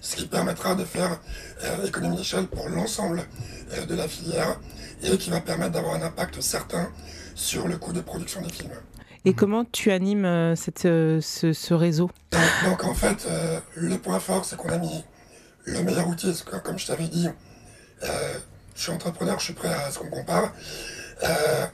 Ce 0.00 0.16
qui 0.16 0.26
permettra 0.26 0.74
de 0.74 0.84
faire 0.84 1.20
euh, 1.64 1.86
économie 1.86 2.16
d'échelle 2.16 2.46
pour 2.46 2.68
l'ensemble 2.68 3.22
euh, 3.72 3.84
de 3.86 3.94
la 3.94 4.08
filière 4.08 4.58
et 5.02 5.16
qui 5.18 5.30
va 5.30 5.40
permettre 5.40 5.72
d'avoir 5.72 5.94
un 5.94 6.02
impact 6.02 6.40
certain 6.40 6.90
sur 7.34 7.68
le 7.68 7.76
coût 7.78 7.92
de 7.92 8.00
production 8.00 8.40
des 8.42 8.52
films. 8.52 8.72
Et 9.26 9.34
comment 9.34 9.64
tu 9.66 9.90
animes 9.92 10.24
euh, 10.24 10.56
cette, 10.56 10.82
ce, 10.82 11.52
ce 11.52 11.74
réseau? 11.74 12.10
Donc, 12.32 12.40
donc, 12.64 12.84
en 12.84 12.94
fait, 12.94 13.26
le 13.74 13.96
point 13.98 14.18
fort, 14.20 14.44
c'est 14.46 14.56
qu'on 14.56 14.70
a 14.70 14.78
mis 14.78 15.04
le 15.64 15.82
meilleur 15.82 16.08
outil. 16.08 16.28
Parce 16.28 16.42
que, 16.42 16.56
Comme 16.56 16.78
je 16.78 16.86
t'avais 16.86 17.08
dit, 17.08 17.28
je 18.74 18.82
suis 18.82 18.92
entrepreneur, 18.92 19.38
je 19.38 19.44
suis 19.44 19.52
prêt 19.52 19.68
à 19.72 19.90
ce 19.90 19.98
qu'on 19.98 20.08
compare. 20.08 20.52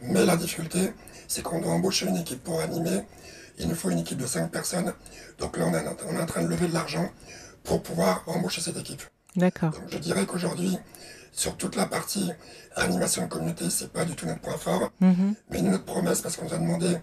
Mais 0.03 0.25
la 0.27 0.37
difficulté, 0.37 0.93
c'est 1.29 1.43
qu'on 1.43 1.61
doit 1.61 1.73
embaucher 1.73 2.07
une 2.07 2.17
équipe 2.17 2.43
pour 2.43 2.61
animer. 2.61 3.03
Il 3.59 3.69
nous 3.69 3.75
faut 3.77 3.91
une 3.91 4.01
équipe 4.01 4.19
de 4.19 4.27
5 4.27 4.51
personnes. 4.51 4.93
Donc 5.39 5.57
là, 5.57 5.67
on 5.69 5.75
est, 5.75 5.87
en- 5.87 5.97
on 6.09 6.17
est 6.19 6.23
en 6.23 6.27
train 6.27 6.43
de 6.43 6.49
lever 6.49 6.67
de 6.69 6.75
l'argent 6.75 7.09
pour 7.67 7.83
pouvoir 7.83 8.23
embaucher 8.27 8.61
cette 8.61 8.77
équipe. 8.79 9.03
D'accord. 9.37 9.71
Donc 9.73 9.91
je 9.91 9.99
dirais 9.99 10.25
qu'aujourd'hui, 10.27 10.79
sur 11.33 11.57
toute 11.57 11.77
la 11.77 11.87
partie 11.87 12.31
animation 12.77 13.23
de 13.25 13.29
communauté, 13.29 13.69
c'est 13.69 13.93
pas 13.93 14.05
du 14.05 14.15
tout 14.17 14.27
notre 14.27 14.41
point 14.41 14.57
fort. 14.57 14.91
Mhm. 15.01 15.35
Mais 15.51 15.61
notre 15.63 15.85
promesse, 15.85 16.21
parce 16.23 16.37
qu'on 16.37 16.47
nous 16.47 16.55
a 16.55 16.59
demandé 16.59 16.97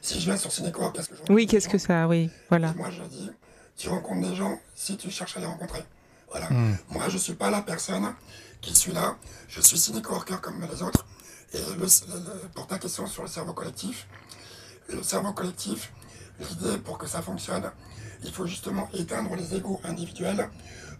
si 0.00 0.20
je 0.20 0.26
viens 0.26 0.36
sur 0.36 0.52
Cinécoire, 0.52 0.92
qu'est-ce 0.92 1.08
que 1.08 1.16
je 1.16 1.32
Oui, 1.32 1.46
qu'est-ce 1.46 1.68
que 1.68 1.78
ça 1.78 2.06
Oui, 2.06 2.30
voilà. 2.48 2.70
et 2.70 2.74
moi, 2.78 2.90
je 2.90 3.02
dis, 3.04 3.30
tu 3.76 3.88
rencontres 3.88 4.28
des 4.28 4.36
gens 4.36 4.58
si 4.76 4.96
tu 4.96 5.10
cherches 5.10 5.36
à 5.36 5.40
les 5.40 5.46
rencontrer. 5.46 5.82
Voilà. 6.30 6.48
Mm. 6.50 6.76
Moi, 6.90 7.08
je 7.08 7.18
suis 7.18 7.34
pas 7.34 7.50
la 7.50 7.62
personne 7.62 8.14
qui 8.60 8.74
suis 8.76 8.92
là. 8.92 9.16
Je 9.48 9.60
suis 9.60 9.78
ciné-coworker 9.78 10.40
comme 10.40 10.60
les 10.72 10.82
autres. 10.82 11.04
Et 11.52 11.58
le- 11.58 11.74
le- 12.14 12.48
pour 12.54 12.68
ta 12.68 12.78
question 12.78 13.06
sur 13.08 13.22
le 13.22 13.28
cerveau 13.28 13.52
collectif, 13.52 14.06
le 14.88 15.02
cerveau 15.02 15.32
collectif, 15.32 15.92
l'idée 16.38 16.78
pour 16.78 16.96
que 16.98 17.08
ça 17.08 17.20
fonctionne, 17.22 17.68
il 18.22 18.30
faut 18.30 18.46
justement 18.46 18.88
éteindre 18.94 19.34
les 19.36 19.54
égaux 19.54 19.80
individuels 19.84 20.48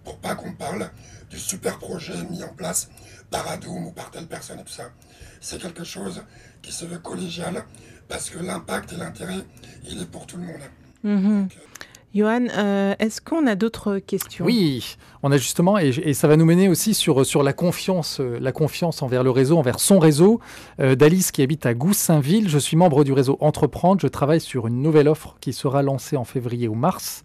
pour 0.05 0.19
pas 0.19 0.35
qu'on 0.35 0.53
parle 0.53 0.91
du 1.31 1.39
super 1.39 1.79
projet 1.79 2.23
mis 2.31 2.43
en 2.43 2.49
place 2.49 2.91
par 3.31 3.49
Adoum 3.49 3.87
ou 3.87 3.93
par 3.93 4.11
telle 4.11 4.27
personne 4.27 4.59
et 4.61 4.65
tout 4.65 4.73
ça. 4.73 4.91
C'est 5.41 5.61
quelque 5.61 5.85
chose 5.85 6.23
qui 6.63 6.73
se 6.73 6.85
veut 6.85 6.99
collégial 6.99 7.65
parce 8.09 8.31
que 8.31 8.39
l'impact 8.39 8.93
et 8.93 8.97
l'intérêt, 8.97 9.45
il 9.89 10.03
est 10.03 10.11
pour 10.11 10.27
tout 10.27 10.37
le 10.37 10.45
monde. 10.45 10.63
Mhm. 11.05 11.43
Donc, 11.43 11.57
euh, 11.57 11.85
Johan, 12.13 12.47
euh, 12.57 12.95
est-ce 12.99 13.21
qu'on 13.21 13.47
a 13.47 13.55
d'autres 13.55 13.99
questions? 13.99 14.45
Oui, 14.45 14.97
on 15.23 15.31
a 15.31 15.37
justement, 15.37 15.79
et, 15.79 16.13
ça 16.13 16.27
va 16.27 16.37
nous 16.37 16.45
mener 16.45 16.69
aussi 16.69 16.93
sur, 16.93 17.25
sur 17.25 17.45
la, 17.45 17.53
confiance, 17.53 18.19
euh, 18.19 18.39
la 18.41 18.51
confiance 18.51 19.03
envers 19.03 19.23
le 19.23 19.31
réseau, 19.31 19.59
envers 19.59 19.79
son 19.79 20.01
réseau. 20.01 20.41
Euh, 20.81 20.97
D'Alice 20.97 21.31
qui 21.31 21.43
habite 21.43 21.67
à 21.67 21.75
Goussainville, 21.75 22.49
je 22.49 22.59
suis 22.59 22.77
membre 22.77 23.05
du 23.05 23.13
réseau 23.13 23.39
Entreprendre, 23.41 24.01
je 24.01 24.09
travaille 24.09 24.41
sur 24.41 24.67
une 24.67 24.83
nouvelle 24.83 25.07
offre 25.07 25.37
qui 25.41 25.53
sera 25.53 25.83
lancée 25.83 26.17
en 26.17 26.25
février 26.25 26.67
ou 26.67 26.75
mars. 26.75 27.23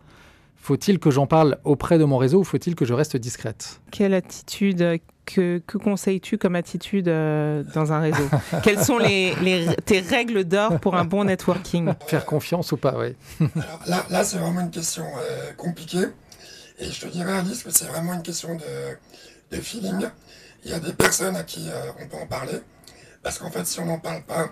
Faut-il 0.56 1.00
que 1.00 1.10
j'en 1.10 1.26
parle 1.26 1.58
auprès 1.64 1.98
de 1.98 2.04
mon 2.04 2.18
réseau 2.18 2.40
ou 2.40 2.44
faut-il 2.44 2.76
que 2.76 2.86
je 2.86 2.94
reste 2.94 3.18
discrète? 3.18 3.82
Quelle 3.92 4.14
attitude, 4.14 5.00
que, 5.26 5.62
conseilles-tu 5.78 6.38
comme 6.38 6.56
attitude 6.56 7.08
euh, 7.08 7.64
dans 7.74 7.92
un 7.94 8.00
réseau? 8.00 8.30
Quelles 8.64 8.84
sont 8.84 8.98
les, 8.98 9.34
tes 9.86 10.00
règles 10.00 10.44
d'or 10.44 10.80
pour 10.80 10.96
un 10.96 11.06
bon 11.06 11.26
networking? 11.26 11.94
Faire 12.08 12.26
confiance 12.26 12.72
ou 12.72 12.78
pas, 12.78 12.96
oui. 12.98 13.16
là, 13.88 14.06
là 14.10 14.24
c'est 14.24 14.38
vraiment 14.38 14.62
une 14.62 14.72
question 14.72 15.06
euh, 15.06 15.52
compliquée. 15.58 16.06
Et 16.80 16.92
je 16.92 17.02
te 17.02 17.08
dirais, 17.08 17.34
Alice, 17.34 17.64
que 17.64 17.72
c'est 17.72 17.86
vraiment 17.86 18.14
une 18.14 18.24
question 18.24 18.56
de, 18.56 19.62
feeling. 19.62 20.10
Il 20.66 20.72
y 20.72 20.74
a 20.74 20.80
des 20.80 20.94
personnes 20.94 21.36
à 21.36 21.44
qui 21.44 21.70
euh, 21.70 21.92
on 22.02 22.08
peut 22.08 22.18
en 22.18 22.28
parler. 22.28 22.60
Parce 23.24 23.40
qu'en 23.40 23.50
fait, 23.50 23.66
si 23.66 23.80
on 23.80 23.86
n'en 23.86 24.00
parle 24.00 24.24
pas, 24.24 24.50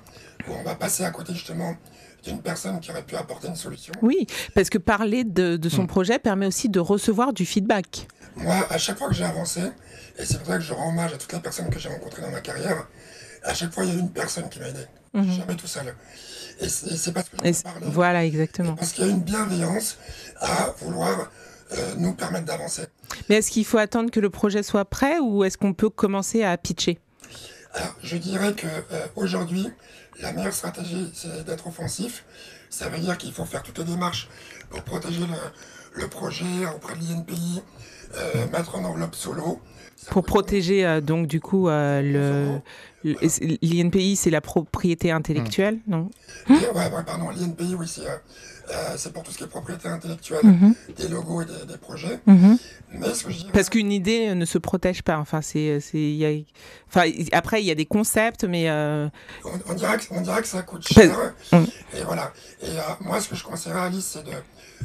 on 0.48 0.64
va 0.64 0.76
passer 0.76 1.04
à 1.04 1.12
côté 1.12 1.34
justement 1.34 1.76
d'une 2.24 2.42
personne 2.42 2.80
qui 2.80 2.90
aurait 2.92 3.04
pu 3.04 3.16
apporter 3.16 3.50
une 3.50 3.56
solution. 3.56 3.94
Oui, 4.02 4.26
parce 4.56 4.70
que 4.70 4.78
parler 4.78 5.26
de, 5.26 5.60
son 5.70 5.84
hmm. 5.84 5.88
projet 5.88 6.20
permet 6.20 6.46
aussi 6.46 6.70
de 6.70 6.80
recevoir 6.80 7.34
du 7.34 7.46
feedback. 7.46 8.08
Moi, 8.38 8.56
à 8.70 8.78
chaque 8.78 8.98
fois 8.98 9.10
que 9.10 9.14
j'ai 9.14 9.26
avancé, 9.26 9.62
et 10.18 10.26
c'est 10.26 10.38
pour 10.38 10.48
ça 10.48 10.58
que 10.58 10.64
je 10.64 10.74
rends 10.74 10.90
hommage 10.90 11.14
à 11.14 11.18
toutes 11.18 11.34
les 11.34 11.40
personnes 11.40 11.70
que 11.70 11.80
j'ai 11.80 11.90
rencontrées 11.90 12.22
dans 12.22 12.32
ma 12.32 12.42
carrière, 12.42 12.88
à 13.44 13.54
chaque 13.54 13.74
fois, 13.74 13.84
il 13.84 13.94
y 13.94 13.98
a 13.98 14.00
une 14.00 14.12
personne 14.12 14.50
qui 14.50 14.60
m'a 14.60 14.70
aidé. 14.70 14.86
Mhm. 15.14 15.32
Jamais 15.32 15.56
tout 15.56 15.68
seul. 15.68 15.94
Et 16.60 16.70
c'est 16.70 17.12
parce 17.12 17.30
que 17.30 17.38
je 17.38 17.62
parle. 17.62 17.84
Voilà, 17.84 18.26
exactement. 18.26 18.76
Parce 18.76 18.94
qu'il 18.94 19.06
y 19.06 19.10
a 19.10 19.12
une 19.12 19.22
bienveillance 19.22 19.98
à 20.40 20.74
vouloir 20.80 21.30
euh, 21.74 21.94
nous 21.98 22.14
permettre 22.14 22.46
d'avancer. 22.46 22.84
Mais 23.28 23.36
est-ce 23.36 23.52
qu'il 23.52 23.66
faut 23.66 23.78
attendre 23.78 24.12
que 24.12 24.20
le 24.20 24.30
projet 24.30 24.64
soit 24.64 24.86
prêt 24.86 25.20
ou 25.20 25.44
est-ce 25.44 25.58
qu'on 25.58 25.74
peut 25.74 25.90
commencer 25.90 26.44
à 26.44 26.56
pitcher? 26.58 27.00
Alors, 27.74 27.96
je 28.04 28.18
dirais 28.18 28.54
qu'aujourd'hui, 28.56 29.66
euh, 29.66 30.22
la 30.22 30.32
meilleure 30.32 30.54
stratégie, 30.54 31.12
c'est 31.16 31.44
d'être 31.46 31.68
offensif. 31.68 32.24
Ça 32.70 32.90
veut 32.90 33.00
dire 33.00 33.18
qu'il 33.18 33.34
faut 33.34 33.46
faire 33.46 33.64
toutes 33.64 33.80
les 33.80 33.84
démarches 33.86 34.30
pour 34.70 34.84
protéger 34.84 35.22
le, 35.96 36.08
projet 36.08 36.66
auprès 36.76 36.96
de 36.96 37.02
l'INPI, 37.02 37.62
euh, 38.16 38.48
mettre 38.52 38.76
en 38.76 38.84
enveloppe 38.84 39.16
solo. 39.16 39.60
Pour 40.10 40.24
protéger 40.24 40.86
euh, 40.86 41.02
donc 41.02 41.28
du 41.28 41.40
coup 41.40 41.70
euh, 41.70 42.02
le, 42.02 42.62
L'INPI, 43.62 44.16
c'est 44.16 44.30
la 44.30 44.40
propriété 44.40 45.12
intellectuelle, 45.12 45.76
mmh. 45.88 45.92
non 45.92 46.10
Oui, 46.50 46.58
pardon, 47.06 47.30
l'INPI, 47.32 47.76
oui, 47.76 47.86
euh, 48.00 48.94
c'est 48.96 49.12
pour 49.12 49.24
tout 49.24 49.32
ce 49.34 49.38
qui 49.38 49.44
est 49.44 49.48
propriété 49.48 49.90
intellectuelle, 49.90 50.46
mmh. 50.46 50.76
des 50.98 51.08
logos 51.10 51.42
et 51.42 51.46
des, 51.68 51.78
projets. 51.78 52.22
Mmh. 52.26 52.56
Parce 53.52 53.70
qu'une 53.70 53.92
idée 53.92 54.34
ne 54.34 54.46
se 54.46 54.58
protège 54.58 55.02
pas. 55.02 55.18
Enfin, 55.18 55.42
c'est, 55.42 55.80
enfin, 56.88 57.12
après, 57.34 57.62
il 57.62 57.66
y 57.66 57.72
a 57.72 57.76
des 57.76 57.86
concepts, 57.86 58.46
mais. 58.46 58.72
On, 58.72 59.74
dirait 59.74 59.98
que, 59.98 60.04
on, 60.12 60.22
dirait 60.22 60.42
que, 60.42 60.48
ça 60.48 60.62
coûte 60.62 60.88
cher. 60.88 61.34
Et 61.52 62.04
voilà. 62.06 62.32
Et 62.62 62.70
moi, 63.02 63.20
ce 63.20 63.28
que 63.28 63.36
je 63.36 63.44
conseillerais 63.44 63.82
à 63.82 63.84
Alice, 63.84 64.06
c'est 64.14 64.24
de 64.24 64.32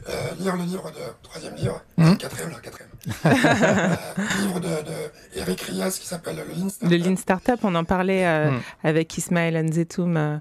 euh, 0.08 0.34
lire 0.38 0.56
le 0.56 0.64
livre 0.64 0.90
de 0.90 1.00
troisième 1.22 1.54
livre, 1.54 1.80
mmh. 1.96 2.16
quatrième, 2.16 2.50
là, 2.50 2.58
quatrième. 2.60 2.88
euh, 3.26 3.96
livre 4.40 4.60
de, 4.60 4.68
de, 4.68 5.40
Eric 5.40 5.60
Rias 5.62 5.98
qui 6.00 6.06
s'appelle 6.06 6.36
le 6.36 6.54
Lean 6.54 6.68
Startup. 6.68 6.90
Le 6.90 6.96
Lean 6.96 7.16
Startup, 7.16 7.58
on 7.62 7.74
en 7.74 7.84
parlait 7.84 8.26
euh, 8.26 8.50
mmh. 8.50 8.62
avec 8.84 9.16
Ismaël 9.16 9.64
Nzetoum 9.64 10.16
euh, 10.16 10.36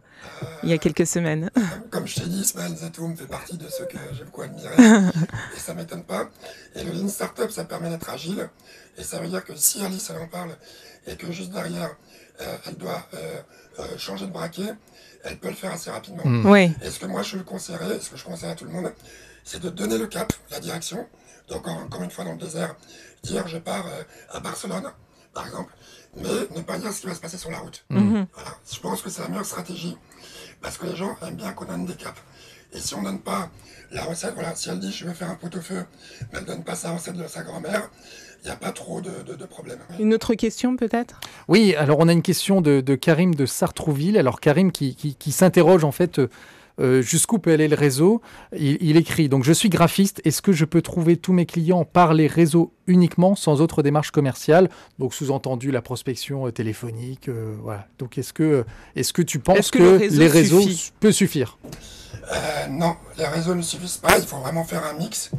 il 0.63 0.69
y 0.69 0.73
a 0.73 0.77
quelques 0.77 1.05
semaines. 1.07 1.49
Comme, 1.89 2.07
je 2.07 2.15
t'ai 2.15 2.27
dit, 2.27 2.41
Ismaël 2.41 2.71
Nzetoum 2.73 3.15
fait 3.15 3.27
partie 3.27 3.57
de 3.57 3.67
ceux 3.69 3.85
que 3.85 3.97
j'ai 4.13 4.23
beaucoup 4.23 4.41
admirés 4.41 4.75
et 5.55 5.59
ça 5.59 5.73
m'étonne 5.73 6.03
pas. 6.03 6.29
Et 6.75 6.83
le 6.83 6.91
Lean 6.91 7.07
Startup, 7.07 7.49
ça 7.51 7.65
permet 7.65 7.89
d'être 7.89 8.09
agile 8.09 8.49
et 8.97 9.03
ça 9.03 9.19
veut 9.19 9.27
dire 9.27 9.43
que 9.43 9.55
si 9.55 9.83
Alice 9.85 10.11
elle 10.13 10.21
en 10.21 10.27
parle 10.27 10.51
et 11.05 11.15
que 11.15 11.31
juste 11.31 11.51
derrière 11.51 11.95
elle 12.67 12.75
doit 12.75 13.07
changer 13.97 14.25
de 14.27 14.31
braquet, 14.31 14.73
elle 15.23 15.37
peut 15.37 15.49
le 15.49 15.55
faire 15.55 15.71
assez 15.71 15.89
rapidement. 15.89 16.25
Mmh. 16.25 16.45
Oui. 16.45 16.71
Et 16.83 16.89
ce 16.89 16.99
que 16.99 17.05
moi 17.05 17.21
je 17.21 17.37
le 17.37 17.43
conseillerais, 17.43 17.99
ce 17.99 18.09
que 18.09 18.17
je 18.17 18.23
conseille 18.23 18.49
à 18.49 18.55
tout 18.55 18.65
le 18.65 18.71
monde, 18.71 18.91
c'est 19.47 19.61
de 19.61 19.69
donner 19.69 19.97
le 19.97 20.07
cap, 20.07 20.33
la 20.51 20.59
direction. 20.59 21.07
Donc 21.47 21.67
encore 21.67 22.03
une 22.03 22.11
fois 22.11 22.25
dans 22.25 22.33
le 22.33 22.37
désert, 22.37 22.75
dire 23.23 23.47
je 23.47 23.57
pars 23.57 23.87
euh, 23.87 24.03
à 24.29 24.41
Barcelone, 24.41 24.91
par 25.33 25.45
exemple, 25.45 25.73
mais 26.17 26.29
ne 26.55 26.61
pas 26.61 26.77
dire 26.77 26.91
ce 26.91 26.99
qui 27.01 27.07
va 27.07 27.15
se 27.15 27.21
passer 27.21 27.37
sur 27.37 27.49
la 27.49 27.59
route. 27.59 27.85
Mhm. 27.89 28.27
Voilà. 28.33 28.51
Je 28.69 28.79
pense 28.81 29.01
que 29.01 29.09
c'est 29.09 29.21
la 29.21 29.29
meilleure 29.29 29.45
stratégie, 29.45 29.97
parce 30.61 30.77
que 30.77 30.85
les 30.85 30.97
gens 30.97 31.15
aiment 31.25 31.37
bien 31.37 31.53
qu'on 31.53 31.63
donne 31.63 31.85
des 31.85 31.95
caps. 31.95 32.19
Et 32.73 32.79
si 32.79 32.93
on 32.95 32.99
ne 32.99 33.05
donne 33.05 33.21
pas 33.21 33.49
la 33.91 34.03
recette, 34.03 34.33
voilà, 34.33 34.53
si 34.53 34.69
elle 34.69 34.79
dit 34.79 34.91
je 34.91 35.05
vais 35.05 35.13
faire 35.13 35.29
un 35.31 35.35
pot-au-feu, 35.35 35.85
mais 36.19 36.27
elle 36.33 36.41
ne 36.41 36.47
donne 36.47 36.63
pas 36.65 36.75
sa 36.75 36.91
recette 36.91 37.15
de 37.15 37.25
sa 37.27 37.43
grand-mère, 37.43 37.89
il 38.43 38.47
n'y 38.47 38.51
a 38.51 38.57
pas 38.57 38.73
trop 38.73 38.99
de, 38.99 39.33
de, 39.33 39.45
problèmes. 39.45 39.79
Une 39.97 40.13
autre 40.13 40.35
question 40.35 40.75
peut-être? 40.75 41.21
Oui, 41.47 41.73
alors 41.75 41.99
on 41.99 42.09
a 42.09 42.13
une 42.13 42.21
question 42.21 42.59
de, 42.59 42.81
Karim 42.95 43.33
de 43.33 43.45
Sartrouville. 43.45 44.17
Alors 44.17 44.41
Karim 44.41 44.73
qui, 44.73 44.95
qui, 44.95 45.15
qui 45.15 45.31
s'interroge 45.31 45.85
en 45.85 45.91
fait 45.93 46.19
euh, 46.79 47.01
jusqu'où 47.01 47.39
peut 47.39 47.51
aller 47.51 47.67
le 47.67 47.75
réseau. 47.75 48.21
Il, 48.55 48.97
écrit 48.97 49.29
donc 49.29 49.43
je 49.43 49.53
suis 49.53 49.69
graphiste. 49.69 50.21
Est-ce 50.25 50.41
que 50.41 50.51
je 50.51 50.65
peux 50.65 50.81
trouver 50.81 51.17
tous 51.17 51.33
mes 51.33 51.45
clients 51.45 51.85
par 51.85 52.13
les 52.13 52.27
réseaux 52.27 52.73
uniquement, 52.85 53.35
sans 53.35 53.61
autre 53.61 53.83
démarche 53.83 54.11
commerciale? 54.11 54.69
Donc 54.99 55.13
sous-entendu 55.13 55.71
la 55.71 55.81
prospection 55.81 56.47
euh, 56.47 56.51
téléphonique. 56.51 57.29
Euh, 57.29 57.55
voilà. 57.61 57.87
Donc 57.99 58.17
est-ce 58.17 58.33
que 58.33 58.65
est-ce 58.95 59.13
que 59.13 59.21
tu 59.21 59.39
penses 59.39 59.71
que, 59.71 60.07
les 60.07 60.27
réseaux 60.27 60.63
peuvent 60.99 61.11
suffire? 61.11 61.57
Non, 62.69 62.95
les 63.17 63.25
réseaux 63.25 63.55
ne 63.55 63.61
suffisent 63.61 63.97
pas. 63.97 64.17
Il 64.17 64.25
faut 64.25 64.37
vraiment 64.37 64.63
faire 64.63 64.83
un 64.85 64.93
mix. 64.93 65.31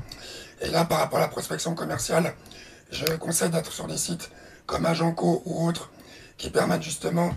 Et 0.62 0.70
là, 0.70 0.84
par 0.84 0.98
rapport 0.98 1.18
à 1.18 1.22
la 1.22 1.28
prospection 1.28 1.74
commerciale, 1.74 2.34
je 2.90 3.04
conseille 3.16 3.50
d'être 3.50 3.72
sur 3.72 3.86
des 3.86 3.98
sites 3.98 4.30
comme 4.66 4.86
Agenco 4.86 5.42
ou 5.44 5.66
autres 5.68 5.90
qui 6.36 6.50
permettent 6.50 6.82
justement 6.82 7.30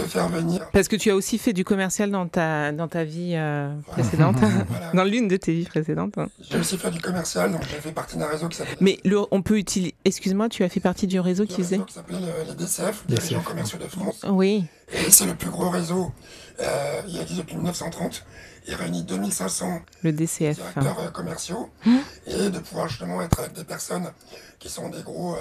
faire 0.00 0.28
venir. 0.28 0.66
Parce 0.72 0.88
que 0.88 0.96
tu 0.96 1.10
as 1.10 1.16
aussi 1.16 1.38
fait 1.38 1.52
du 1.52 1.64
commercial 1.64 2.10
dans 2.10 2.26
ta, 2.26 2.72
dans 2.72 2.88
ta 2.88 3.04
vie 3.04 3.32
euh, 3.34 3.72
précédente, 3.88 4.36
dans 4.94 5.04
l'une 5.04 5.28
de 5.28 5.36
tes 5.36 5.52
vies 5.52 5.64
précédentes. 5.64 6.18
Hein. 6.18 6.28
J'ai 6.40 6.58
aussi 6.58 6.78
fait 6.78 6.90
du 6.90 7.00
commercial, 7.00 7.52
donc 7.52 7.62
j'ai 7.62 7.80
fait 7.80 7.92
partie 7.92 8.16
d'un 8.16 8.28
réseau 8.28 8.48
qui 8.48 8.56
s'appelle. 8.56 8.76
Mais 8.80 8.98
le, 9.04 9.20
on 9.30 9.42
peut 9.42 9.58
utiliser. 9.58 9.94
Excuse-moi, 10.04 10.48
tu 10.48 10.64
as 10.64 10.68
fait 10.68 10.80
partie 10.80 11.06
du 11.06 11.20
réseau 11.20 11.44
qui 11.44 11.56
faisait. 11.56 11.78
qui 11.78 11.92
s'appelait 11.92 12.18
les 12.48 12.54
DCF, 12.54 13.04
les 13.08 13.16
régions 13.16 13.42
commerciaux 13.42 13.78
de 13.78 13.88
France. 13.88 14.24
Oui. 14.28 14.64
Et 14.94 15.10
c'est 15.10 15.26
le 15.26 15.34
plus 15.34 15.50
gros 15.50 15.70
réseau. 15.70 16.12
Euh, 16.60 17.00
il 17.08 17.20
existe 17.20 17.38
depuis 17.40 17.56
1930. 17.56 18.24
Il 18.68 18.74
réunit 18.74 19.02
2500 19.02 19.82
le 20.02 20.12
DCF. 20.12 20.56
directeurs 20.56 21.00
euh, 21.00 21.10
commerciaux 21.10 21.68
hum. 21.84 21.98
et 22.26 22.48
de 22.50 22.58
pouvoir 22.60 22.88
justement 22.88 23.20
être 23.20 23.40
avec 23.40 23.54
des 23.54 23.64
personnes 23.64 24.12
qui 24.60 24.68
sont 24.68 24.88
des 24.88 25.02
gros 25.02 25.34
euh, 25.34 25.38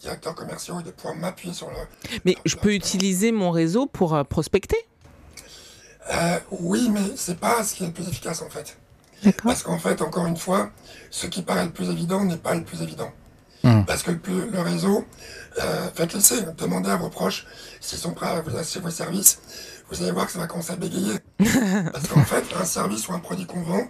directeurs 0.00 0.34
commerciaux 0.34 0.80
et 0.80 0.82
de 0.82 0.90
pouvoir 0.90 1.14
m'appuyer 1.14 1.52
sur 1.52 1.68
le. 1.68 1.76
Mais 2.24 2.36
je 2.46 2.56
peux 2.56 2.72
utiliser 2.72 3.30
mon 3.30 3.50
réseau 3.50 3.86
pour 3.86 4.14
euh, 4.14 4.24
prospecter? 4.24 4.76
Oui, 6.50 6.88
mais 6.90 7.00
c'est 7.14 7.38
pas 7.38 7.62
ce 7.62 7.74
qui 7.74 7.84
est 7.84 7.86
le 7.86 7.92
plus 7.92 8.08
efficace 8.08 8.42
en 8.42 8.50
fait. 8.50 8.76
Parce 9.44 9.62
qu'en 9.62 9.78
fait, 9.78 10.02
encore 10.02 10.26
une 10.26 10.36
fois, 10.36 10.70
ce 11.10 11.26
qui 11.26 11.42
paraît 11.42 11.64
le 11.64 11.70
plus 11.70 11.90
évident 11.90 12.24
n'est 12.24 12.36
pas 12.36 12.54
le 12.54 12.64
plus 12.64 12.82
évident. 12.82 13.12
Hum. 13.62 13.84
Parce 13.86 14.02
que 14.02 14.10
le, 14.10 14.46
le 14.50 14.60
réseau, 14.60 15.04
faites 15.94 16.12
l'essai, 16.14 16.44
demandez 16.58 16.90
à 16.90 16.96
vos 16.96 17.08
proches 17.08 17.46
s'ils 17.80 17.98
sont 17.98 18.14
prêts 18.14 18.26
à 18.26 18.40
vous 18.40 18.56
acheter 18.56 18.80
vos 18.80 18.90
services 18.90 19.38
vous 19.92 20.02
allez 20.02 20.12
voir 20.12 20.24
que 20.26 20.32
ça 20.32 20.38
va 20.38 20.46
commencer 20.46 20.72
à 20.72 20.76
bégayer. 20.76 21.18
parce 21.92 22.08
qu'en 22.08 22.24
fait, 22.24 22.44
un 22.58 22.64
service 22.64 23.06
ou 23.08 23.12
un 23.12 23.18
produit 23.18 23.44
qu'on 23.44 23.62
vend, 23.62 23.86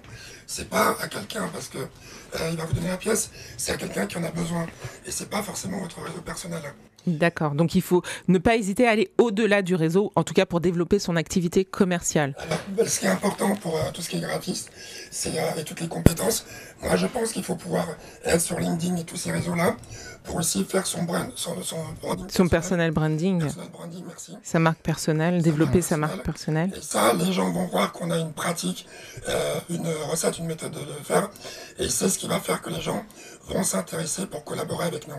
c'est 0.48 0.68
pas 0.68 0.96
à 1.00 1.06
quelqu'un 1.06 1.48
parce 1.52 1.68
que 1.68 1.78
euh, 1.78 2.48
il 2.50 2.56
va 2.56 2.64
vous 2.64 2.72
donner 2.72 2.88
la 2.88 2.96
pièce, 2.96 3.30
c'est 3.56 3.72
à 3.72 3.76
quelqu'un 3.76 4.06
qui 4.06 4.18
en 4.18 4.24
a 4.24 4.32
besoin. 4.32 4.66
Et 5.06 5.12
c'est 5.12 5.30
pas 5.30 5.42
forcément 5.42 5.78
votre 5.78 6.02
réseau 6.02 6.20
personnel. 6.20 6.60
D'accord. 7.06 7.52
Donc 7.52 7.74
il 7.74 7.82
faut 7.82 8.02
ne 8.28 8.38
pas 8.38 8.56
hésiter 8.56 8.86
à 8.86 8.90
aller 8.90 9.10
au-delà 9.18 9.62
du 9.62 9.74
réseau, 9.74 10.12
en 10.14 10.24
tout 10.24 10.34
cas 10.34 10.46
pour 10.46 10.60
développer 10.60 10.98
son 10.98 11.16
activité 11.16 11.64
commerciale. 11.64 12.34
Alors, 12.38 12.88
ce 12.88 13.00
qui 13.00 13.06
est 13.06 13.10
important 13.10 13.54
pour 13.56 13.76
euh, 13.76 13.90
tout 13.92 14.02
ce 14.02 14.08
qui 14.08 14.16
est 14.16 14.20
graphiste, 14.20 14.70
c'est 15.10 15.38
euh, 15.38 15.60
et 15.60 15.64
toutes 15.64 15.80
les 15.80 15.88
compétences. 15.88 16.46
Moi, 16.82 16.96
je 16.96 17.06
pense 17.06 17.32
qu'il 17.32 17.44
faut 17.44 17.54
pouvoir 17.54 17.86
être 18.24 18.40
sur 18.40 18.58
LinkedIn 18.58 18.96
et 18.96 19.04
tous 19.04 19.16
ces 19.16 19.30
réseaux-là 19.30 19.76
pour 20.24 20.36
aussi 20.36 20.64
faire 20.64 20.86
son 20.86 21.02
brand, 21.02 21.30
son, 21.34 21.60
son 21.62 21.76
branding. 22.00 22.26
Son 22.30 22.48
personnel 22.48 22.90
branding. 22.92 23.42
branding 23.72 24.04
merci. 24.06 24.36
Sa 24.42 24.58
marque 24.58 24.80
personnelle, 24.80 25.42
développer 25.42 25.82
sa 25.82 25.96
marque 25.96 26.22
personnelle. 26.22 26.72
Et 26.76 26.80
ça, 26.80 27.12
les 27.14 27.32
gens 27.32 27.50
vont 27.50 27.66
voir 27.66 27.92
qu'on 27.92 28.10
a 28.10 28.18
une 28.18 28.32
pratique, 28.32 28.86
euh, 29.28 29.60
une 29.70 29.86
recette, 30.10 30.38
une 30.38 30.46
méthode 30.46 30.72
de, 30.72 30.78
de 30.80 31.04
faire. 31.04 31.30
Et 31.78 31.88
c'est 31.88 32.08
ce 32.08 32.18
qui 32.18 32.28
va 32.28 32.38
faire 32.40 32.62
que 32.62 32.70
les 32.70 32.80
gens 32.80 33.04
vont 33.48 33.62
s'intéresser 33.64 34.26
pour 34.26 34.44
collaborer 34.44 34.86
avec 34.86 35.08
nous. 35.08 35.14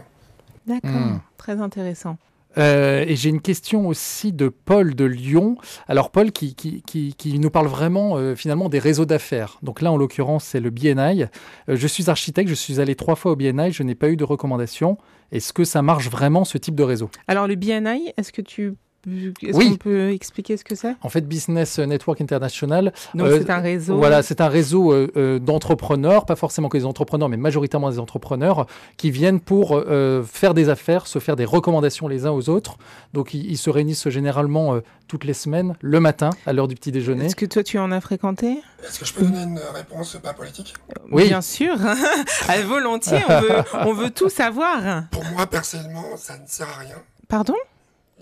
D'accord, 0.67 0.91
hmm. 0.91 1.21
très 1.37 1.59
intéressant. 1.59 2.17
Euh, 2.57 3.03
et 3.07 3.15
j'ai 3.15 3.29
une 3.29 3.41
question 3.41 3.87
aussi 3.87 4.31
de 4.31 4.49
Paul 4.49 4.95
de 4.95 5.05
Lyon. 5.05 5.57
Alors 5.87 6.11
Paul 6.11 6.31
qui, 6.31 6.55
qui, 6.55 6.83
qui, 6.83 7.39
nous 7.39 7.49
parle 7.49 7.67
vraiment 7.67 8.17
euh, 8.17 8.35
finalement 8.35 8.69
des 8.69 8.79
réseaux 8.79 9.05
d'affaires. 9.05 9.57
Donc 9.63 9.81
là 9.81 9.91
en 9.91 9.97
l'occurrence 9.97 10.43
c'est 10.45 10.59
le 10.59 10.69
BNI. 10.69 11.23
Euh, 11.23 11.27
je 11.69 11.87
suis 11.87 12.09
architecte, 12.09 12.49
je 12.49 12.53
suis 12.53 12.79
allé 12.79 12.95
trois 12.95 13.15
fois 13.15 13.31
au 13.31 13.35
BNI, 13.35 13.71
je 13.71 13.83
n'ai 13.83 13.95
pas 13.95 14.09
eu 14.09 14.17
de 14.17 14.23
recommandation. 14.23 14.97
Est-ce 15.31 15.51
que 15.51 15.63
ça 15.63 15.81
marche 15.81 16.09
vraiment 16.09 16.45
ce 16.45 16.57
type 16.57 16.75
de 16.75 16.83
réseau? 16.83 17.09
Alors 17.27 17.47
le 17.47 17.55
BNI, 17.55 18.13
est-ce 18.17 18.31
que 18.31 18.41
tu 18.41 18.75
est-ce 19.07 19.57
qu'on 19.57 19.75
peut 19.75 20.11
expliquer 20.11 20.57
ce 20.57 20.63
que 20.63 20.75
c'est? 20.75 20.95
En 21.01 21.09
fait, 21.09 21.27
Business 21.27 21.79
Network 21.79 22.21
International. 22.21 22.93
Donc 23.13 23.27
c'est 23.31 23.49
un 23.49 23.59
réseau. 23.59 23.97
Voilà, 23.97 24.23
c'est 24.23 24.41
un 24.41 24.47
réseau 24.47 25.07
d'entrepreneurs, 25.39 26.25
pas 26.25 26.35
forcément 26.35 26.69
que 26.69 26.77
des 26.77 26.85
entrepreneurs, 26.85 27.29
mais 27.29 27.37
majoritairement 27.37 27.89
des 27.89 27.99
entrepreneurs 27.99 28.65
qui 28.97 29.11
viennent 29.11 29.39
pour 29.39 29.81
faire 30.25 30.53
des 30.53 30.69
affaires, 30.69 31.07
se 31.07 31.19
faire 31.19 31.35
des 31.35 31.45
recommandations 31.45 32.07
les 32.07 32.25
uns 32.25 32.31
aux 32.31 32.49
autres. 32.49 32.77
Donc 33.13 33.33
ils, 33.33 33.57
se 33.57 33.69
réunissent 33.69 34.09
généralement 34.09 34.79
toutes 35.07 35.25
les 35.25 35.33
semaines, 35.33 35.75
le 35.81 35.99
matin, 35.99 36.31
à 36.45 36.53
l'heure 36.53 36.67
du 36.67 36.75
petit 36.75 36.91
déjeuner. 36.91 37.25
Est-ce 37.25 37.35
que 37.35 37.45
toi 37.45 37.63
tu 37.63 37.77
en 37.77 37.91
as 37.91 38.01
fréquenté? 38.01 38.59
Est-ce 38.83 38.99
que 38.99 39.05
je 39.05 39.13
peux 39.13 39.23
donner 39.23 39.43
une 39.43 39.59
réponse 39.73 40.17
pas 40.21 40.33
politique? 40.33 40.73
Oui. 41.11 41.27
Bien 41.27 41.41
sûr, 41.41 41.75
à 42.47 42.61
volontiers, 42.61 43.21
on 43.27 43.41
veut, 43.41 43.63
on 43.85 43.93
veut 43.93 44.09
tout 44.09 44.29
savoir. 44.29 45.03
Pour 45.11 45.23
moi, 45.25 45.45
personnellement, 45.47 46.17
ça 46.17 46.37
ne 46.37 46.47
sert 46.47 46.67
à 46.67 46.79
rien. 46.79 46.95
Pardon? 47.27 47.55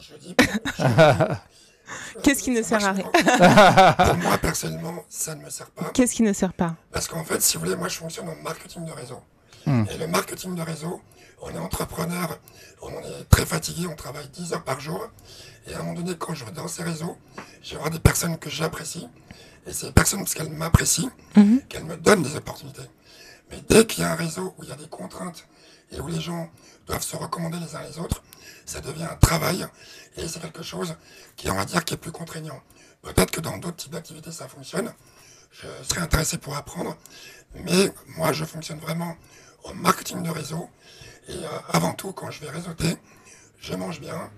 Je 0.02 0.16
dis. 0.16 0.36
Qu'est-ce 2.24 2.42
qui 2.44 2.52
ne 2.52 2.62
sert 2.62 2.84
à 2.84 2.94
rien? 2.94 3.04
Pour 3.04 4.18
moi, 4.18 4.38
personnellement, 4.38 5.04
ça 5.10 5.36
ne 5.36 5.44
me 5.44 5.50
sert 5.50 5.70
pas. 5.72 5.92
Qu'est-ce 5.94 6.16
qui 6.16 6.24
ne 6.24 6.34
sert 6.34 6.54
pas? 6.54 6.76
Parce 6.92 7.08
qu'en 7.08 7.24
fait, 7.24 7.42
si 7.42 7.58
vous 7.58 7.64
voulez, 7.64 7.76
moi, 7.76 7.88
je 7.88 7.98
fonctionne 7.98 8.30
en 8.30 8.36
marketing 8.44 8.86
de 8.86 8.92
réseau. 8.92 9.22
Hmm. 9.66 9.84
Et 9.92 9.98
le 9.98 10.08
marketing 10.08 10.56
de 10.56 10.62
réseau, 10.62 11.02
on 11.42 11.50
est 11.50 11.58
entrepreneur, 11.58 12.40
on 12.82 12.90
est 12.90 13.30
très 13.30 13.46
fatigué, 13.46 13.88
on 13.88 13.96
travaille 13.96 14.28
10 14.30 14.54
heures 14.54 14.64
par 14.64 14.80
jour. 14.80 15.08
Et 15.68 15.74
à 15.74 15.80
un 15.80 15.84
moment 15.84 15.94
donné, 15.94 16.16
quand 16.18 16.34
je 16.34 16.46
vais 16.46 16.52
dans 16.52 16.68
ces 16.68 16.84
réseaux, 16.84 17.18
je 17.62 17.72
vais 17.72 17.78
voir 17.78 17.90
des 17.92 18.00
personnes 18.00 18.38
que 18.38 18.50
j'apprécie. 18.50 19.08
Et 19.68 19.74
ces 19.74 19.92
personnes, 19.92 20.20
parce 20.20 20.34
qu'elles 20.34 20.50
m'apprécient, 20.50 21.12
mhm. 21.36 21.62
qu'elles 21.70 21.86
me 21.86 21.98
donnent 21.98 22.24
des 22.24 22.36
opportunités. 22.36 22.90
Mais 23.52 23.58
dès 23.70 23.86
qu'il 23.86 24.04
y 24.04 24.06
a 24.06 24.12
un 24.12 24.16
réseau 24.16 24.56
où 24.58 24.64
il 24.64 24.70
y 24.70 24.72
a 24.72 24.76
des 24.76 24.88
contraintes 24.88 25.48
et 25.92 26.00
où 26.00 26.08
les 26.08 26.22
gens 26.22 26.50
doivent 26.88 27.04
se 27.04 27.16
recommander 27.16 27.58
les 27.60 27.76
uns 27.76 27.84
les 27.84 28.00
autres, 28.00 28.24
ça 28.72 28.80
devient 28.80 29.04
un 29.04 29.18
travail 29.18 29.68
et 30.16 30.28
c'est 30.30 30.40
quelque 30.40 30.64
chose 30.64 30.96
qui, 31.36 31.50
on 31.52 31.56
va 31.56 31.66
dire, 31.66 31.84
qui 31.84 31.94
est 31.94 31.98
plus 31.98 32.14
contraignant. 32.14 32.62
Peut-être 33.02 33.32
que 33.32 33.42
dans 33.42 33.58
d'autres 33.58 33.76
types 33.76 33.92
d'activités, 33.92 34.32
ça 34.32 34.48
fonctionne. 34.48 34.94
Je 35.52 35.68
serais 35.84 36.00
intéressé 36.00 36.38
pour 36.38 36.56
apprendre. 36.56 36.96
Mais 37.54 37.92
moi, 38.16 38.32
je 38.32 38.46
fonctionne 38.46 38.80
vraiment 38.80 39.18
au 39.66 39.74
marketing 39.74 40.24
de 40.24 40.30
réseau. 40.30 40.70
Et 41.28 41.34
euh, 41.34 41.48
avant 41.74 41.94
tout, 41.94 42.14
quand 42.14 42.32
je 42.32 42.40
vais 42.40 42.50
réseauter, 42.50 42.96
je 43.60 43.74
mange 43.74 44.00
bien, 44.00 44.32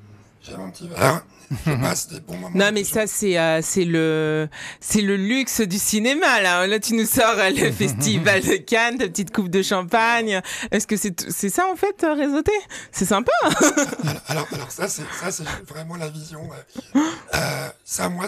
j'ai 0.43 0.57
mon 0.57 0.69
petit 0.71 0.89
verre, 0.89 1.25
je 1.65 1.71
passe 1.75 2.07
des 2.09 2.19
bons 2.19 2.35
moments. 2.35 2.51
Non, 2.53 2.71
mais 2.73 2.83
ça, 2.83 3.07
c'est 3.07 3.37
euh, 3.39 3.61
c'est 3.61 3.85
le 3.85 4.49
c'est 4.81 5.01
le 5.01 5.15
luxe 5.15 5.61
du 5.61 5.79
cinéma 5.79 6.41
là. 6.41 6.67
Là, 6.67 6.79
tu 6.79 6.95
nous 6.95 7.05
sors 7.05 7.37
euh, 7.37 7.49
le 7.49 7.71
festival 7.71 8.41
de 8.41 8.57
Cannes, 8.57 8.97
ta 8.97 9.07
petite 9.07 9.33
coupe 9.33 9.47
de 9.47 9.61
champagne. 9.61 10.41
Est-ce 10.71 10.85
que 10.85 10.97
c'est 10.97 11.29
c'est 11.31 11.49
ça 11.49 11.65
en 11.71 11.77
fait 11.77 12.03
euh, 12.03 12.13
réseauter? 12.13 12.51
C'est 12.91 13.05
sympa. 13.05 13.31
alors, 14.27 14.47
alors, 14.51 14.71
ça 14.71 14.89
c'est 14.89 15.05
ça 15.19 15.31
c'est 15.31 15.45
vraiment 15.67 15.95
la 15.95 16.09
vision. 16.09 16.49
ça, 17.85 18.09
moi, 18.09 18.25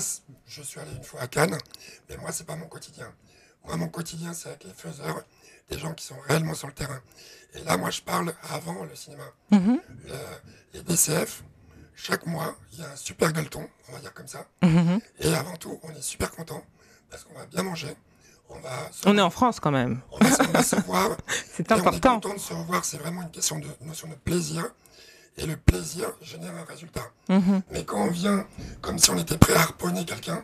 je 0.47 0.61
suis 0.61 0.79
allé 0.79 0.91
une 0.95 1.03
fois 1.03 1.21
à 1.21 1.27
Cannes, 1.27 1.57
mais 2.09 2.15
moi, 2.17 2.31
c'est 2.31 2.47
pas 2.47 2.55
mon 2.55 2.67
quotidien. 2.67 3.11
Moi, 3.65 3.75
mon 3.75 3.89
quotidien, 3.89 4.33
c'est 4.33 4.49
avec 4.49 4.63
les 4.63 4.73
faiseurs, 4.73 5.21
des 5.69 5.77
gens 5.77 5.93
qui 5.93 6.05
sont 6.05 6.15
réellement 6.29 6.53
sur 6.53 6.67
le 6.67 6.73
terrain. 6.73 7.01
Et 7.55 7.63
là, 7.63 7.75
moi, 7.75 7.89
je 7.89 8.01
parle 8.01 8.33
avant 8.51 8.85
le 8.85 8.95
cinéma. 8.95 9.23
Mm-hmm. 9.51 9.79
les 10.73 10.81
DCF, 10.83 11.43
chaque 11.95 12.25
mois, 12.25 12.55
il 12.73 12.79
y 12.79 12.83
a 12.83 12.91
un 12.91 12.95
super 12.95 13.31
gueuleton, 13.31 13.67
on 13.89 13.93
va 13.93 13.99
dire 13.99 14.13
comme 14.13 14.27
ça. 14.27 14.45
Mhm. 14.61 14.99
Et 15.19 15.33
avant 15.33 15.55
tout, 15.55 15.79
on 15.83 15.89
est 15.91 16.01
super 16.01 16.31
content 16.31 16.63
parce 17.09 17.23
qu'on 17.23 17.33
va 17.33 17.45
bien 17.45 17.63
manger. 17.63 17.95
On, 18.49 18.59
va 18.59 18.91
on 19.07 19.17
est 19.17 19.21
en 19.21 19.31
France 19.31 19.59
quand 19.59 19.71
même. 19.71 20.01
On 20.11 20.19
va, 20.19 20.61
se 20.61 20.75
voir. 20.81 21.17
c'est 21.51 21.71
important. 21.71 21.89
On 21.89 22.17
est 22.17 22.21
content 22.21 22.33
de 22.35 22.39
se 22.39 22.53
revoir. 22.53 22.85
C'est 22.85 22.97
vraiment 22.97 23.23
une 23.23 23.31
question 23.31 23.57
de 23.57 23.67
notion 23.81 24.07
de 24.07 24.13
plaisir. 24.15 24.65
Et 25.37 25.45
le 25.45 25.57
plaisir 25.57 26.11
génère 26.21 26.55
un 26.55 26.63
résultat. 26.63 27.11
Mhm. 27.29 27.61
Mais 27.71 27.83
quand 27.83 28.03
on 28.03 28.11
vient 28.11 28.45
comme 28.81 28.99
si 28.99 29.09
on 29.09 29.17
était 29.17 29.37
prêt 29.37 29.55
à 29.55 29.61
harponner 29.61 30.05
quelqu'un, 30.05 30.43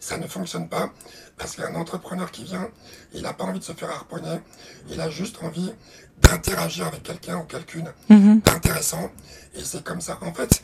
ça 0.00 0.18
ne 0.18 0.26
fonctionne 0.26 0.68
pas. 0.68 0.92
Parce 1.38 1.54
qu'un 1.56 1.74
entrepreneur 1.74 2.30
qui 2.30 2.44
vient, 2.44 2.68
il 3.12 3.22
n'a 3.22 3.32
pas 3.32 3.44
envie 3.44 3.60
de 3.60 3.64
se 3.64 3.72
faire 3.72 3.90
harponner. 3.90 4.40
Il 4.88 5.00
a 5.00 5.08
juste 5.08 5.42
envie 5.42 5.72
d'interagir 6.22 6.86
avec 6.86 7.02
quelqu'un 7.02 7.38
ou 7.38 7.44
quelqu'une 7.44 7.92
mhm. 8.08 8.40
d'intéressant. 8.40 9.10
Et 9.54 9.64
c'est 9.64 9.82
comme 9.82 10.00
ça. 10.00 10.18
En 10.20 10.32
fait, 10.32 10.62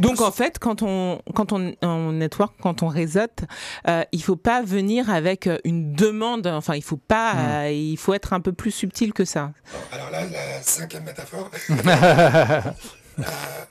donc 0.00 0.20
en 0.20 0.30
fait, 0.30 0.58
quand 0.58 0.82
on 0.82 1.20
quand 1.34 1.52
on, 1.52 1.74
on 1.82 2.12
network, 2.12 2.54
quand 2.60 2.82
on 2.82 2.88
réseaute, 2.88 3.40
euh, 3.88 4.02
il 4.12 4.22
faut 4.22 4.36
pas 4.36 4.62
venir 4.62 5.10
avec 5.10 5.48
une 5.64 5.94
demande. 5.94 6.46
Enfin, 6.46 6.74
il 6.74 6.82
faut 6.82 6.96
pas. 6.96 7.34
Hmm. 7.34 7.38
Euh, 7.38 7.70
il 7.70 7.96
faut 7.96 8.14
être 8.14 8.32
un 8.32 8.40
peu 8.40 8.52
plus 8.52 8.70
subtil 8.70 9.12
que 9.12 9.24
ça. 9.24 9.52
Alors 9.92 10.10
là, 10.10 10.24
la 10.24 10.62
cinquième 10.62 11.04
métaphore. 11.04 11.50
Euh, 13.18 13.24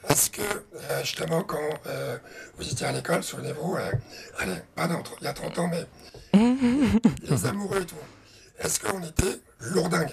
est-ce 0.10 0.30
que 0.30 0.42
justement 1.04 1.42
quand 1.42 1.70
vous 2.58 2.70
étiez 2.70 2.86
à 2.86 2.92
l'école, 2.92 3.24
souvenez-vous, 3.24 3.78
allez, 4.40 4.58
pas 4.76 4.90
dans, 4.90 5.02
il 5.22 5.24
y 5.24 5.28
a 5.28 5.32
30 5.32 5.60
ans, 5.60 5.72
mais 5.72 5.86
les 7.30 7.46
amoureux 7.46 7.80
et 7.82 7.86
tout, 7.86 7.96
est-ce 8.60 8.82
qu'on 8.82 9.02
était 9.04 9.40
lourdingue? 9.62 10.12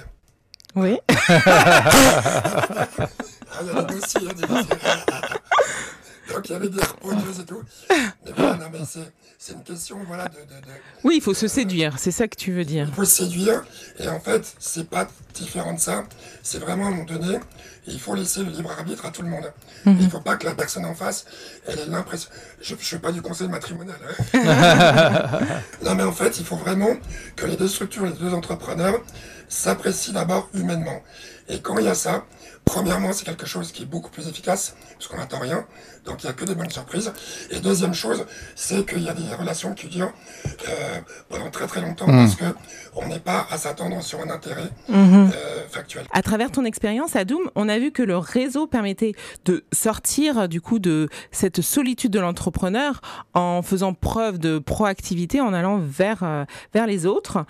Oui. 0.77 0.99
il. 6.27 6.33
Donc 6.33 6.49
il 6.49 6.53
y 6.53 6.55
avait 6.55 6.69
des 6.69 6.81
harponneuses 6.81 7.41
et 7.41 7.45
tout. 7.45 7.63
Mais 7.91 8.33
voilà, 8.37 8.57
non, 8.57 8.67
mais 8.73 8.81
c'est 9.39 9.53
une 9.53 9.63
question 9.63 9.99
voilà, 10.07 10.25
de, 10.29 10.39
Oui, 11.03 11.17
il 11.17 11.23
faut 11.23 11.35
se 11.35 11.49
séduire, 11.49 11.99
c'est 11.99 12.11
ça 12.11 12.29
que 12.29 12.37
tu 12.37 12.53
veux 12.53 12.65
dire. 12.65 12.87
Il 12.89 12.95
faut 12.95 13.05
se 13.05 13.25
séduire, 13.25 13.63
et 13.99 14.09
en 14.09 14.21
fait, 14.21 14.55
c'est 14.59 14.89
pas 14.89 15.07
différent 15.35 15.75
de 15.75 15.81
ça. 15.81 16.05
C'est 16.43 16.59
vraiment 16.59 16.87
à 16.87 16.89
un 16.89 16.91
moment 16.93 17.05
donné, 17.05 17.39
il 17.87 18.01
faut 18.01 18.15
laisser 18.15 18.43
le 18.43 18.51
libre 18.51 18.71
arbitre 18.71 19.05
à 19.05 19.11
tout 19.11 19.23
le 19.23 19.29
monde. 19.29 19.53
Mhm. 19.85 19.97
Il 19.99 20.05
ne 20.07 20.11
faut 20.11 20.21
pas 20.21 20.37
que 20.37 20.47
la 20.47 20.55
personne 20.55 20.87
en 20.87 20.95
face, 20.95 21.27
elle 21.67 21.79
ait 21.79 21.87
l'impression. 21.87 22.31
Je 22.63 22.75
ne 22.75 22.81
suis 22.81 22.99
pas 22.99 23.13
du 23.13 23.21
conseil 23.21 23.49
matrimonial. 23.49 23.99
Hein. 24.35 25.49
non, 25.85 25.95
mais 25.95 26.05
en 26.05 26.13
fait, 26.13 26.39
il 26.39 26.47
faut 26.47 26.57
vraiment 26.57 26.97
que 27.37 27.47
les 27.47 27.57
deux 27.57 27.69
structures, 27.69 28.07
les 28.07 28.13
deux 28.13 28.33
entrepreneurs 28.33 29.01
s'apprécient 29.49 30.15
d'abord 30.15 30.49
humainement. 30.55 31.03
Et 31.49 31.61
quand 31.61 31.77
il 31.79 31.85
y 31.85 31.89
a 31.89 31.95
ça, 31.95 32.25
Premièrement, 32.65 33.13
c'est 33.13 33.25
quelque 33.25 33.47
chose 33.47 33.73
qui 33.73 33.83
est 33.83 33.87
beaucoup 33.87 34.11
plus 34.11 34.27
efficace, 34.27 34.75
parce 34.95 35.07
qu'on 35.09 35.19
n'attend 35.19 35.39
rien, 35.39 35.67
donc 36.07 36.23
il 36.23 36.27
n'y 36.27 36.31
a 36.31 36.33
que 36.33 36.45
des 36.45 36.55
bonnes 36.55 36.71
surprises. 36.71 37.13
Et 37.51 37.61
deuxième 37.61 37.95
chose, 37.95 38.25
c'est 38.55 38.87
qu'il 38.87 39.03
y 39.03 39.09
a 39.09 39.13
des 39.13 39.35
relations 39.35 39.75
qui 39.75 39.89
durent 39.89 40.13
euh, 40.47 41.01
pendant 41.29 41.51
très 41.51 41.67
très 41.67 41.83
longtemps, 41.83 42.07
mmh. 42.07 42.13
parce 42.13 42.37
qu'on 42.37 43.07
n'est 43.07 43.21
pas 43.21 43.47
à 43.51 43.59
s'attendre 43.59 44.03
sur 44.03 44.21
un 44.21 44.31
intérêt 44.31 44.71
mmh. 44.89 44.95
euh, 44.95 45.29
factuel. 45.69 46.07
À 46.13 46.23
travers 46.23 46.51
ton 46.51 46.65
expérience 46.65 47.17
à 47.17 47.25
Doom, 47.25 47.51
on 47.55 47.69
a 47.69 47.79
vu 47.79 47.93
que 47.93 48.03
le 48.03 48.17
réseau 48.17 48.67
permettait 48.67 49.13
de 49.45 49.65
sortir 49.73 50.49
du 50.49 50.61
coup 50.61 50.79
de 50.79 51.09
cette 51.33 51.61
solitude 51.61 52.13
de 52.13 52.21
l'entrepreneur 52.21 53.03
en 53.35 53.63
faisant 53.63 53.93
preuve 53.93 54.39
de 54.39 54.59
proactivité, 54.59 55.41
en 55.41 55.53
allant 55.53 55.79
vers, 55.79 56.23
euh, 56.23 56.45
vers 56.73 56.87
les 56.87 57.05
autres. 57.05 57.45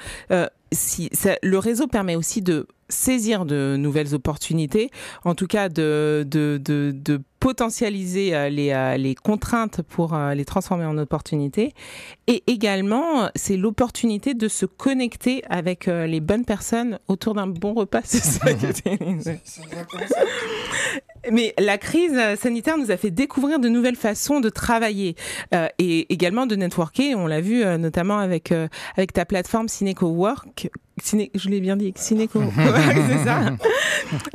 si, 0.72 1.08
le 1.42 1.58
réseau 1.58 1.86
permet 1.86 2.16
aussi 2.16 2.42
de 2.42 2.66
saisir 2.89 3.45
de 3.45 3.76
nouvelles 3.78 4.14
opportunités, 4.14 4.91
en 5.24 5.35
tout 5.35 5.47
cas 5.47 5.68
de, 5.68 6.26
de, 6.28 6.61
de, 6.62 7.20
potentialiser 7.41 8.35
euh, 8.35 8.49
les, 8.49 8.70
euh, 8.70 8.97
les, 8.97 9.14
contraintes 9.14 9.82
pour 9.82 10.14
euh, 10.14 10.32
les 10.32 10.47
transformer 10.47 10.87
en 10.87 10.97
opportunités. 10.97 11.74
Et 12.26 12.43
également, 12.47 13.28
c'est 13.35 13.59
l'opportunité 13.59 14.32
de 14.32 14.49
se 14.49 14.64
connecter 14.64 15.43
avec 15.51 15.85
les 15.87 16.20
bonnes 16.20 16.47
personnes 16.47 16.99
autour 17.07 17.35
d'un 17.35 17.47
bon 17.47 17.74
repas. 17.74 18.01
C'est 18.05 18.24
ça 18.24 18.47
Mais 21.30 21.53
la 21.59 21.76
crise 21.76 22.18
sanitaire 22.41 22.78
nous 22.78 22.91
a 22.91 22.97
fait 22.97 23.11
découvrir 23.11 23.59
de 23.59 23.68
nouvelles 23.68 23.97
façons 23.97 24.41
de 24.41 24.49
travailler 24.49 25.16
et 25.78 26.12
également 26.12 26.47
de 26.47 26.57
networker. 26.57 27.14
On 27.14 27.26
l'a 27.26 27.43
vu 27.43 27.62
notamment 27.78 28.18
avec, 28.18 28.53
avec 28.97 29.12
ta 29.12 29.26
plateforme 29.26 29.68
Cineco 29.68 30.07
Work 30.07 30.70
je 31.03 31.49
l'ai 31.49 31.61
bien 31.61 31.76
dit, 31.76 31.92
Cineco. 31.97 32.40
c'est 32.57 33.24
ça. 33.24 33.57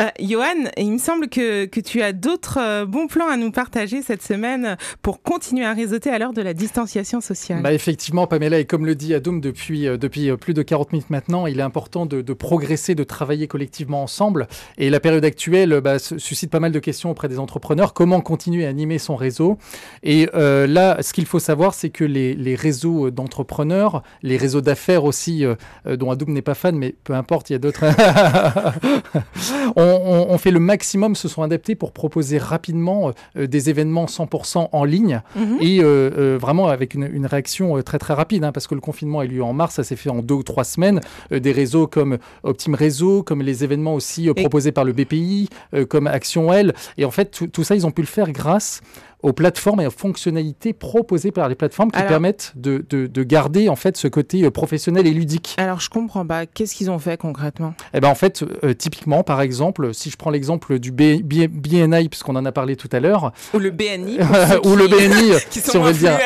Euh, 0.02 0.10
Johan, 0.20 0.70
il 0.78 0.92
me 0.92 0.98
semble 0.98 1.30
que, 1.30 1.66
que 1.66 1.80
tu 1.80 2.02
as 2.02 2.12
d'autres 2.12 2.60
euh, 2.60 2.86
bons 2.86 3.08
plans 3.08 3.30
à 3.30 3.38
nous 3.38 3.52
partager 3.52 4.02
cette 4.02 4.22
semaine 4.22 4.78
pour 5.02 5.22
continuer 5.22 5.66
à 5.66 5.74
réseauter 5.74 6.10
à 6.10 6.20
l'heure 6.20 6.34
de 6.34 6.42
la 6.42 6.54
distanciation 6.54 7.22
sociale. 7.22 7.62
Bah 7.62 7.72
effectivement, 7.72 8.28
Pamela, 8.28 8.60
et 8.60 8.66
comme 8.66 8.86
le 8.86 8.96
dit 8.96 9.14
Adoum 9.14 9.40
depuis, 9.40 9.88
euh, 9.88 9.98
depuis 9.98 10.36
plus 10.38 10.54
de 10.54 10.62
40 10.62 10.92
minutes 10.92 11.10
maintenant, 11.10 11.48
il 11.48 11.60
est 11.60 11.64
important 11.64 12.06
de, 12.06 12.22
de 12.22 12.34
progresser, 12.34 12.94
de 12.94 13.04
travailler 13.04 13.48
collectivement 13.48 14.04
ensemble. 14.04 14.48
Et 14.78 14.90
la 14.90 15.00
période 15.00 15.24
actuelle 15.24 15.80
bah, 15.82 15.98
suscite 16.00 16.52
pas 16.52 16.60
mal 16.60 16.72
de 16.72 16.80
questions 16.80 17.12
auprès 17.12 17.30
des 17.30 17.40
entrepreneurs. 17.40 17.94
Comment 17.94 18.20
continuer 18.20 18.66
à 18.66 18.70
animer 18.70 19.00
son 19.00 19.16
réseau? 19.16 19.58
Et 20.04 20.28
là, 20.34 21.02
ce 21.02 21.14
qu'il 21.14 21.26
faut 21.26 21.40
savoir, 21.40 21.74
c'est 21.74 21.90
que 21.90 22.04
les, 22.04 22.34
les 22.34 22.56
réseaux 22.56 23.12
d'entrepreneurs, 23.12 24.04
les 24.24 24.38
réseaux 24.38 24.62
d'affaires 24.62 25.06
aussi, 25.06 25.44
dont 25.86 26.12
Adoum 26.12 26.34
n'est 26.34 26.42
pas 26.42 26.49
fan, 26.56 26.78
mais 26.78 26.96
peu 27.04 27.14
importe, 27.14 27.50
il 27.50 27.54
y 27.54 27.56
a 27.56 27.60
d'autres. 27.60 27.86
on, 29.76 30.38
fait 30.38 30.52
le 30.52 30.60
maximum, 30.60 31.16
se 31.16 31.28
sont 31.28 31.44
adaptés 31.44 31.76
pour 31.76 31.92
proposer 31.92 32.38
rapidement 32.38 33.12
euh, 33.38 33.48
des 33.48 33.70
événements 33.70 34.06
100% 34.06 34.70
en 34.72 34.84
ligne 34.84 35.22
mhm. 35.36 35.58
et 35.60 35.82
euh, 35.82 36.12
euh, 36.18 36.38
vraiment 36.40 36.68
avec 36.68 36.94
une, 36.94 37.26
réaction 37.26 37.82
très 37.82 38.00
très 38.00 38.14
rapide, 38.14 38.44
hein, 38.44 38.52
parce 38.52 38.68
que 38.68 38.76
le 38.76 38.82
confinement 38.82 39.20
a 39.20 39.26
eu 39.26 39.30
lieu 39.30 39.44
en 39.44 39.54
mars, 39.54 39.76
ça 39.76 39.84
s'est 39.84 39.96
fait 39.96 40.10
en 40.10 40.22
deux 40.22 40.36
ou 40.36 40.44
trois 40.44 40.64
semaines. 40.64 41.02
des 41.32 41.52
réseaux 41.52 41.88
comme 41.88 42.18
Optim 42.44 42.74
Réseau, 42.74 43.24
comme 43.24 43.42
les 43.42 43.64
événements 43.64 43.94
aussi 43.94 44.32
proposés 44.34 44.72
par 44.72 44.84
le 44.84 44.94
BPI, 44.94 45.50
comme 45.90 46.08
Action 46.08 46.52
L. 46.52 46.74
Et 46.98 47.06
en 47.06 47.12
fait, 47.12 47.40
tout, 47.52 47.64
ça, 47.64 47.76
ils 47.76 47.86
ont 47.86 47.92
pu 47.92 48.02
le 48.02 48.08
faire 48.08 48.32
grâce 48.32 48.82
aux 49.22 49.34
plateformes 49.34 49.82
et 49.82 49.88
aux 49.88 49.92
fonctionnalités 49.92 50.72
proposées 50.72 51.32
par 51.32 51.50
les 51.50 51.56
plateformes 51.56 51.92
qui 51.92 52.02
permettent 52.04 52.54
de, 52.56 52.86
de, 52.90 53.24
garder 53.24 53.68
en 53.68 53.76
fait 53.76 53.98
ce 53.98 54.08
côté 54.08 54.44
euh, 54.44 54.52
professionnel 54.52 55.06
et 55.06 55.12
ludique. 55.12 55.56
Alors 55.58 55.82
je 55.82 55.90
comprends 55.90 56.26
pas. 56.26 56.46
Qu'est-ce 56.46 56.74
qu'ils 56.74 56.90
ont 56.90 57.00
fait 57.00 57.18
concrètement? 57.18 57.74
Eh 57.94 58.00
ben 58.00 58.08
en 58.08 58.16
fait, 58.16 58.44
euh, 58.64 58.74
typiquement, 58.74 59.24
par 59.24 59.42
exemple, 59.42 59.94
si 59.94 60.10
je 60.10 60.16
prends 60.16 60.30
l'exemple 60.30 60.80
du 60.80 60.92
BNI, 60.92 62.10
puisqu'on 62.10 62.36
en 62.38 62.46
a 62.46 62.52
parlé 62.54 62.78
tout 62.78 62.88
à 62.94 63.02
l'heure, 63.02 63.34
ou 63.54 63.60
le 63.60 63.72
BNI, 63.72 64.20
ou 64.64 64.76
le 64.76 64.88
BNI, 64.88 65.34
si 65.50 65.78
on 65.78 65.84
veut 65.84 65.94
dire, 65.94 66.18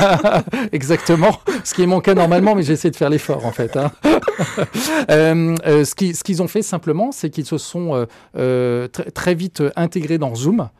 exactement. 0.72 1.38
Ce 1.62 1.74
qui 1.74 1.82
est 1.82 1.86
mon 1.86 2.00
cas 2.00 2.14
normalement, 2.14 2.54
mais 2.54 2.62
j'essaie 2.62 2.90
de 2.90 2.96
faire 2.96 3.10
l'effort 3.10 3.44
en 3.44 3.52
fait. 3.52 3.76
Hein. 3.76 3.92
ce 5.08 5.94
qu'ils 5.94 6.16
ce 6.16 6.24
qu'ils 6.24 6.42
ont 6.42 6.48
fait 6.48 6.62
simplement, 6.62 7.12
c'est 7.12 7.28
qu'ils 7.28 7.46
se 7.46 7.58
sont 7.58 8.06
très 9.14 9.34
vite 9.34 9.62
intégrés 9.76 10.16
dans 10.16 10.34
Zoom. 10.34 10.70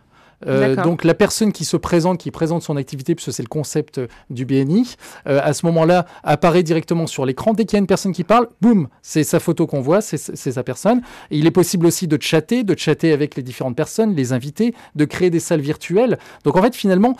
Euh, 0.46 0.76
donc 0.76 1.04
la 1.04 1.14
personne 1.14 1.52
qui 1.52 1.64
se 1.64 1.76
présente, 1.76 2.18
qui 2.18 2.30
présente 2.30 2.62
son 2.62 2.76
activité, 2.76 3.14
puisque 3.14 3.32
c'est 3.32 3.42
le 3.42 3.48
concept 3.48 3.98
euh, 3.98 4.06
du 4.30 4.44
BNI, 4.44 4.96
euh, 5.26 5.40
à 5.42 5.52
ce 5.52 5.66
moment-là 5.66 6.06
apparaît 6.22 6.62
directement 6.62 7.06
sur 7.06 7.26
l'écran. 7.26 7.52
Dès 7.52 7.64
qu'il 7.64 7.76
y 7.76 7.78
a 7.78 7.80
une 7.80 7.86
personne 7.86 8.12
qui 8.12 8.24
parle, 8.24 8.48
boum, 8.60 8.88
c'est 9.02 9.24
sa 9.24 9.40
photo 9.40 9.66
qu'on 9.66 9.80
voit, 9.80 10.00
c'est 10.00 10.18
sa 10.18 10.62
personne. 10.62 11.02
Et 11.30 11.38
il 11.38 11.46
est 11.46 11.50
possible 11.50 11.86
aussi 11.86 12.06
de 12.06 12.20
chatter, 12.20 12.64
de 12.64 12.76
chatter 12.78 13.12
avec 13.12 13.36
les 13.36 13.42
différentes 13.42 13.76
personnes, 13.76 14.14
les 14.14 14.32
invités, 14.32 14.74
de 14.94 15.04
créer 15.04 15.30
des 15.30 15.40
salles 15.40 15.60
virtuelles. 15.60 16.18
Donc 16.44 16.56
en 16.56 16.62
fait, 16.62 16.74
finalement, 16.74 17.16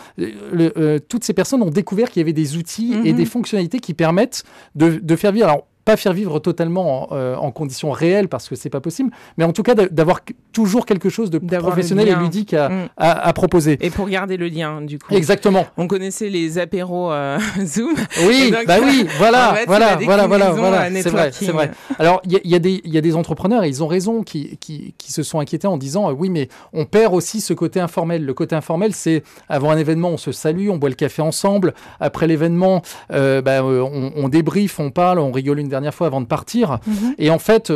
toutes 1.09 1.23
ces 1.23 1.33
personnes 1.33 1.61
ont 1.61 1.69
découvert 1.69 2.09
qu'il 2.09 2.19
y 2.21 2.23
avait 2.23 2.33
des 2.33 2.57
outils 2.57 2.93
et 3.03 3.11
mhm. 3.11 3.17
des 3.17 3.25
fonctionnalités 3.25 3.79
qui 3.79 3.93
permettent 3.93 4.43
de, 4.75 4.99
de 5.01 5.15
faire 5.15 5.31
vivre. 5.31 5.47
Alors, 5.47 5.67
pas 5.85 5.97
faire 5.97 6.13
vivre 6.13 6.39
totalement 6.39 7.09
euh, 7.11 7.35
en, 7.35 7.51
conditions 7.51 7.91
réelles 7.91 8.27
parce 8.27 8.47
que 8.47 8.55
c'est 8.55 8.69
pas 8.69 8.81
possible, 8.81 9.11
mais 9.37 9.43
en 9.43 9.53
tout 9.53 9.63
cas 9.63 9.75
d'avoir 9.75 10.21
toujours 10.53 10.85
quelque 10.85 11.09
chose 11.09 11.29
de 11.29 11.37
professionnel 11.37 12.07
et 12.07 12.15
ludique 12.15 12.53
mm. 12.53 12.89
à, 12.97 13.27
à, 13.27 13.33
proposer. 13.33 13.77
Et 13.81 13.89
pour 13.89 14.07
garder 14.07 14.37
le 14.37 14.47
lien, 14.47 14.81
du 14.81 14.99
coup. 14.99 15.13
Exactement. 15.13 15.65
On 15.77 15.87
connaissait 15.87 16.29
les 16.29 16.57
apéros 16.57 17.11
euh, 17.11 17.39
Zoom. 17.65 17.93
Oui, 18.27 18.53
bah 18.67 18.77
oui, 18.83 19.07
voilà, 19.17 19.55
voilà, 19.65 19.97
voilà, 19.97 20.27
voilà, 20.27 20.51
voilà, 20.51 21.01
c'est 21.01 21.09
vrai, 21.09 21.31
c'est 21.31 21.51
vrai. 21.51 21.71
Alors 21.99 22.21
il 22.25 22.33
y, 22.33 22.49
y, 22.49 22.55
a 22.55 22.59
des, 22.59 22.81
y 22.85 22.97
a 22.97 23.01
des 23.01 23.15
entrepreneurs 23.15 23.63
et 23.63 23.69
ils 23.69 23.83
ont 23.83 23.87
raison 23.87 24.23
qui, 24.23 24.57
qui, 24.57 24.93
qui 24.97 25.11
se 25.11 25.23
sont 25.23 25.39
inquiétés 25.39 25.67
en 25.67 25.77
disant 25.77 26.09
euh, 26.09 26.13
oui, 26.13 26.29
mais 26.29 26.49
on 26.73 26.85
perd 26.85 27.13
aussi 27.13 27.41
ce 27.41 27.53
côté 27.53 27.79
informel. 27.79 28.25
Le 28.25 28.33
côté 28.33 28.55
informel, 28.55 28.93
c'est 28.93 29.23
avant 29.49 29.71
un 29.71 29.77
événement, 29.77 30.09
on 30.09 30.17
se 30.17 30.31
salue, 30.31 30.69
on 30.69 30.77
boit 30.77 30.89
le 30.89 30.95
café 30.95 31.21
ensemble. 31.21 31.73
Après 31.99 32.27
l'événement, 32.27 32.81
bah, 33.09 33.63
on, 33.63 34.11
on 34.15 34.29
débriefe, 34.29 34.79
on 34.79 34.91
parle, 34.91 35.19
on 35.19 35.31
rigole 35.31 35.59
une 35.59 35.70
dernière 35.71 35.93
fois 35.93 36.07
avant 36.07 36.21
de 36.21 36.27
partir. 36.27 36.79
Mhm. 36.85 37.15
Et 37.17 37.29
en 37.29 37.39
fait, 37.39 37.73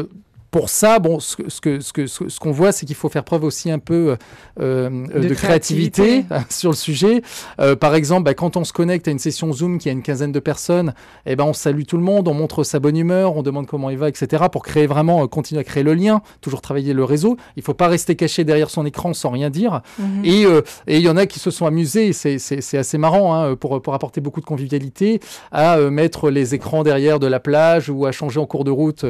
pour 0.56 0.70
ça, 0.70 0.99
bon, 0.99 1.20
ce, 1.20 1.36
que, 1.36 1.82
ce 1.82 1.91
que, 1.91 2.08
ce 2.08 2.39
qu'on 2.39 2.51
voit, 2.51 2.72
c'est 2.72 2.86
qu'il 2.86 2.95
faut 2.95 3.10
faire 3.10 3.26
preuve 3.26 3.43
aussi 3.43 3.70
un 3.70 3.78
peu 3.78 4.16
euh, 4.62 4.89
de, 5.08 5.34
créativité, 5.34 6.24
sur 6.49 6.70
le 6.70 6.78
sujet. 6.78 7.24
Euh, 7.60 7.76
par 7.76 7.93
exemple, 7.93 8.24
bah, 8.24 8.34
quand 8.36 8.56
on 8.56 8.64
se 8.64 8.72
connecte 8.72 9.10
à 9.10 9.12
une 9.12 9.20
session 9.20 9.51
Zoom 9.51 9.80
qui 9.80 9.89
a 9.89 9.91
une 9.91 10.01
quinzaine 10.01 10.32
de 10.32 10.39
personnes, 10.39 10.93
eh 11.26 11.36
ben, 11.36 11.43
on 11.43 11.51
salue 11.51 11.82
tout 11.86 11.97
le 11.97 12.03
monde, 12.03 12.30
on 12.30 12.34
montre 12.34 12.64
sa 12.64 12.80
bonne 12.80 12.95
humeur, 12.95 13.36
on 13.36 13.43
demande 13.43 13.68
comment 13.68 13.89
il 13.89 13.97
va, 13.97 14.08
etc. 14.08 14.45
pour 14.49 14.64
créer 14.64 14.88
vraiment, 14.88 15.24
euh, 15.24 15.28
continuer 15.28 15.60
à 15.60 15.66
créer 15.66 15.84
le 15.84 15.93
lien, 15.93 16.22
toujours 16.39 16.62
travailler 16.62 16.93
le 16.93 17.03
réseau. 17.03 17.36
Il 17.58 17.62
faut 17.62 17.74
pas 17.74 17.89
rester 17.89 18.16
caché 18.16 18.45
derrière 18.45 18.70
son 18.70 18.86
écran 18.86 19.14
sans 19.14 19.32
rien 19.32 19.49
dire. 19.49 19.82
Mhm. 19.99 20.24
Et 20.24 20.45
il 20.88 21.01
y 21.01 21.10
en 21.10 21.18
a 21.18 21.26
qui 21.26 21.39
se 21.39 21.51
sont 21.51 21.66
amusés, 21.66 22.14
c'est 22.14 22.78
assez 22.78 22.97
marrant, 22.97 23.36
hein, 23.36 23.58
pour, 23.58 23.82
pour 23.82 23.93
apporter 23.93 24.22
beaucoup 24.22 24.39
de 24.39 24.45
convivialité, 24.45 25.20
à 25.51 25.78
mettre 25.89 26.30
les 26.30 26.56
écrans 26.56 26.84
derrière 26.84 27.20
de 27.20 27.28
la 27.28 27.41
plage 27.41 27.89
ou 27.89 28.06
à 28.06 28.14
changer 28.14 28.39
en 28.39 28.45
cours 28.45 28.64
de 28.64 28.72
route, 28.72 29.06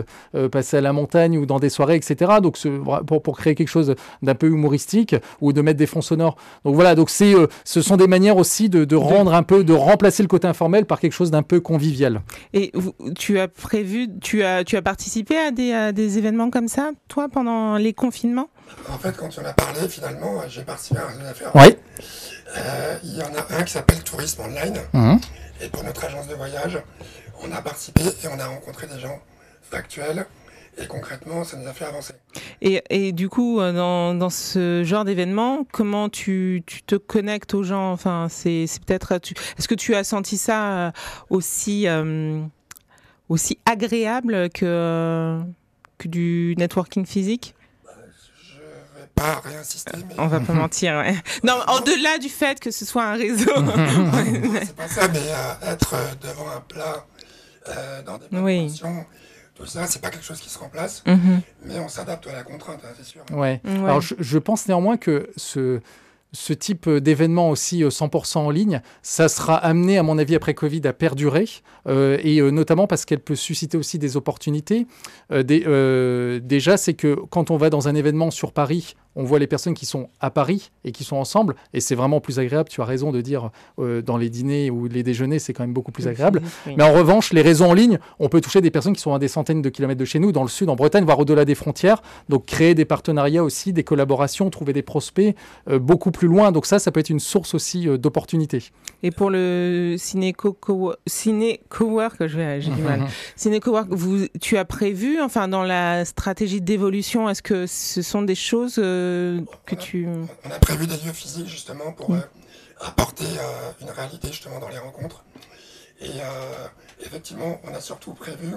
passer 0.51 0.77
à 0.77 0.81
la 0.81 0.91
montagne 0.91 1.34
ou 1.37 1.45
dans 1.45 1.59
des 1.59 1.69
soirées, 1.69 1.95
etc. 1.95 2.33
Donc 2.41 2.57
pour, 3.05 3.21
pour 3.21 3.37
créer 3.37 3.55
quelque 3.55 3.69
chose 3.69 3.95
d'un 4.21 4.35
peu 4.35 4.47
humoristique 4.47 5.15
ou 5.41 5.53
de 5.53 5.61
mettre 5.61 5.77
des 5.77 5.87
fonds 5.87 6.01
sonores. 6.01 6.35
Donc 6.63 6.75
voilà, 6.75 6.95
donc 6.95 7.09
c'est, 7.09 7.33
euh, 7.33 7.47
ce 7.63 7.81
sont 7.81 7.97
des 7.97 8.07
manières 8.07 8.37
aussi 8.37 8.69
de, 8.69 8.85
de, 8.85 8.95
rendre 8.95 9.33
un 9.33 9.43
peu, 9.43 9.63
de 9.63 9.73
remplacer 9.73 10.23
le 10.23 10.27
côté 10.27 10.47
informel 10.47 10.85
par 10.85 10.99
quelque 10.99 11.13
chose 11.13 11.31
d'un 11.31 11.43
peu 11.43 11.59
convivial. 11.59 12.21
Et 12.53 12.71
tu 13.17 13.39
as 13.39 13.47
prévu, 13.47 14.07
tu 14.21 14.43
as, 14.43 14.63
tu 14.63 14.77
as 14.77 14.81
participé 14.81 15.37
à 15.37 15.51
des, 15.51 15.91
des 15.93 16.17
événements 16.17 16.49
comme 16.49 16.67
ça, 16.67 16.91
toi, 17.07 17.27
pendant 17.29 17.77
les 17.77 17.93
confinements? 17.93 18.49
En 18.89 18.97
fait, 18.97 19.15
quand 19.15 19.29
tu 19.29 19.39
en 19.39 19.45
as 19.45 19.53
parlé, 19.53 19.87
finalement, 19.87 20.41
j'ai 20.47 20.63
participé 20.63 20.99
à 20.99 21.19
une 21.19 21.25
affaire. 21.25 21.51
Oui. 21.55 21.75
Euh, 22.57 22.97
il 23.03 23.17
y 23.17 23.21
en 23.21 23.33
a 23.35 23.59
un 23.59 23.63
qui 23.63 23.73
s'appelle 23.73 24.03
Tourisme 24.03 24.43
Online. 24.43 24.79
Mmh. 24.93 25.17
Et 25.61 25.69
pour 25.69 25.83
notre 25.83 26.03
agence 26.05 26.27
de 26.27 26.35
voyage, 26.35 26.79
on 27.43 27.51
a 27.51 27.61
participé 27.61 28.01
et 28.01 28.27
on 28.27 28.39
a 28.39 28.47
rencontré 28.47 28.87
des 28.87 28.99
gens 28.99 29.19
factuels 29.61 30.25
et 30.77 30.87
concrètement, 30.87 31.43
ça 31.43 31.57
nous 31.57 31.67
a 31.67 31.73
fait 31.73 31.85
avancer. 31.85 32.13
Et, 32.61 32.83
et 32.89 33.11
du 33.13 33.29
coup, 33.29 33.59
euh, 33.59 33.71
dans, 33.71 34.13
dans 34.13 34.29
ce 34.29 34.83
genre 34.83 35.05
d'événement, 35.05 35.65
comment 35.71 36.09
tu, 36.09 36.63
tu, 36.65 36.83
te 36.83 36.95
connectes 36.95 37.53
aux 37.53 37.63
gens? 37.63 37.91
Enfin, 37.91 38.27
c'est 38.29 38.65
peut-être. 38.85 39.13
Est-ce 39.13 39.67
que 39.67 39.75
tu 39.75 39.95
as 39.95 40.03
senti 40.03 40.37
ça 40.37 40.87
euh, 40.87 40.91
aussi, 41.29 41.87
euh, 41.87 42.41
aussi 43.29 43.57
agréable 43.65 44.49
que, 44.49 45.39
que 45.97 46.07
du 46.09 46.55
networking 46.57 47.05
physique? 47.05 47.55
Pas 49.13 49.39
réinsister. 49.45 49.93
Mais... 50.09 50.15
On 50.17 50.27
va 50.27 50.41
pas 50.41 50.51
mentir. 50.51 50.95
Ouais. 50.95 51.15
Non, 51.45 51.57
au-delà 51.73 52.17
du 52.17 52.27
fait 52.27 52.59
que 52.59 52.69
ce 52.69 52.83
soit 52.83 53.05
un 53.05 53.13
réseau. 53.15 53.45
c'est 54.59 54.75
pas 54.75 54.89
ça, 54.89 55.07
mais 55.07 55.21
être 55.71 55.95
devant 56.21 56.49
un 56.49 56.59
plat 56.59 57.05
dans 58.05 58.17
des 58.17 58.25
oui 58.33 58.81
tout 59.55 59.65
ça, 59.65 59.87
c'est 59.87 60.01
pas 60.01 60.09
quelque 60.09 60.25
chose 60.25 60.39
qui 60.39 60.49
se 60.49 60.59
remplace, 60.59 61.01
mhm. 61.07 61.41
mais 61.65 61.79
on 61.79 61.87
s'adapte 61.87 62.27
à 62.27 62.33
la 62.33 62.43
contrainte, 62.43 62.81
hein, 62.83 62.93
c'est 62.97 63.05
sûr. 63.05 63.21
Ouais. 63.31 63.61
Alors 63.65 64.01
je, 64.01 64.13
je, 64.19 64.37
pense 64.37 64.67
néanmoins 64.67 64.97
que 64.97 65.29
ce, 65.37 65.79
ce 66.35 66.53
type 66.53 66.89
d'événement 66.89 67.49
aussi 67.49 67.83
100% 67.83 68.37
euh, 68.37 68.41
en 68.41 68.49
ligne, 68.51 68.81
ça 69.01 69.27
sera 69.27 69.55
amené, 69.55 69.97
à 69.97 70.03
mon 70.03 70.17
avis, 70.17 70.35
après 70.35 70.53
Covid, 70.53 70.81
à 70.85 70.93
perdurer, 70.93 71.45
euh, 71.87 72.19
et 72.21 72.39
euh, 72.39 72.51
notamment 72.51 72.85
parce 72.85 73.05
qu'elle 73.05 73.19
peut 73.19 73.35
susciter 73.35 73.77
aussi 73.77 73.97
des 73.97 74.17
opportunités. 74.17 74.85
déjà, 75.31 76.77
c'est 76.77 76.93
que 76.93 77.15
quand 77.29 77.49
on 77.49 77.57
va 77.57 77.69
dans 77.69 77.87
un 77.87 77.95
événement 77.95 78.29
sur 78.29 78.51
Paris, 78.51 78.95
on 79.15 79.23
voit 79.23 79.39
les 79.39 79.47
personnes 79.47 79.73
qui 79.73 79.85
sont 79.85 80.09
à 80.19 80.29
Paris 80.29 80.71
et 80.83 80.91
qui 80.91 81.03
sont 81.03 81.15
ensemble, 81.17 81.55
et 81.73 81.79
c'est 81.79 81.95
vraiment 81.95 82.19
plus 82.19 82.39
agréable. 82.39 82.69
Tu 82.69 82.81
as 82.81 82.85
raison 82.85 83.11
de 83.11 83.21
dire 83.21 83.49
dans 83.77 84.17
les 84.17 84.29
dîners 84.29 84.69
ou 84.69 84.87
les 84.87 85.03
déjeuners, 85.03 85.39
c'est 85.39 85.53
quand 85.53 85.63
même 85.63 85.73
beaucoup 85.73 85.91
plus 85.91 86.07
agréable. 86.07 86.41
Mais 86.65 86.83
en 86.83 86.93
revanche, 86.93 87.33
les 87.33 87.41
réseaux 87.41 87.65
en 87.65 87.73
ligne, 87.73 87.99
on 88.19 88.29
peut 88.29 88.41
toucher 88.41 88.61
des 88.61 88.71
personnes 88.71 88.93
qui 88.93 89.01
sont 89.01 89.13
à 89.13 89.19
des 89.19 89.27
centaines 89.27 89.61
de 89.61 89.69
kilomètres 89.69 89.99
de 89.99 90.05
chez 90.05 90.19
nous, 90.19 90.31
dans 90.31 90.43
le 90.43 90.49
sud, 90.49 90.69
en 90.69 90.75
Bretagne, 90.75 91.05
voire 91.05 91.19
au-delà 91.19 91.45
des 91.45 91.55
frontières. 91.55 92.01
Donc 92.29 92.45
créer 92.45 92.75
des 92.75 92.85
partenariats 92.85 93.43
aussi, 93.43 93.73
des 93.73 93.83
collaborations, 93.83 94.49
trouver 94.49 94.73
des 94.73 94.81
prospects 94.81 95.35
beaucoup 95.67 96.11
plus 96.11 96.27
loin. 96.27 96.51
Donc 96.51 96.65
ça, 96.65 96.79
ça 96.79 96.91
peut 96.91 96.99
être 96.99 97.09
une 97.09 97.19
source 97.19 97.53
aussi 97.53 97.87
euh, 97.87 97.97
d'opportunités. 97.97 98.63
Et 99.03 99.11
pour 99.11 99.29
le 99.29 99.95
ciné 99.97 100.33
cowork, 100.33 102.27
j'ai 102.27 102.59
du 102.59 102.81
mal. 102.81 103.07
ciné 103.35 103.59
cowork, 103.59 103.87
vous, 103.89 104.27
tu 104.41 104.57
as 104.57 104.65
prévu, 104.65 105.21
enfin 105.21 105.47
dans 105.47 105.63
la 105.63 106.05
stratégie 106.05 106.61
d'évolution, 106.61 107.29
est-ce 107.29 107.41
que 107.41 107.65
ce 107.67 108.01
sont 108.01 108.21
des 108.21 108.35
choses 108.35 108.75
euh, 108.77 109.04
que 109.65 109.75
tu 109.75 110.07
On 110.43 110.51
a 110.51 110.59
prévu 110.59 110.87
des 110.87 110.97
lieux 110.97 111.13
physiques 111.13 111.47
justement 111.47 111.91
pour 111.91 112.13
euh, 112.13 112.19
apporter 112.79 113.25
une 113.81 113.89
réalité 113.89 114.27
justement 114.29 114.59
dans 114.59 114.69
les 114.69 114.77
rencontres. 114.77 115.23
Et 116.01 116.11
effectivement, 117.01 117.59
on 117.63 117.73
a 117.73 117.79
surtout 117.79 118.13
prévu 118.13 118.53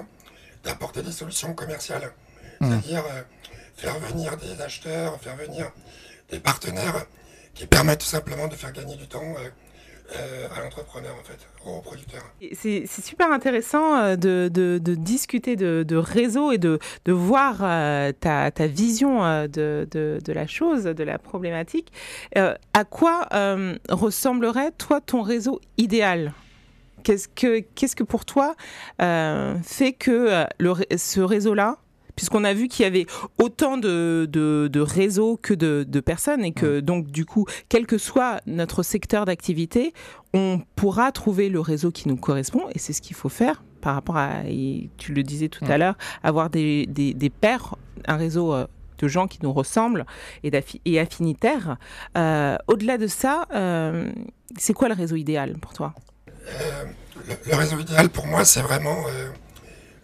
d'apporter 0.64 1.02
des 1.02 1.12
solutions 1.12 1.54
commerciales, 1.54 2.12
mm. 2.60 2.68
c'est-à-dire 2.68 3.04
faire 3.76 3.98
venir 4.00 4.36
des 4.36 4.60
acheteurs, 4.60 5.20
faire 5.20 5.36
venir 5.36 5.70
des 6.30 6.40
partenaires 6.40 7.06
qui 7.54 7.66
permettent 7.66 8.00
tout 8.00 8.06
simplement 8.06 8.48
de 8.48 8.56
faire 8.56 8.72
gagner 8.72 8.96
du 8.96 9.06
temps 9.06 9.34
euh, 10.10 10.18
euh, 10.18 10.48
à 10.56 10.62
l'entrepreneur, 10.62 11.14
en 11.20 11.24
fait, 11.24 11.46
au 11.66 11.80
producteur. 11.80 12.22
C'est 12.52 12.86
super 12.86 13.30
intéressant 13.30 13.96
euh, 13.96 14.16
de, 14.16 14.48
de, 14.52 14.94
discuter 14.94 15.56
de, 15.56 15.84
de, 15.86 15.96
réseau 15.96 16.50
et 16.52 16.58
de, 16.58 16.78
voir 17.06 17.58
ta, 18.20 18.50
ta, 18.50 18.66
vision 18.66 19.20
de, 19.46 20.18
la 20.26 20.46
chose, 20.46 20.84
de 20.84 21.04
la 21.04 21.18
problématique. 21.18 21.92
à 22.34 22.84
quoi 22.84 23.28
ressemblerait, 23.88 24.72
toi, 24.72 25.00
ton 25.00 25.22
réseau 25.22 25.60
idéal? 25.76 26.32
Qu'est-ce 27.04 27.28
que, 27.28 27.60
qu'est-ce 27.60 27.96
que 27.96 28.04
pour 28.04 28.24
toi 28.24 28.54
fait 28.98 29.92
que 29.92 30.46
le, 30.58 30.74
ce 30.96 31.20
réseau-là 31.20 31.78
puisqu'on 32.18 32.42
a 32.42 32.52
vu 32.52 32.66
qu'il 32.66 32.82
y 32.82 32.86
avait 32.86 33.06
autant 33.38 33.76
de, 33.76 34.28
de, 34.28 34.80
réseaux 34.80 35.38
que 35.40 35.54
de, 35.54 36.00
personnes 36.00 36.44
et 36.44 36.50
que 36.50 36.80
donc 36.80 37.06
du 37.06 37.24
coup, 37.24 37.46
quel 37.68 37.86
que 37.86 37.96
soit 37.96 38.40
notre 38.46 38.82
secteur 38.82 39.24
d'activité, 39.24 39.92
on 40.34 40.60
pourra 40.74 41.12
trouver 41.12 41.48
le 41.48 41.60
réseau 41.60 41.92
qui 41.92 42.08
nous 42.08 42.16
correspond 42.16 42.62
et 42.74 42.80
c'est 42.80 42.92
ce 42.92 43.00
qu'il 43.00 43.14
faut 43.14 43.28
faire 43.28 43.62
par 43.80 43.94
rapport 43.94 44.16
à, 44.16 44.42
tu 44.96 45.14
le 45.14 45.22
disais 45.22 45.48
tout 45.48 45.64
à 45.66 45.78
l'heure, 45.78 45.96
avoir 46.24 46.50
des, 46.50 46.86
des, 46.86 47.30
pairs, 47.30 47.76
un 48.08 48.16
réseau 48.16 48.52
euh, 48.52 48.66
de 48.98 49.06
gens 49.06 49.28
qui 49.28 49.38
nous 49.44 49.52
ressemblent 49.52 50.04
et, 50.42 50.50
et 50.86 50.98
affinitaires. 50.98 51.76
Euh, 52.16 52.56
au-delà 52.66 52.98
de 52.98 53.06
ça, 53.06 53.46
euh, 53.54 54.10
c'est 54.56 54.72
quoi 54.72 54.88
le 54.88 54.94
réseau 54.94 55.14
idéal 55.14 55.56
pour 55.58 55.72
toi? 55.72 55.94
Le, 57.46 57.54
réseau 57.54 57.78
idéal 57.78 58.08
pour 58.08 58.26
moi, 58.26 58.44
c'est 58.44 58.62
vraiment 58.62 58.96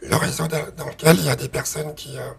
le 0.09 0.17
réseau 0.17 0.47
dans 0.49 0.87
lequel 0.87 1.17
il 1.19 1.25
y 1.25 1.29
a 1.29 1.37
des 1.37 1.49
personnes 1.49 1.95
qui 1.95 2.17
euh, 2.17 2.31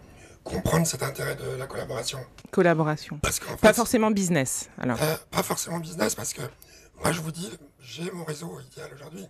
comprendre 0.44 0.86
cet 0.86 1.02
intérêt 1.02 1.34
de 1.36 1.56
la 1.56 1.66
collaboration. 1.66 2.24
Collaboration. 2.50 3.18
Parce 3.22 3.40
qu'en 3.40 3.56
Pas 3.56 3.72
forcément 3.72 4.10
business, 4.10 4.68
alors. 4.78 5.02
euh, 5.02 5.16
pas 5.30 5.42
forcément 5.42 5.78
business, 5.78 6.14
parce 6.14 6.32
que 6.32 6.42
moi 7.02 7.12
je 7.12 7.20
vous 7.20 7.32
dis, 7.32 7.50
j'ai 7.80 8.10
mon 8.12 8.24
réseau 8.24 8.60
idéal 8.60 8.90
aujourd'hui. 8.94 9.26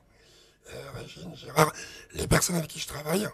Euh, 0.74 0.91
Régine, 0.97 1.34
Gérard, 1.34 1.72
les 2.14 2.26
personnes 2.26 2.57
avec 2.57 2.68
qui 2.68 2.80
je 2.80 2.89
travaille, 2.89 3.28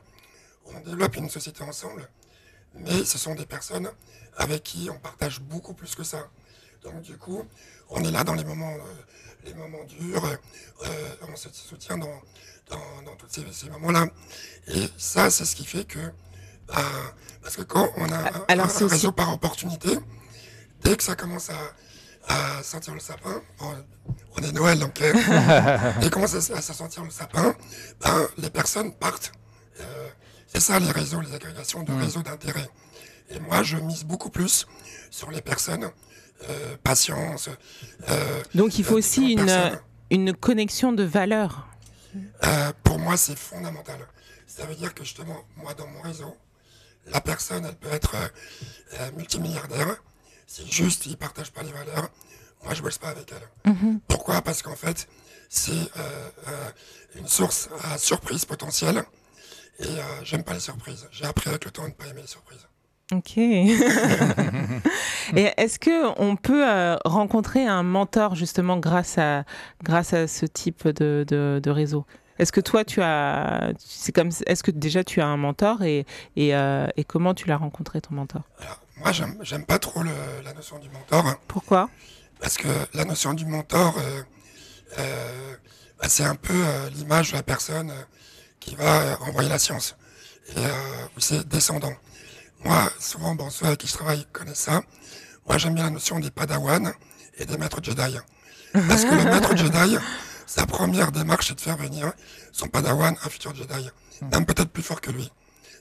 on 0.67 0.79
développe 0.81 1.17
une 1.17 1.31
société 1.31 1.63
ensemble, 1.65 2.09
mais 2.75 3.05
ce 3.05 3.19
sont 3.19 3.35
des 3.35 3.47
personnes 3.47 3.91
avec 4.37 4.63
qui 4.63 4.89
on 4.91 4.99
partage 4.99 5.41
beaucoup 5.41 5.75
plus 5.75 5.95
que 5.95 6.05
ça. 6.05 6.29
Donc 6.83 7.01
du 7.03 7.17
coup, 7.17 7.43
on 7.91 8.05
est 8.05 8.11
là 8.11 8.23
dans 8.23 8.35
les 8.35 8.45
moments, 8.45 8.75
euh, 8.75 8.93
les 9.45 9.55
moments 9.55 9.85
durs, 9.85 10.39
on 11.29 11.37
se 11.37 11.49
soutient 11.53 11.97
dans, 11.99 12.21
dans, 12.73 13.03
dans 13.11 13.17
tous 13.17 13.27
ces, 13.31 13.45
ces 13.53 13.71
moments-là. 13.71 14.07
Et 14.69 14.89
ça, 14.97 15.31
c'est 15.31 15.45
ce 15.45 15.55
qui 15.57 15.65
fait 15.65 15.85
que, 15.85 15.99
bah, 16.69 16.83
parce 17.43 17.57
que 17.57 17.63
quand 17.63 17.89
on 17.97 18.11
a 18.11 18.17
un, 18.19 18.45
Alors, 18.49 18.67
un 18.67 18.69
aussi- 18.69 18.85
réseau 18.85 19.13
par 19.13 19.33
opportunité, 19.33 19.91
dès 20.83 20.97
que 20.97 21.03
ça 21.03 21.15
commence 21.17 21.51
à, 21.51 21.59
à 22.59 22.63
sentir 22.63 22.95
le 22.95 23.01
sapin, 23.01 23.41
bon, 23.59 23.75
on 24.37 24.43
est 24.43 24.53
Noël, 24.53 24.79
donc 24.79 25.01
euh, 25.01 25.13
dès 26.01 26.11
qu'on 26.11 26.21
commence 26.21 26.51
à, 26.51 26.57
à 26.57 26.61
sentir 26.63 27.03
le 27.05 27.11
sapin, 27.11 27.55
ben, 28.01 28.27
les 28.39 28.51
personnes 28.51 28.93
partent. 28.95 29.33
Euh, 29.81 30.09
c'est 30.47 30.61
ça 30.61 30.79
les 30.79 30.91
réseaux, 30.91 31.21
les 31.21 31.35
agrégations 31.35 31.83
de 31.83 31.93
réseaux 31.93 32.23
d'intérêt. 32.23 32.69
Et 33.31 33.41
moi, 33.41 33.63
je 33.63 33.77
mise 33.79 34.05
beaucoup 34.05 34.29
plus 34.31 34.67
sur 35.11 35.31
les 35.31 35.41
personnes, 35.41 35.91
euh, 36.49 36.77
patience. 36.85 37.49
euh, 38.11 38.43
Donc 38.55 38.79
il 38.79 38.85
faut 38.85 38.97
aussi 38.97 39.33
une, 39.33 39.79
une 40.11 40.35
connexion 40.35 40.93
de 40.93 41.03
valeurs. 41.05 41.67
Euh, 42.45 42.73
pour 42.83 42.99
moi, 42.99 43.17
c'est 43.17 43.37
fondamental. 43.37 43.99
Ça 44.47 44.67
veut 44.67 44.75
dire 44.75 44.95
que 44.95 45.03
justement, 45.05 45.45
moi, 45.57 45.75
dans 45.75 45.87
mon 45.87 46.03
réseau, 46.03 46.37
la 47.07 47.21
personne, 47.21 47.65
elle 47.65 47.77
peut 47.77 47.93
être 47.93 48.15
euh, 48.15 48.29
euh, 49.01 49.11
multimilliardaire. 49.13 49.97
Si 50.47 50.71
juste 50.71 51.07
il 51.07 51.17
partage 51.17 51.51
pas 51.53 51.63
les 51.63 51.73
valeurs, 51.73 52.11
moi, 52.65 52.75
je 52.75 52.83
bosse 52.83 52.99
pas 52.99 53.09
avec 53.09 53.33
elle. 53.33 53.73
Pourquoi? 54.09 54.43
Parce 54.43 54.63
qu'en 54.63 54.77
fait, 54.77 55.09
c'est 55.49 55.73
euh, 55.97 56.71
une 57.17 57.27
source 57.27 57.69
à 57.85 57.99
surprise 57.99 58.45
potentielle. 58.45 59.03
Et 59.79 59.97
j'aime 60.23 60.45
pas 60.45 60.53
les 60.53 60.61
surprises. 60.61 61.09
J'ai 61.11 61.25
appris 61.25 61.49
avec 61.49 61.65
le 61.65 61.71
temps 61.71 61.85
à 61.85 61.89
ne 61.89 61.93
pas 61.93 62.07
aimer 62.07 62.21
les 62.21 62.29
surprises. 62.29 62.69
Ok. 63.13 63.37
Et 65.37 65.51
est-ce 65.57 65.79
que 65.79 66.21
on 66.21 66.37
peut 66.37 66.69
euh, 66.69 66.97
rencontrer 67.05 67.67
un 67.67 67.83
mentor 67.83 68.35
justement 68.35 68.79
grâce 68.79 69.19
à 69.19 69.45
grâce 69.83 70.13
à 70.13 70.27
ce 70.27 70.47
type 70.47 70.89
de, 70.89 71.25
de, 71.29 71.61
de 71.63 71.71
réseau? 71.71 72.07
Est-ce 72.39 72.53
que 72.53 72.61
toi 72.61 72.85
tu 72.85 73.01
as 73.03 73.73
c'est 73.79 74.13
comme 74.13 74.31
est-ce 74.47 74.63
que 74.63 74.71
déjà 74.71 75.05
tu 75.05 75.21
as 75.21 75.27
un 75.27 75.37
mentor 75.37 75.83
et 75.83 76.07
et, 76.37 76.55
euh, 76.55 76.87
et 76.97 77.05
comment 77.05 77.35
tu 77.35 77.47
l'as 77.49 77.57
rencontré 77.59 78.01
ton 78.01 78.15
mentor? 78.15 78.43
Alors, 78.61 78.81
moi, 78.97 79.13
j'aime 79.13 79.37
j'aime 79.43 79.65
pas 79.65 79.79
trop 79.79 80.03
le- 80.03 80.11
la 80.45 80.53
notion 80.55 80.79
du 80.79 80.89
mentor. 80.89 81.27
hein. 81.27 81.37
Pourquoi? 81.49 81.89
Parce 82.41 82.57
que 82.57 82.69
la 82.95 83.05
notion 83.05 83.35
du 83.35 83.45
mentor, 83.47 83.95
euh, 84.99 85.55
bah, 86.01 86.09
c'est 86.09 86.25
un 86.25 86.35
peu 86.35 86.55
l'image 86.95 87.31
de 87.33 87.37
la 87.37 87.43
personne 87.43 87.93
qui 88.59 88.75
va 88.75 89.19
envoyer 89.27 89.49
la 89.49 89.59
science. 89.59 89.97
Et 90.57 90.61
c'est 91.19 91.47
descendant. 91.47 91.93
Moi, 92.65 92.91
souvent, 92.99 93.35
bon, 93.35 93.51
ceux 93.51 93.67
avec 93.67 93.81
qui 93.81 93.87
je 93.87 93.93
travaille 93.95 94.25
connaissent 94.33 94.61
ça. 94.61 94.83
Moi, 95.47 95.59
j'aime 95.59 95.75
bien 95.75 95.85
la 95.85 95.91
notion 95.91 96.21
des 96.21 96.31
padawans 96.31 96.93
et 97.39 97.45
des 97.47 97.59
maîtres 97.59 97.81
Jedi. 97.83 98.17
Parce 98.73 99.05
que 99.05 99.15
le 99.15 99.25
maître 99.25 99.57
Jedi, 99.57 99.97
sa 100.47 100.67
première 100.67 101.13
démarche, 101.13 101.49
c'est 101.49 101.55
de 101.55 101.61
faire 101.61 101.77
venir 101.77 102.13
son 102.53 102.69
padawan, 102.69 103.17
un 103.25 103.29
futur 103.29 103.55
Jedi, 103.55 103.89
même 104.31 104.47
peut-être 104.47 104.71
plus 104.71 104.83
fort 104.83 105.01
que 105.01 105.11
lui. 105.11 105.31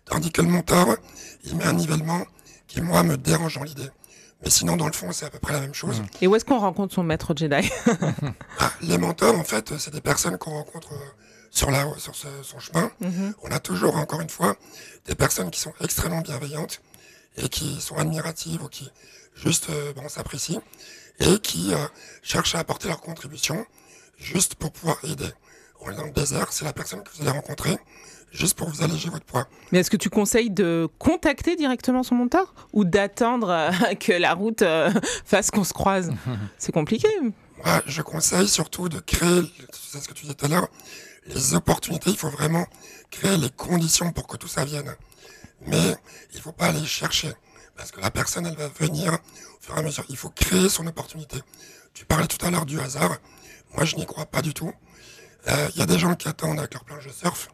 Tandis 0.05 0.31
que 0.31 0.41
le 0.41 0.47
mentor, 0.47 0.95
il 1.43 1.55
met 1.55 1.65
un 1.65 1.73
nivellement 1.73 2.23
qui, 2.67 2.81
moi, 2.81 3.03
me 3.03 3.17
dérange 3.17 3.55
dans 3.55 3.63
l'idée. 3.63 3.89
Mais 4.43 4.49
sinon, 4.49 4.75
dans 4.75 4.87
le 4.87 4.93
fond, 4.93 5.11
c'est 5.11 5.25
à 5.25 5.29
peu 5.29 5.37
près 5.37 5.53
la 5.53 5.59
même 5.59 5.75
chose. 5.75 6.01
Et 6.19 6.27
où 6.27 6.35
est-ce 6.35 6.45
qu'on 6.45 6.57
rencontre 6.57 6.95
son 6.95 7.03
maître 7.03 7.33
Jedi? 7.35 7.69
Ah, 8.59 8.71
les 8.81 8.97
mentors, 8.97 9.37
en 9.37 9.43
fait, 9.43 9.77
c'est 9.77 9.93
des 9.93 10.01
personnes 10.01 10.37
qu'on 10.37 10.51
rencontre 10.51 10.93
euh, 10.93 10.97
sur, 11.51 11.69
la, 11.69 11.85
sur 11.97 12.15
ce- 12.15 12.27
son 12.43 12.59
chemin. 12.59 12.91
Mhm. 12.99 13.33
On 13.43 13.51
a 13.51 13.59
toujours, 13.59 13.95
encore 13.97 14.21
une 14.21 14.29
fois, 14.29 14.55
des 15.05 15.15
personnes 15.15 15.51
qui 15.51 15.59
sont 15.59 15.73
extrêmement 15.81 16.21
bienveillantes 16.21 16.81
et 17.37 17.47
qui 17.49 17.79
sont 17.79 17.97
admiratives 17.97 18.63
ou 18.63 18.67
qui 18.67 18.89
juste 19.35 19.69
euh, 19.69 19.93
bon, 19.93 20.07
s'apprécient 20.09 20.61
et 21.19 21.39
qui 21.39 21.73
euh, 21.73 21.77
cherchent 22.23 22.55
à 22.55 22.59
apporter 22.59 22.87
leur 22.87 22.99
contribution 23.01 23.65
juste 24.17 24.55
pour 24.55 24.71
pouvoir 24.71 24.97
aider. 25.03 25.29
On 25.81 25.91
est 25.91 25.95
dans 25.95 26.05
le 26.05 26.11
désert, 26.11 26.51
c'est 26.51 26.65
la 26.65 26.73
personne 26.73 27.03
que 27.03 27.09
vous 27.15 27.21
allez 27.23 27.31
rencontrer 27.31 27.77
juste 28.31 28.55
pour 28.57 28.69
vous 28.69 28.81
alléger 28.83 29.09
votre 29.09 29.25
poids. 29.25 29.47
Mais 29.71 29.79
est-ce 29.79 29.89
que 29.89 29.97
tu 29.97 30.09
conseilles 30.09 30.51
de 30.51 30.87
contacter 30.99 31.55
directement 31.57 32.01
son 32.03 32.15
mentor 32.15 32.53
ou 32.71 32.85
d'attendre 32.85 33.49
euh, 33.49 33.93
que 33.99 34.13
la 34.13 34.33
route 34.33 34.61
euh, 34.61 34.91
fasse 35.25 35.51
qu'on 35.51 35.63
se 35.65 35.73
croise? 35.73 36.11
C'est 36.57 36.71
compliqué. 36.71 37.07
Moi, 37.63 37.81
je 37.87 38.01
conseille 38.01 38.47
surtout 38.47 38.89
de 38.89 38.99
créer, 38.99 39.41
c'est 39.71 40.01
ce 40.01 40.07
que 40.07 40.13
tu 40.13 40.23
disais 40.23 40.33
tout 40.33 40.45
à 40.45 40.47
l'heure, 40.47 40.67
les 41.25 41.53
opportunités. 41.53 42.09
Il 42.09 42.17
faut 42.17 42.29
vraiment 42.29 42.65
créer 43.09 43.37
les 43.37 43.49
conditions 43.49 44.11
pour 44.11 44.27
que 44.27 44.37
tout 44.37 44.47
ça 44.47 44.65
vienne. 44.65 44.95
Mais 45.67 45.95
il 46.33 46.41
faut 46.41 46.51
pas 46.51 46.67
aller 46.67 46.85
chercher. 46.85 47.33
Parce 47.77 47.91
que 47.91 48.01
la 48.01 48.11
personne, 48.11 48.45
elle 48.45 48.55
va 48.55 48.67
venir 48.67 49.13
au 49.13 49.63
fur 49.63 49.75
et 49.75 49.79
à 49.79 49.81
mesure. 49.83 50.05
Il 50.09 50.17
faut 50.17 50.29
créer 50.29 50.69
son 50.69 50.85
opportunité. 50.87 51.37
Tu 51.93 52.05
parlais 52.05 52.27
tout 52.27 52.43
à 52.45 52.49
l'heure 52.49 52.65
du 52.65 52.79
hasard. 52.79 53.17
Moi, 53.75 53.85
je 53.85 53.95
n'y 53.95 54.05
crois 54.05 54.25
pas 54.25 54.41
du 54.41 54.53
tout. 54.53 54.71
Euh, 55.47 55.69
Il 55.73 55.79
y 55.79 55.81
a 55.81 55.85
des 55.85 55.99
gens 55.99 56.15
qui 56.15 56.27
attendent 56.27 56.59
avec 56.59 56.73
leur 56.73 56.83
planche 56.83 57.05
de 57.05 57.11
surf. 57.11 57.49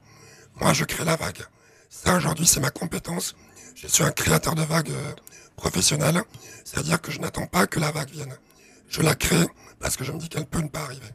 Moi, 0.60 0.74
je 0.74 0.86
crée 0.86 1.06
la 1.06 1.16
vague. 1.16 1.44
Ça, 1.90 2.16
aujourd'hui, 2.16 2.48
c'est 2.48 2.60
ma 2.60 2.72
compétence. 2.72 3.36
Je 3.76 3.88
suis 3.88 4.04
un 4.04 4.12
créateur 4.12 4.56
de 4.56 4.64
vagues 4.64 4.92
euh, 4.92 5.14
professionnel. 5.56 6.22
C'est-à-dire 6.66 7.02
que 7.02 7.12
je 7.12 7.20
n'attends 7.20 7.48
pas 7.48 7.68
que 7.68 7.80
la 7.80 7.92
vague 7.92 8.10
vienne. 8.10 8.36
Je 8.90 9.02
la 9.02 9.16
crée 9.16 9.48
parce 9.80 9.98
que 9.98 10.04
je 10.04 10.12
me 10.12 10.18
dis 10.18 10.30
qu'elle 10.30 10.46
peut 10.46 10.62
ne 10.62 10.68
pas 10.68 10.82
arriver. 10.82 11.08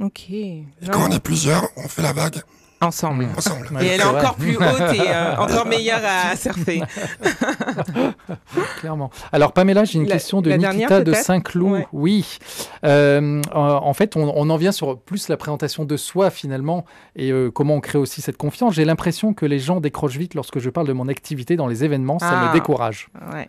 Ok. 0.00 0.30
Et 0.30 0.64
quand 0.90 1.08
on 1.08 1.12
est 1.12 1.20
plusieurs, 1.20 1.64
on 1.76 1.88
fait 1.88 2.02
la 2.02 2.12
vague? 2.12 2.42
Ensemble. 2.82 3.26
ensemble. 3.36 3.68
Et 3.80 3.86
elle 3.86 4.00
est 4.00 4.04
encore 4.04 4.34
plus 4.34 4.54
haute 4.58 4.94
et 4.94 5.00
euh, 5.08 5.34
encore 5.38 5.64
meilleure 5.64 6.02
à 6.04 6.36
surfer. 6.36 6.82
Clairement. 8.80 9.10
Alors 9.32 9.52
Pamela, 9.52 9.84
j'ai 9.84 9.98
une 9.98 10.06
La- 10.06 10.12
question 10.14 10.42
de 10.42 10.50
dernière, 10.50 10.72
Nikita 10.74 11.00
de 11.02 11.12
Saint-Cloud. 11.14 11.70
Ouais. 11.72 11.86
Oui. 11.92 12.38
Euh, 12.84 13.40
en- 13.54 13.60
en 13.60 13.94
fait, 13.94 14.14
on, 14.16 14.30
on 14.36 14.50
en 14.50 14.56
vient 14.58 14.72
sur 14.72 14.98
plus 14.98 15.28
la 15.28 15.38
présentation 15.38 15.86
de 15.86 15.96
soi 15.96 16.28
finalement 16.30 16.84
et 17.16 17.32
euh, 17.32 17.50
comment 17.50 17.74
on 17.76 17.80
crée 17.80 17.98
aussi 17.98 18.20
cette 18.20 18.36
confiance. 18.36 18.74
J'ai 18.74 18.84
l'impression 18.84 19.32
que 19.32 19.46
les 19.46 19.58
gens 19.58 19.80
décrochent 19.80 20.16
vite 20.18 20.34
lorsque 20.34 20.58
je 20.58 20.68
parle 20.68 20.86
de 20.86 20.92
mon 20.92 21.08
activité 21.08 21.56
dans 21.56 21.66
les 21.68 21.82
événements. 21.84 22.18
Ça 22.18 22.30
Ah. 22.30 22.48
me 22.48 22.52
décourage. 22.52 23.08
Ouais. 23.32 23.48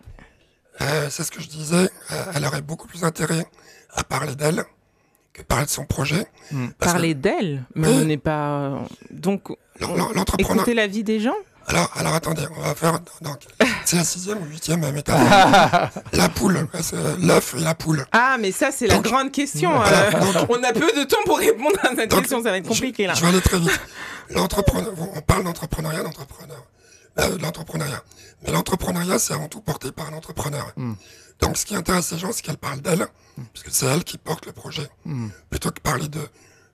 Euh, 0.80 1.08
c'est 1.10 1.24
ce 1.24 1.30
que 1.30 1.42
je 1.42 1.48
disais. 1.48 1.90
euh, 2.12 2.24
elle 2.34 2.46
aurait 2.46 2.62
beaucoup 2.62 2.86
plus 2.88 3.04
intérêt 3.04 3.46
à 3.94 4.04
parler 4.04 4.34
d'elle 4.36 4.64
parler 5.44 5.66
de 5.66 5.70
son 5.70 5.84
projet. 5.84 6.26
Parce 6.78 6.92
Parler 6.92 7.14
d'elle, 7.14 7.64
mais 7.74 7.88
Oui. 7.88 7.98
on 8.02 8.04
n'est 8.04 8.16
pas. 8.16 8.48
euh, 8.50 8.78
Donc, 9.10 9.48
L'entrepreneur. 9.80 10.56
écouter 10.56 10.74
la 10.74 10.86
vie 10.86 11.04
des 11.04 11.20
gens? 11.20 11.34
Alors, 11.66 11.90
alors 11.96 12.14
attendez, 12.14 12.42
on 12.56 12.62
va 12.62 12.74
faire. 12.74 12.98
Donc, 13.20 13.40
c'est 13.84 13.96
la 13.96 14.04
sixième 14.04 14.38
ou 14.38 14.46
huitième 14.46 14.80
métaphore. 14.90 15.90
la 16.14 16.28
poule, 16.30 16.56
euh, 16.56 17.16
l'œuf 17.20 17.54
et 17.58 17.60
la 17.60 17.74
poule. 17.74 18.06
Ah, 18.12 18.38
mais 18.40 18.52
ça, 18.52 18.70
c'est 18.72 18.86
la 18.86 18.98
grande 19.00 19.30
question. 19.32 19.70
Voilà, 19.76 20.06
euh, 20.06 20.10
donc- 20.32 20.48
on 20.50 20.62
a 20.64 20.72
peu 20.72 20.90
de 20.98 21.04
temps 21.04 21.18
pour 21.26 21.36
répondre 21.38 21.76
à 21.82 21.94
cette 21.94 22.10
Donc, 22.10 22.20
question, 22.20 22.42
ça 22.42 22.50
va 22.50 22.56
être 22.56 22.66
compliqué 22.68 23.06
là. 23.06 23.12
Je, 23.12 23.18
je 23.20 23.24
vais 23.24 23.28
aller 23.32 23.40
très 23.42 23.58
vite. 23.58 23.78
L'entrepreneur, 24.30 24.92
on 25.14 25.20
parle 25.20 25.44
d'entrepreneuriat, 25.44 26.02
d'entrepreneur, 26.02 26.64
euh, 27.18 27.36
de 27.36 27.42
l'entrepreneuriat. 27.42 28.02
Mais 28.46 28.52
l'entrepreneuriat, 28.52 29.18
c'est 29.18 29.34
avant 29.34 29.48
tout 29.48 29.60
porté 29.60 29.92
par 29.92 30.08
un 30.08 30.14
entrepreneur. 30.16 30.72
Donc, 31.40 31.56
ce 31.56 31.64
qui 31.66 31.74
intéresse 31.76 32.10
les 32.12 32.18
gens, 32.18 32.32
c'est 32.32 32.42
qu'elle 32.42 32.56
parle 32.58 32.80
d'elle, 32.80 33.06
puisque 33.52 33.70
c'est 33.70 33.86
elle 33.86 34.04
qui 34.04 34.18
porte 34.18 34.46
le 34.46 34.52
projet, 34.52 34.88
plutôt 35.50 35.70
que 35.70 35.80
parler 35.80 36.08
de 36.08 36.20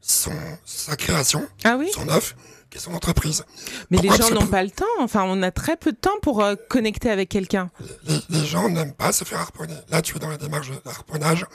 son, 0.00 0.32
sa 0.64 0.96
création, 0.96 1.46
Ah 1.64 1.76
oui? 1.78 1.90
son 1.94 2.08
œuf, 2.08 2.34
qui 2.70 2.78
est 2.78 2.80
son 2.80 2.94
entreprise. 2.94 3.44
Mais 3.90 3.98
les 3.98 4.08
gens 4.08 4.30
n'ont 4.30 4.46
pas 4.46 4.62
le 4.64 4.70
temps? 4.70 4.84
Enfin, 5.00 5.22
on 5.26 5.42
a 5.42 5.50
très 5.50 5.76
peu 5.76 5.92
de 5.92 5.96
temps 5.96 6.18
pour 6.22 6.42
euh, 6.42 6.56
connecter 6.68 7.10
avec 7.10 7.28
quelqu'un. 7.28 7.70
Les, 8.04 8.18
les 8.30 8.44
gens 8.46 8.68
n'aiment 8.68 8.94
pas 8.94 9.12
se 9.12 9.24
faire 9.24 9.40
harponner. 9.40 9.76
Là, 9.90 10.02
tu 10.02 10.16
es 10.16 10.18
dans 10.18 10.28
la 10.30 10.38
démarche 10.38 10.70
de 10.70 10.80
harponnage. 10.86 11.46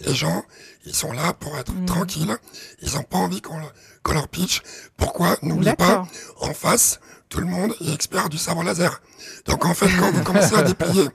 Les 0.00 0.14
gens, 0.14 0.42
ils 0.84 0.94
sont 0.94 1.12
là 1.12 1.32
pour 1.34 1.56
être 1.58 1.72
Mm. 1.72 1.86
tranquilles. 1.86 2.36
Ils 2.82 2.94
n'ont 2.94 3.02
pas 3.04 3.18
envie 3.18 3.40
qu'on 3.40 3.58
le- 3.58 3.66
qu'on 4.02 4.14
leur 4.14 4.28
pitch. 4.28 4.62
Pourquoi 4.96 5.36
N'oubliez 5.42 5.74
pas, 5.76 6.06
en 6.40 6.52
face, 6.54 6.98
tout 7.28 7.40
le 7.40 7.46
monde 7.46 7.74
est 7.80 7.92
expert 7.92 8.28
du 8.28 8.38
sabre 8.38 8.62
laser. 8.62 9.00
Donc, 9.46 9.64
en 9.64 9.74
fait, 9.74 9.88
quand 9.98 10.10
vous 10.12 10.22
commencez 10.22 10.54
à 10.54 10.62
déplier 10.70 11.08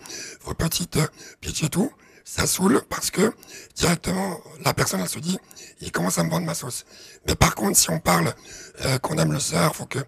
vos 0.43 0.53
petites 0.53 0.97
euh, 0.97 1.07
pitches 1.41 1.63
et 1.63 1.69
tout, 1.69 1.91
ça 2.25 2.45
saoule 2.45 2.81
parce 2.89 3.09
que 3.09 3.33
directement, 3.75 4.39
la 4.63 4.73
personne, 4.73 4.99
elle 5.01 5.09
se 5.09 5.17
dit, 5.19 5.39
il 5.81 5.91
commence 5.91 6.17
à 6.19 6.23
me 6.23 6.29
vendre 6.29 6.45
ma 6.45 6.53
sauce. 6.53 6.85
Mais 7.27 7.35
par 7.35 7.55
contre, 7.55 7.77
si 7.77 7.89
on 7.89 7.99
parle 7.99 8.33
euh, 8.85 8.97
qu'on 8.99 9.17
aime 9.17 9.31
le 9.31 9.39
surf 9.39 9.79
ou 9.79 9.85
que 9.85 9.99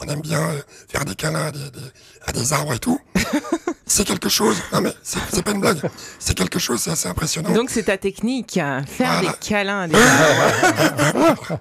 on 0.00 0.06
aime 0.08 0.20
bien 0.20 0.40
euh, 0.42 0.60
faire 0.88 1.04
des 1.04 1.14
câlins 1.14 1.46
à 1.46 1.50
des, 1.52 1.70
des- 1.70 1.78
à 2.26 2.32
des 2.32 2.52
arbres 2.52 2.74
et 2.74 2.78
tout, 2.78 3.00
c'est 3.86 4.04
quelque 4.04 4.28
chose. 4.28 4.56
Non 4.72 4.80
mais 4.82 4.92
c'est 5.02 5.18
c'est 5.32 5.42
pas 5.42 5.52
une 5.52 5.60
blague. 5.60 5.80
C'est 6.18 6.34
quelque 6.36 6.58
chose, 6.58 6.80
c'est 6.82 6.90
assez 6.90 7.08
impressionnant. 7.08 7.50
Donc, 7.52 7.70
c'est 7.70 7.84
ta 7.84 7.96
technique, 7.96 8.58
hein, 8.58 8.84
faire 8.86 9.12
Voilà. 9.12 9.30
des 9.32 9.38
câlins 9.38 9.80
à 9.82 9.88
des 9.88 9.94
arbres. 11.24 11.58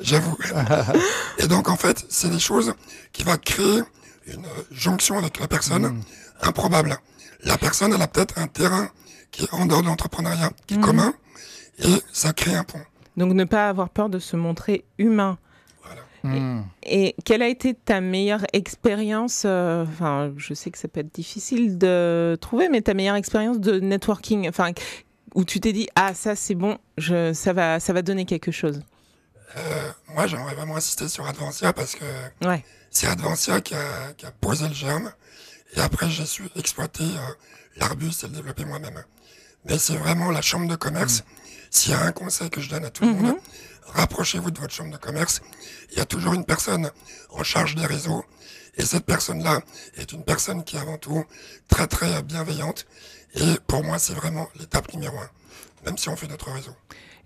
J'avoue. 0.00 0.36
Et 1.38 1.46
donc 1.46 1.68
en 1.68 1.76
fait, 1.76 2.04
c'est 2.08 2.30
des 2.30 2.38
choses 2.38 2.74
qui 3.12 3.22
va 3.22 3.36
créer 3.36 3.82
une 4.26 4.46
jonction 4.70 5.18
avec 5.18 5.38
la 5.40 5.48
personne 5.48 6.02
improbable. 6.40 6.96
La 7.44 7.58
personne, 7.58 7.92
elle 7.92 8.02
a 8.02 8.08
peut-être 8.08 8.38
un 8.38 8.46
terrain 8.46 8.88
qui 9.30 9.44
est 9.44 9.54
en 9.54 9.66
dehors 9.66 9.82
de 9.82 9.86
l'entrepreneuriat, 9.86 10.50
qui 10.66 10.74
est 10.74 10.80
commun, 10.80 11.14
et 11.78 12.02
ça 12.12 12.32
crée 12.32 12.54
un 12.54 12.64
pont. 12.64 12.80
Donc 13.16 13.32
ne 13.32 13.44
pas 13.44 13.68
avoir 13.68 13.90
peur 13.90 14.08
de 14.08 14.18
se 14.18 14.36
montrer 14.36 14.84
humain. 14.98 15.38
Hmm. 16.24 16.60
Et 16.84 17.16
quelle 17.24 17.42
a 17.42 17.48
été 17.48 17.74
ta 17.74 18.00
meilleure 18.00 18.44
expérience 18.52 19.42
euh, 19.44 19.82
Enfin, 19.82 20.32
je 20.36 20.54
sais 20.54 20.70
que 20.70 20.78
ça 20.78 20.86
peut 20.86 21.00
être 21.00 21.12
difficile 21.12 21.78
de 21.78 22.38
trouver, 22.40 22.68
mais 22.68 22.80
ta 22.80 22.94
meilleure 22.94 23.16
expérience 23.16 23.58
de 23.58 23.80
networking, 23.80 24.48
enfin, 24.48 24.70
où 25.34 25.44
tu 25.44 25.58
t'es 25.58 25.72
dit 25.72 25.88
ah 25.96 26.14
ça 26.14 26.36
c'est 26.36 26.54
bon, 26.54 26.78
je, 26.96 27.32
ça 27.32 27.52
va, 27.52 27.80
ça 27.80 27.92
va 27.92 28.02
donner 28.02 28.24
quelque 28.24 28.52
chose? 28.52 28.82
Euh, 29.56 29.92
moi, 30.08 30.26
j'aimerais 30.26 30.54
vraiment 30.54 30.76
insister 30.76 31.08
sur 31.08 31.26
Advancia 31.26 31.72
parce 31.72 31.94
que 31.94 32.04
Ouais. 32.46 32.64
c'est 32.90 33.06
Advancia 33.06 33.60
qui 33.60 33.74
a, 33.74 34.12
qui 34.16 34.26
a 34.26 34.30
posé 34.30 34.68
le 34.68 34.74
germe. 34.74 35.12
Et 35.74 35.80
après, 35.80 36.08
j'ai 36.10 36.26
su 36.26 36.48
exploiter 36.56 37.04
euh, 37.04 37.32
l'arbuste 37.76 38.24
et 38.24 38.28
le 38.28 38.34
développer 38.34 38.64
moi-même. 38.64 39.02
Mais 39.64 39.78
c'est 39.78 39.96
vraiment 39.96 40.30
la 40.30 40.42
chambre 40.42 40.68
de 40.68 40.76
commerce. 40.76 41.22
S'il 41.70 41.92
y 41.92 41.94
a 41.94 42.00
un 42.02 42.12
conseil 42.12 42.50
que 42.50 42.60
je 42.60 42.68
donne 42.68 42.84
à 42.84 42.90
tout 42.90 43.04
le 43.04 43.12
monde, 43.14 43.36
rapprochez-vous 43.86 44.50
de 44.50 44.58
votre 44.60 44.74
chambre 44.74 44.90
de 44.92 44.96
commerce. 44.98 45.40
Il 45.92 45.98
y 45.98 46.00
a 46.00 46.04
toujours 46.04 46.34
une 46.34 46.44
personne 46.44 46.90
en 47.30 47.42
charge 47.42 47.74
des 47.74 47.86
réseaux. 47.86 48.24
Et 48.76 48.84
cette 48.84 49.04
personne-là 49.04 49.60
est 49.96 50.12
une 50.12 50.24
personne 50.24 50.64
qui 50.64 50.76
est 50.76 50.80
avant 50.80 50.98
tout 50.98 51.24
très 51.68 51.86
très 51.86 52.22
bienveillante. 52.22 52.86
Et 53.34 53.56
pour 53.66 53.82
moi, 53.84 53.98
c'est 53.98 54.14
vraiment 54.14 54.48
l'étape 54.58 54.92
numéro 54.92 55.16
un. 55.18 55.30
Même 55.84 55.96
si 55.98 56.08
on 56.08 56.16
fait 56.16 56.28
notre 56.28 56.50
réseau. 56.50 56.74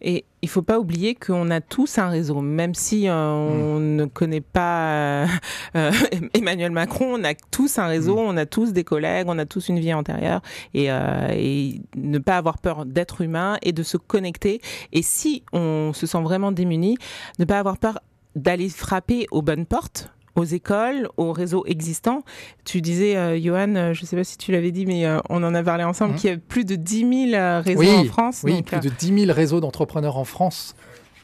Et 0.00 0.24
il 0.42 0.48
faut 0.48 0.62
pas 0.62 0.78
oublier 0.78 1.14
qu'on 1.14 1.50
a 1.50 1.60
tous 1.60 1.98
un 1.98 2.08
réseau, 2.08 2.40
même 2.40 2.74
si 2.74 3.08
euh, 3.08 3.14
on 3.14 3.80
ne 3.80 4.04
connaît 4.04 4.40
pas 4.40 4.90
euh, 4.90 5.26
euh, 5.76 5.90
Emmanuel 6.34 6.70
Macron, 6.70 7.14
on 7.18 7.24
a 7.24 7.34
tous 7.34 7.78
un 7.78 7.86
réseau, 7.86 8.18
on 8.18 8.36
a 8.36 8.46
tous 8.46 8.72
des 8.72 8.84
collègues, 8.84 9.26
on 9.28 9.38
a 9.38 9.46
tous 9.46 9.68
une 9.68 9.78
vie 9.78 9.94
antérieure, 9.94 10.42
et, 10.74 10.90
euh, 10.90 11.28
et 11.32 11.80
ne 11.96 12.18
pas 12.18 12.36
avoir 12.36 12.58
peur 12.58 12.84
d'être 12.84 13.22
humain 13.22 13.58
et 13.62 13.72
de 13.72 13.82
se 13.82 13.96
connecter. 13.96 14.60
Et 14.92 15.02
si 15.02 15.42
on 15.52 15.92
se 15.94 16.06
sent 16.06 16.22
vraiment 16.22 16.52
démuni, 16.52 16.98
ne 17.38 17.44
pas 17.44 17.58
avoir 17.58 17.78
peur 17.78 18.00
d'aller 18.34 18.68
frapper 18.68 19.26
aux 19.30 19.42
bonnes 19.42 19.66
portes 19.66 20.10
aux 20.36 20.44
écoles, 20.44 21.08
aux 21.16 21.32
réseaux 21.32 21.64
existants. 21.66 22.22
Tu 22.64 22.80
disais, 22.80 23.16
euh, 23.16 23.40
Johan, 23.40 23.74
euh, 23.74 23.92
je 23.94 24.02
ne 24.02 24.06
sais 24.06 24.16
pas 24.16 24.24
si 24.24 24.36
tu 24.38 24.52
l'avais 24.52 24.70
dit, 24.70 24.86
mais 24.86 25.06
euh, 25.06 25.18
on 25.30 25.42
en 25.42 25.54
a 25.54 25.62
parlé 25.62 25.84
ensemble, 25.84 26.12
Mhm. 26.12 26.18
qu'il 26.18 26.30
y 26.30 26.32
a 26.32 26.36
plus 26.36 26.64
de 26.64 26.76
10 26.76 27.30
000 27.30 27.34
euh, 27.40 27.60
réseaux 27.60 27.80
Oui, 27.80 27.90
en 27.90 28.04
France. 28.04 28.40
Oui, 28.44 28.52
donc, 28.54 28.66
plus 28.66 28.76
euh, 28.76 28.80
de 28.80 28.88
10 28.90 29.20
000 29.26 29.32
réseaux 29.32 29.60
d'entrepreneurs 29.60 30.16
en 30.16 30.24
France 30.24 30.74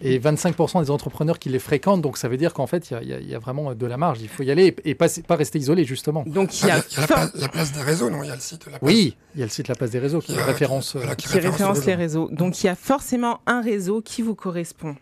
et 0.04 0.18
25% 0.18 0.82
des 0.82 0.90
entrepreneurs 0.90 1.38
qui 1.38 1.48
les 1.48 1.60
fréquentent. 1.60 2.02
Donc 2.02 2.16
ça 2.18 2.28
veut 2.28 2.36
dire 2.36 2.54
qu'en 2.54 2.66
fait, 2.66 2.90
il 2.90 3.06
y 3.08 3.12
a- 3.12 3.20
y, 3.20 3.24
y 3.30 3.34
vraiment 3.36 3.72
de 3.74 3.86
la 3.86 3.96
marge. 3.96 4.20
Il 4.20 4.28
faut 4.28 4.42
y 4.42 4.50
aller 4.50 4.74
et, 4.84 4.90
et 4.90 4.94
pas, 4.96 5.06
pas 5.28 5.36
rester 5.36 5.60
isolé, 5.60 5.84
justement. 5.84 6.24
donc 6.26 6.60
il 6.60 6.64
Ah, 6.64 6.68
y 6.68 6.70
a, 6.72 6.82
il 6.90 6.94
y 6.94 6.96
a 6.96 7.00
la, 7.02 7.06
place, 7.06 7.30
la 7.36 7.48
place 7.48 7.72
des 7.72 7.82
réseaux, 7.82 8.10
non 8.10 8.22
Il 8.24 8.28
y 8.28 8.30
a 8.30 8.34
le 8.34 8.40
site 8.40 8.66
de 8.66 8.72
la 8.72 8.78
place. 8.80 8.90
Oui, 8.92 9.16
il 9.36 9.38
y 9.38 9.42
a 9.42 9.46
le 9.46 9.50
site 9.50 9.68
La 9.68 9.76
Place 9.76 9.90
des 9.90 10.00
Réseaux 10.00 10.18
qui 10.20 10.32
Qui, 10.32 10.40
référence. 10.40 10.92
qui- 10.92 10.96
voilà, 10.98 11.14
qui 11.14 11.26
qui 11.28 11.34
référence 11.34 11.52
référence 11.58 11.86
les 11.86 11.94
réseaux. 11.94 12.28
Donc 12.32 12.60
il 12.62 12.66
y 12.66 12.70
a 12.70 12.74
forcément 12.74 13.40
un 13.46 13.60
réseau 13.60 14.00
qui 14.00 14.22
vous 14.22 14.34
correspond. 14.34 14.96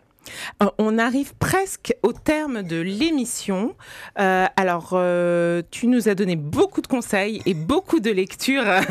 Euh, 0.61 0.67
on 0.77 0.97
arrive 0.97 1.33
presque 1.35 1.93
au 2.03 2.13
terme 2.13 2.63
de 2.63 2.79
l'émission. 2.79 3.75
Euh, 4.19 4.45
alors, 4.55 4.91
euh, 4.93 5.61
tu 5.71 5.87
nous 5.87 6.09
as 6.09 6.15
donné 6.15 6.35
beaucoup 6.35 6.81
de 6.81 6.87
conseils 6.87 7.41
et 7.45 7.53
beaucoup 7.53 7.99
de 7.99 8.11
lectures 8.11 8.67
à 8.67 8.81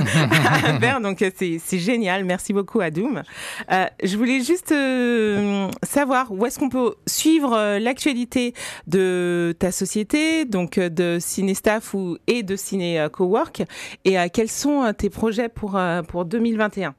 faire, 0.80 1.00
donc 1.00 1.24
c'est 1.36 1.78
génial. 1.78 2.24
Merci 2.24 2.52
beaucoup, 2.52 2.80
Adoum. 2.80 3.22
Euh, 3.70 3.86
je 4.02 4.16
voulais 4.16 4.42
juste 4.42 4.74
savoir 5.82 6.32
où 6.32 6.46
est-ce 6.46 6.58
qu'on 6.58 6.68
peut 6.68 6.94
suivre 7.06 7.78
l'actualité 7.78 8.54
de 8.86 9.54
ta 9.58 9.72
société, 9.72 10.44
donc 10.44 10.78
de 10.78 11.18
Cinéstaff 11.20 11.94
ou, 11.94 12.16
et 12.26 12.42
de 12.42 12.56
Ciné 12.56 13.06
Cowork, 13.12 13.62
et 14.04 14.16
quels 14.32 14.50
sont 14.50 14.92
tes 14.96 15.10
projets 15.10 15.48
pour, 15.48 15.78
pour 16.08 16.24
2021 16.24 16.94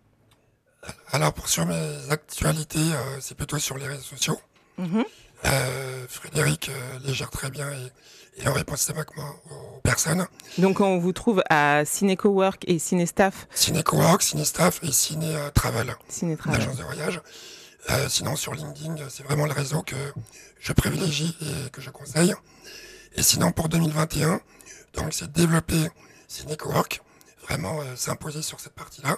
Alors, 1.12 1.34
pour 1.34 1.48
sur 1.48 1.66
mes 1.66 2.10
actualités, 2.10 2.80
euh, 2.80 3.18
c'est 3.20 3.36
plutôt 3.36 3.60
sur 3.60 3.78
les 3.78 3.88
réseaux 3.88 4.02
sociaux. 4.02 4.40
Mhm. 4.78 5.04
Euh, 5.46 6.06
Frédéric 6.08 6.70
euh, 6.70 7.00
les 7.04 7.14
gère 7.14 7.32
très 7.32 7.50
bien 7.50 7.70
et, 7.72 8.42
et 8.44 8.48
on 8.48 8.54
répond 8.54 8.76
systématiquement 8.76 9.30
aux 9.50 9.80
personnes. 9.82 10.28
Donc 10.60 10.80
on 10.80 11.00
vous 11.00 11.14
trouve 11.14 11.44
à 11.50 11.84
Ciné 11.84 12.16
Cowork 12.16 12.64
et 12.68 12.80
Ciné 12.80 13.06
Staff, 13.06 13.48
Ciné 13.54 13.84
Cowork, 13.84 14.22
Ciné 14.22 14.46
Staff 14.46 14.80
et 14.84 14.92
Ciné 14.92 15.36
Travel, 15.54 15.96
Ciné 16.08 16.38
Travail. 16.38 16.60
l'agence 16.60 16.78
de 16.78 16.84
voyage. 16.84 17.22
Sinon, 18.08 18.36
sur 18.36 18.54
LinkedIn, 18.54 18.96
c'est 19.10 19.24
vraiment 19.24 19.48
le 19.48 19.54
réseau 19.54 19.82
que 19.82 19.96
je 20.60 20.72
privilégie 20.72 21.36
et 21.42 21.70
que 21.72 21.82
je 21.82 21.90
conseille. 21.90 22.36
Et 23.16 23.24
sinon, 23.24 23.52
pour 23.52 23.70
2021, 23.70 24.40
donc 24.94 25.14
c'est 25.14 25.32
développer 25.32 25.90
Ciné 26.28 26.56
Cowork, 26.56 27.02
vraiment 27.50 27.80
s'imposer 27.96 28.44
sur 28.44 28.60
cette 28.60 28.74
partie-là. 28.76 29.18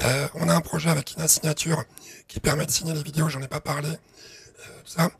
Euh, 0.00 0.28
on 0.34 0.48
a 0.48 0.54
un 0.54 0.60
projet 0.60 0.90
avec 0.90 1.14
Ina 1.14 1.26
Signature 1.28 1.84
qui 2.28 2.40
permet 2.40 2.66
de 2.66 2.70
signer 2.70 2.92
les 2.92 3.02
vidéos, 3.02 3.28
j'en 3.28 3.40
ai 3.40 3.48
pas 3.48 3.60
parlé, 3.60 3.88
euh, 3.88 4.64
ça. 4.84 5.10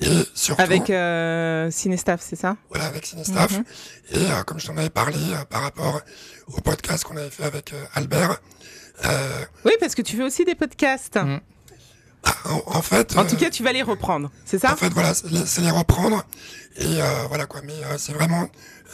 Et 0.00 0.10
surtout, 0.34 0.60
Avec 0.62 0.90
euh, 0.90 1.70
c'est 1.70 2.36
ça? 2.36 2.56
Voilà, 2.68 2.86
avec 2.86 3.06
Cinestaff. 3.06 3.52
Mhm. 3.52 3.64
Et 4.12 4.30
euh, 4.30 4.42
comme 4.42 4.58
je 4.60 4.66
t'en 4.66 4.76
avais 4.76 4.90
parlé 4.90 5.16
euh, 5.32 5.44
par 5.44 5.62
rapport 5.62 6.00
au 6.48 6.60
podcast 6.60 7.04
qu'on 7.04 7.16
avait 7.16 7.30
fait 7.30 7.44
avec 7.44 7.72
euh, 7.72 7.82
Albert, 7.94 8.40
euh, 9.04 9.44
Oui, 9.64 9.72
parce 9.80 9.94
que 9.94 10.02
tu 10.02 10.16
fais 10.16 10.22
aussi 10.24 10.44
des 10.44 10.54
podcasts. 10.54 11.16
Mm. 11.16 11.40
bah, 12.24 12.34
en, 12.46 12.76
en 12.78 12.82
fait, 12.82 13.16
En 13.16 13.24
tout 13.24 13.36
euh, 13.36 13.38
cas, 13.38 13.50
tu 13.50 13.62
vas 13.62 13.72
les 13.72 13.82
reprendre, 13.82 14.30
c'est 14.44 14.58
ça? 14.58 14.72
en 14.72 14.76
fait, 14.76 14.90
voilà, 14.92 15.14
c'est 15.14 15.30
les, 15.30 15.46
c'est 15.46 15.62
les 15.62 15.70
reprendre. 15.70 16.24
Et 16.78 17.00
euh, 17.00 17.04
voilà 17.28 17.46
quoi, 17.46 17.62
mais 17.64 17.72
euh, 17.84 17.96
c'est 17.96 18.12
vraiment 18.12 18.48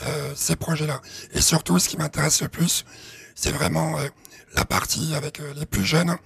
euh, 0.06 0.32
ces 0.36 0.54
projets-là. 0.54 1.00
Et 1.32 1.40
surtout, 1.40 1.78
ce 1.80 1.88
qui 1.88 1.96
m'intéresse 1.96 2.40
le 2.42 2.48
plus, 2.48 2.84
c'est 3.34 3.50
vraiment 3.50 3.98
euh, 3.98 4.06
la 4.54 4.64
partie 4.64 5.14
avec 5.14 5.40
euh, 5.40 5.52
les 5.56 5.66
plus 5.66 5.84
jeunes 5.84 6.16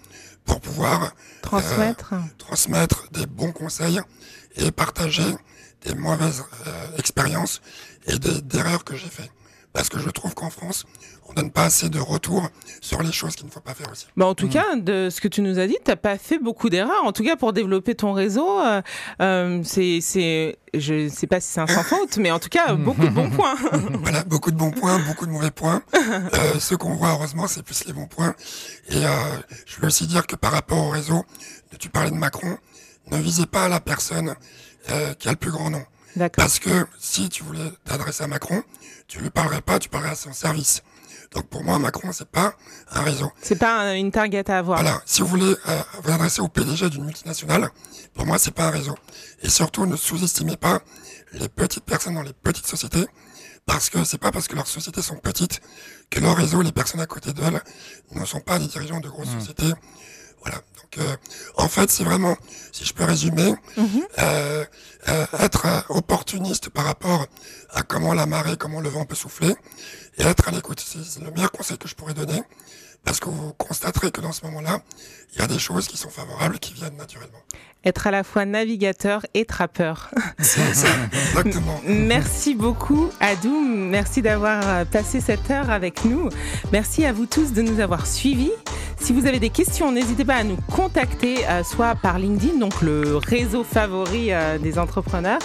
pour 0.45 0.61
pouvoir 0.61 1.13
Transmettre. 1.43 2.15
transmettre 2.39 3.11
des 3.13 3.27
bons 3.27 3.53
conseils 3.53 4.01
et 4.57 4.71
partager 4.71 5.37
des 5.83 5.95
mauvaises 5.95 6.45
euh, 6.67 6.97
expériences 6.99 7.61
et 8.07 8.19
des, 8.19 8.41
d'erreurs 8.43 8.85
que 8.85 8.97
j'ai 8.97 9.09
fait. 9.09 9.31
Parce 9.77 9.91
que 9.91 9.99
je 9.99 10.09
trouve 10.09 10.35
qu'en 10.35 10.49
France, 10.49 10.87
on 11.29 11.35
donne 11.35 11.51
pas 11.51 11.65
assez 11.65 11.91
de 11.91 11.99
retour 11.99 12.49
sur 12.81 13.03
les 13.03 13.13
choses 13.13 13.37
qu'il 13.37 13.45
ne 13.45 13.51
faut 13.51 13.61
pas 13.61 13.75
faire 13.75 13.93
aussi. 13.93 14.07
Bah, 14.17 14.25
en 14.25 14.35
tout 14.35 14.49
cas, 14.49 14.75
de 14.75 15.11
ce 15.11 15.21
que 15.21 15.29
tu 15.29 15.43
nous 15.43 15.59
as 15.59 15.67
dit, 15.67 15.77
t'as 15.85 15.97
pas 15.97 16.17
fait 16.17 16.39
beaucoup 16.39 16.71
d'erreurs. 16.71 17.05
En 17.05 17.13
tout 17.13 17.23
cas, 17.23 17.37
pour 17.37 17.53
développer 17.53 17.95
ton 17.95 18.15
réseau, 18.15 18.59
euh, 18.59 18.81
euh, 19.21 19.61
c'est, 19.65 20.01
c'est, 20.01 20.57
je 20.73 21.11
sais 21.11 21.27
pas 21.27 21.41
si 21.41 21.49
c'est 21.53 21.61
un 21.61 21.67
sans 21.67 21.83
faute, 21.83 22.17
mais 22.17 22.31
en 22.31 22.39
tout 22.39 22.49
cas, 22.49 22.73
beaucoup 22.73 23.03
de 23.03 23.11
bons 23.11 23.29
points. 23.29 23.55
Voilà, 24.01 24.25
beaucoup 24.25 24.51
de 24.51 24.57
bons 24.57 24.71
points, 24.71 24.99
beaucoup 25.01 25.27
de 25.27 25.31
mauvais 25.31 25.51
points. 25.51 25.83
Euh, 25.97 26.59
ceux 26.61 26.77
qu'on 26.77 26.95
voit, 26.95 27.11
heureusement, 27.11 27.47
c'est 27.47 27.63
plus 27.63 27.85
les 27.85 27.93
bons 27.93 28.07
points. 28.07 28.35
Et 28.89 29.05
euh, 29.05 29.09
je 29.67 29.81
veux 29.81 29.89
aussi 29.89 30.07
dire 30.07 30.27
que 30.27 30.37
par 30.37 30.53
rapport 30.53 30.79
au 30.79 30.89
réseau, 30.89 31.25
tu 31.79 31.91
parlais 31.91 32.11
de 32.11 32.17
Macron, 32.17 32.57
ne 33.11 33.19
visez 33.19 33.47
pas 33.47 33.69
la 33.69 33.81
personne 33.81 34.35
euh, 34.91 35.13
qui 35.15 35.29
a 35.29 35.33
le 35.33 35.37
plus 35.37 35.51
grand 35.51 35.69
nom. 35.71 35.85
Parce 36.37 36.59
que 36.59 36.87
si 36.99 37.29
tu 37.29 37.43
voulais 37.43 37.71
t'adresser 37.85 38.25
à 38.25 38.27
Macron, 38.27 38.63
tu 39.09 39.19
lui 39.21 39.31
parlerais 39.31 39.61
pas, 39.63 39.79
tu 39.79 39.89
parlerais 39.89 40.13
à 40.13 40.17
son 40.17 40.33
service. 40.33 40.83
Donc 41.33 41.49
pour 41.49 41.65
moi, 41.65 41.79
Macron, 41.79 42.13
c'est 42.13 42.29
pas 42.31 42.55
un 42.91 43.03
réseau. 43.03 43.31
C'est 43.43 43.57
pas 43.57 43.81
un- 43.81 43.95
une 43.95 44.11
target 44.11 44.49
à 44.51 44.59
avoir. 44.59 44.81
Voilà, 44.81 45.03
si 45.07 45.23
vous 45.23 45.29
voulez 45.29 45.55
euh, 45.69 45.83
vous 46.03 46.11
adresser 46.13 46.41
au 46.41 46.49
PDG 46.49 46.89
d'une 46.89 47.05
multinationale, 47.05 47.69
pour 48.15 48.27
moi, 48.27 48.39
c'est 48.39 48.53
pas 48.55 48.67
un 48.67 48.71
réseau. 48.71 48.95
Et 49.43 49.49
surtout, 49.51 49.87
ne 49.87 49.97
sous-estimez 49.97 50.57
pas 50.57 50.81
les 51.33 51.49
petites 51.49 51.85
personnes 51.85 52.15
dans 52.15 52.23
les 52.23 52.33
petites 52.33 52.67
sociétés, 52.67 53.05
parce 53.67 53.91
que 53.91 54.05
c'est 54.05 54.19
pas 54.19 54.31
parce 54.31 54.47
que 54.47 54.55
leurs 54.55 54.69
sociétés 54.69 55.03
sont 55.03 55.17
petites 55.17 55.61
que 56.11 56.21
leur 56.21 56.37
réseau, 56.37 56.63
les 56.63 56.73
personnes 56.73 57.01
à 57.01 57.07
côté 57.07 57.33
d'elles, 57.33 57.61
ne 58.13 58.25
sont 58.25 58.41
pas 58.41 58.59
des 58.61 58.69
dirigeants 58.69 59.01
de 59.01 59.09
grosses 59.09 59.29
sociétés. 59.31 59.73
Voilà. 60.43 60.61
Donc, 60.93 61.05
euh, 61.05 61.17
en 61.57 61.69
fait, 61.69 61.91
c'est 61.91 62.05
vraiment, 62.05 62.37
si 62.73 62.85
je 62.85 62.95
peux 62.95 63.05
résumer, 63.05 63.55
euh, 64.19 64.65
euh, 65.09 65.27
être 65.41 65.85
opportuniste 65.89 66.71
par 66.71 66.85
rapport 66.85 67.27
à 67.71 67.83
comment 67.83 68.15
la 68.15 68.27
marée, 68.27 68.57
comment 68.57 68.81
le 68.81 68.89
vent 68.89 69.05
peut 69.05 69.17
souffler, 69.17 69.55
et 70.19 70.23
être 70.23 70.49
à 70.49 70.53
l'écoute. 70.53 70.81
C'est 70.81 71.23
le 71.23 71.31
meilleur 71.33 71.51
conseil 71.51 71.79
que 71.79 71.89
je 71.89 71.95
pourrais 71.95 72.15
donner, 72.15 72.41
parce 73.07 73.21
que 73.21 73.31
vous 73.31 73.55
constaterez 73.55 74.11
que 74.11 74.21
dans 74.21 74.33
ce 74.33 74.45
moment-là, 74.47 74.81
il 75.33 75.39
y 75.39 75.43
a 75.43 75.47
des 75.47 75.61
choses 75.61 75.87
qui 75.87 75.97
sont 75.97 76.11
favorables, 76.11 76.59
qui 76.59 76.75
viennent 76.75 76.97
naturellement. 76.97 77.39
Être 77.85 78.09
à 78.09 78.11
la 78.11 78.25
fois 78.25 78.45
navigateur 78.45 79.25
et 79.33 79.45
trappeur. 79.45 80.11
C'est 80.41 80.75
ça, 80.75 80.89
exactement. 81.13 81.81
Merci 81.87 82.57
beaucoup, 82.57 83.09
Adoum. 83.21 83.89
Merci 83.89 84.23
d'avoir 84.23 84.69
euh, 84.69 84.85
passé 84.85 85.21
cette 85.21 85.49
heure 85.53 85.71
avec 85.71 86.05
nous. 86.05 86.29
Merci 86.73 87.05
à 87.05 87.13
vous 87.13 87.27
tous 87.27 87.53
de 87.53 87.63
nous 87.63 87.79
avoir 87.79 88.09
suivis. 88.09 88.51
Si 88.99 89.13
vous 89.13 89.27
avez 89.27 89.39
des 89.39 89.51
questions, 89.51 89.93
n'hésitez 89.93 90.25
pas 90.25 90.35
à 90.35 90.43
nous 90.43 90.59
contacter, 90.75 91.47
euh, 91.49 91.63
soit 91.63 91.95
par 91.95 92.19
LinkedIn, 92.19 92.59
donc 92.59 92.83
le 92.83 93.19
réseau 93.19 93.63
favori 93.63 94.33
euh, 94.33 94.59
des 94.59 94.81
entrepreneurs, 94.81 95.39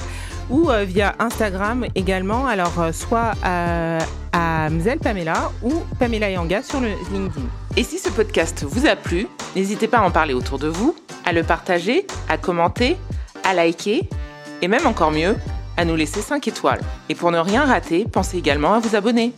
ou 0.51 0.69
euh, 0.69 0.83
via 0.83 1.15
Instagram 1.19 1.85
également. 1.95 2.45
Alors, 2.45 2.79
euh, 2.79 2.91
soit 2.91 3.31
euh, 3.43 3.99
à 4.33 4.69
Mzel 4.69 4.99
Pamela 4.99 5.51
ou 5.63 5.71
Pamela 5.97 6.29
Yanga 6.29 6.61
sur 6.61 6.79
le 6.79 6.89
LinkedIn. 7.11 7.47
Et 7.77 7.83
si 7.83 7.97
ce 7.97 8.09
podcast 8.09 8.63
vous 8.67 8.85
a 8.85 8.95
plu, 8.95 9.27
n'hésitez 9.55 9.87
pas 9.87 9.99
à 9.99 10.01
en 10.01 10.11
parler 10.11 10.33
autour 10.33 10.59
de 10.59 10.67
vous, 10.67 10.95
à 11.25 11.31
le 11.31 11.43
partager, 11.43 12.05
à 12.29 12.37
commenter, 12.37 12.97
à 13.43 13.53
liker, 13.53 14.07
et 14.61 14.67
même 14.67 14.85
encore 14.85 15.11
mieux, 15.11 15.35
à 15.77 15.85
nous 15.85 15.95
laisser 15.95 16.21
5 16.21 16.47
étoiles. 16.47 16.81
Et 17.09 17.15
pour 17.15 17.31
ne 17.31 17.39
rien 17.39 17.65
rater, 17.65 18.05
pensez 18.11 18.37
également 18.37 18.73
à 18.73 18.79
vous 18.79 18.95
abonner. 18.95 19.33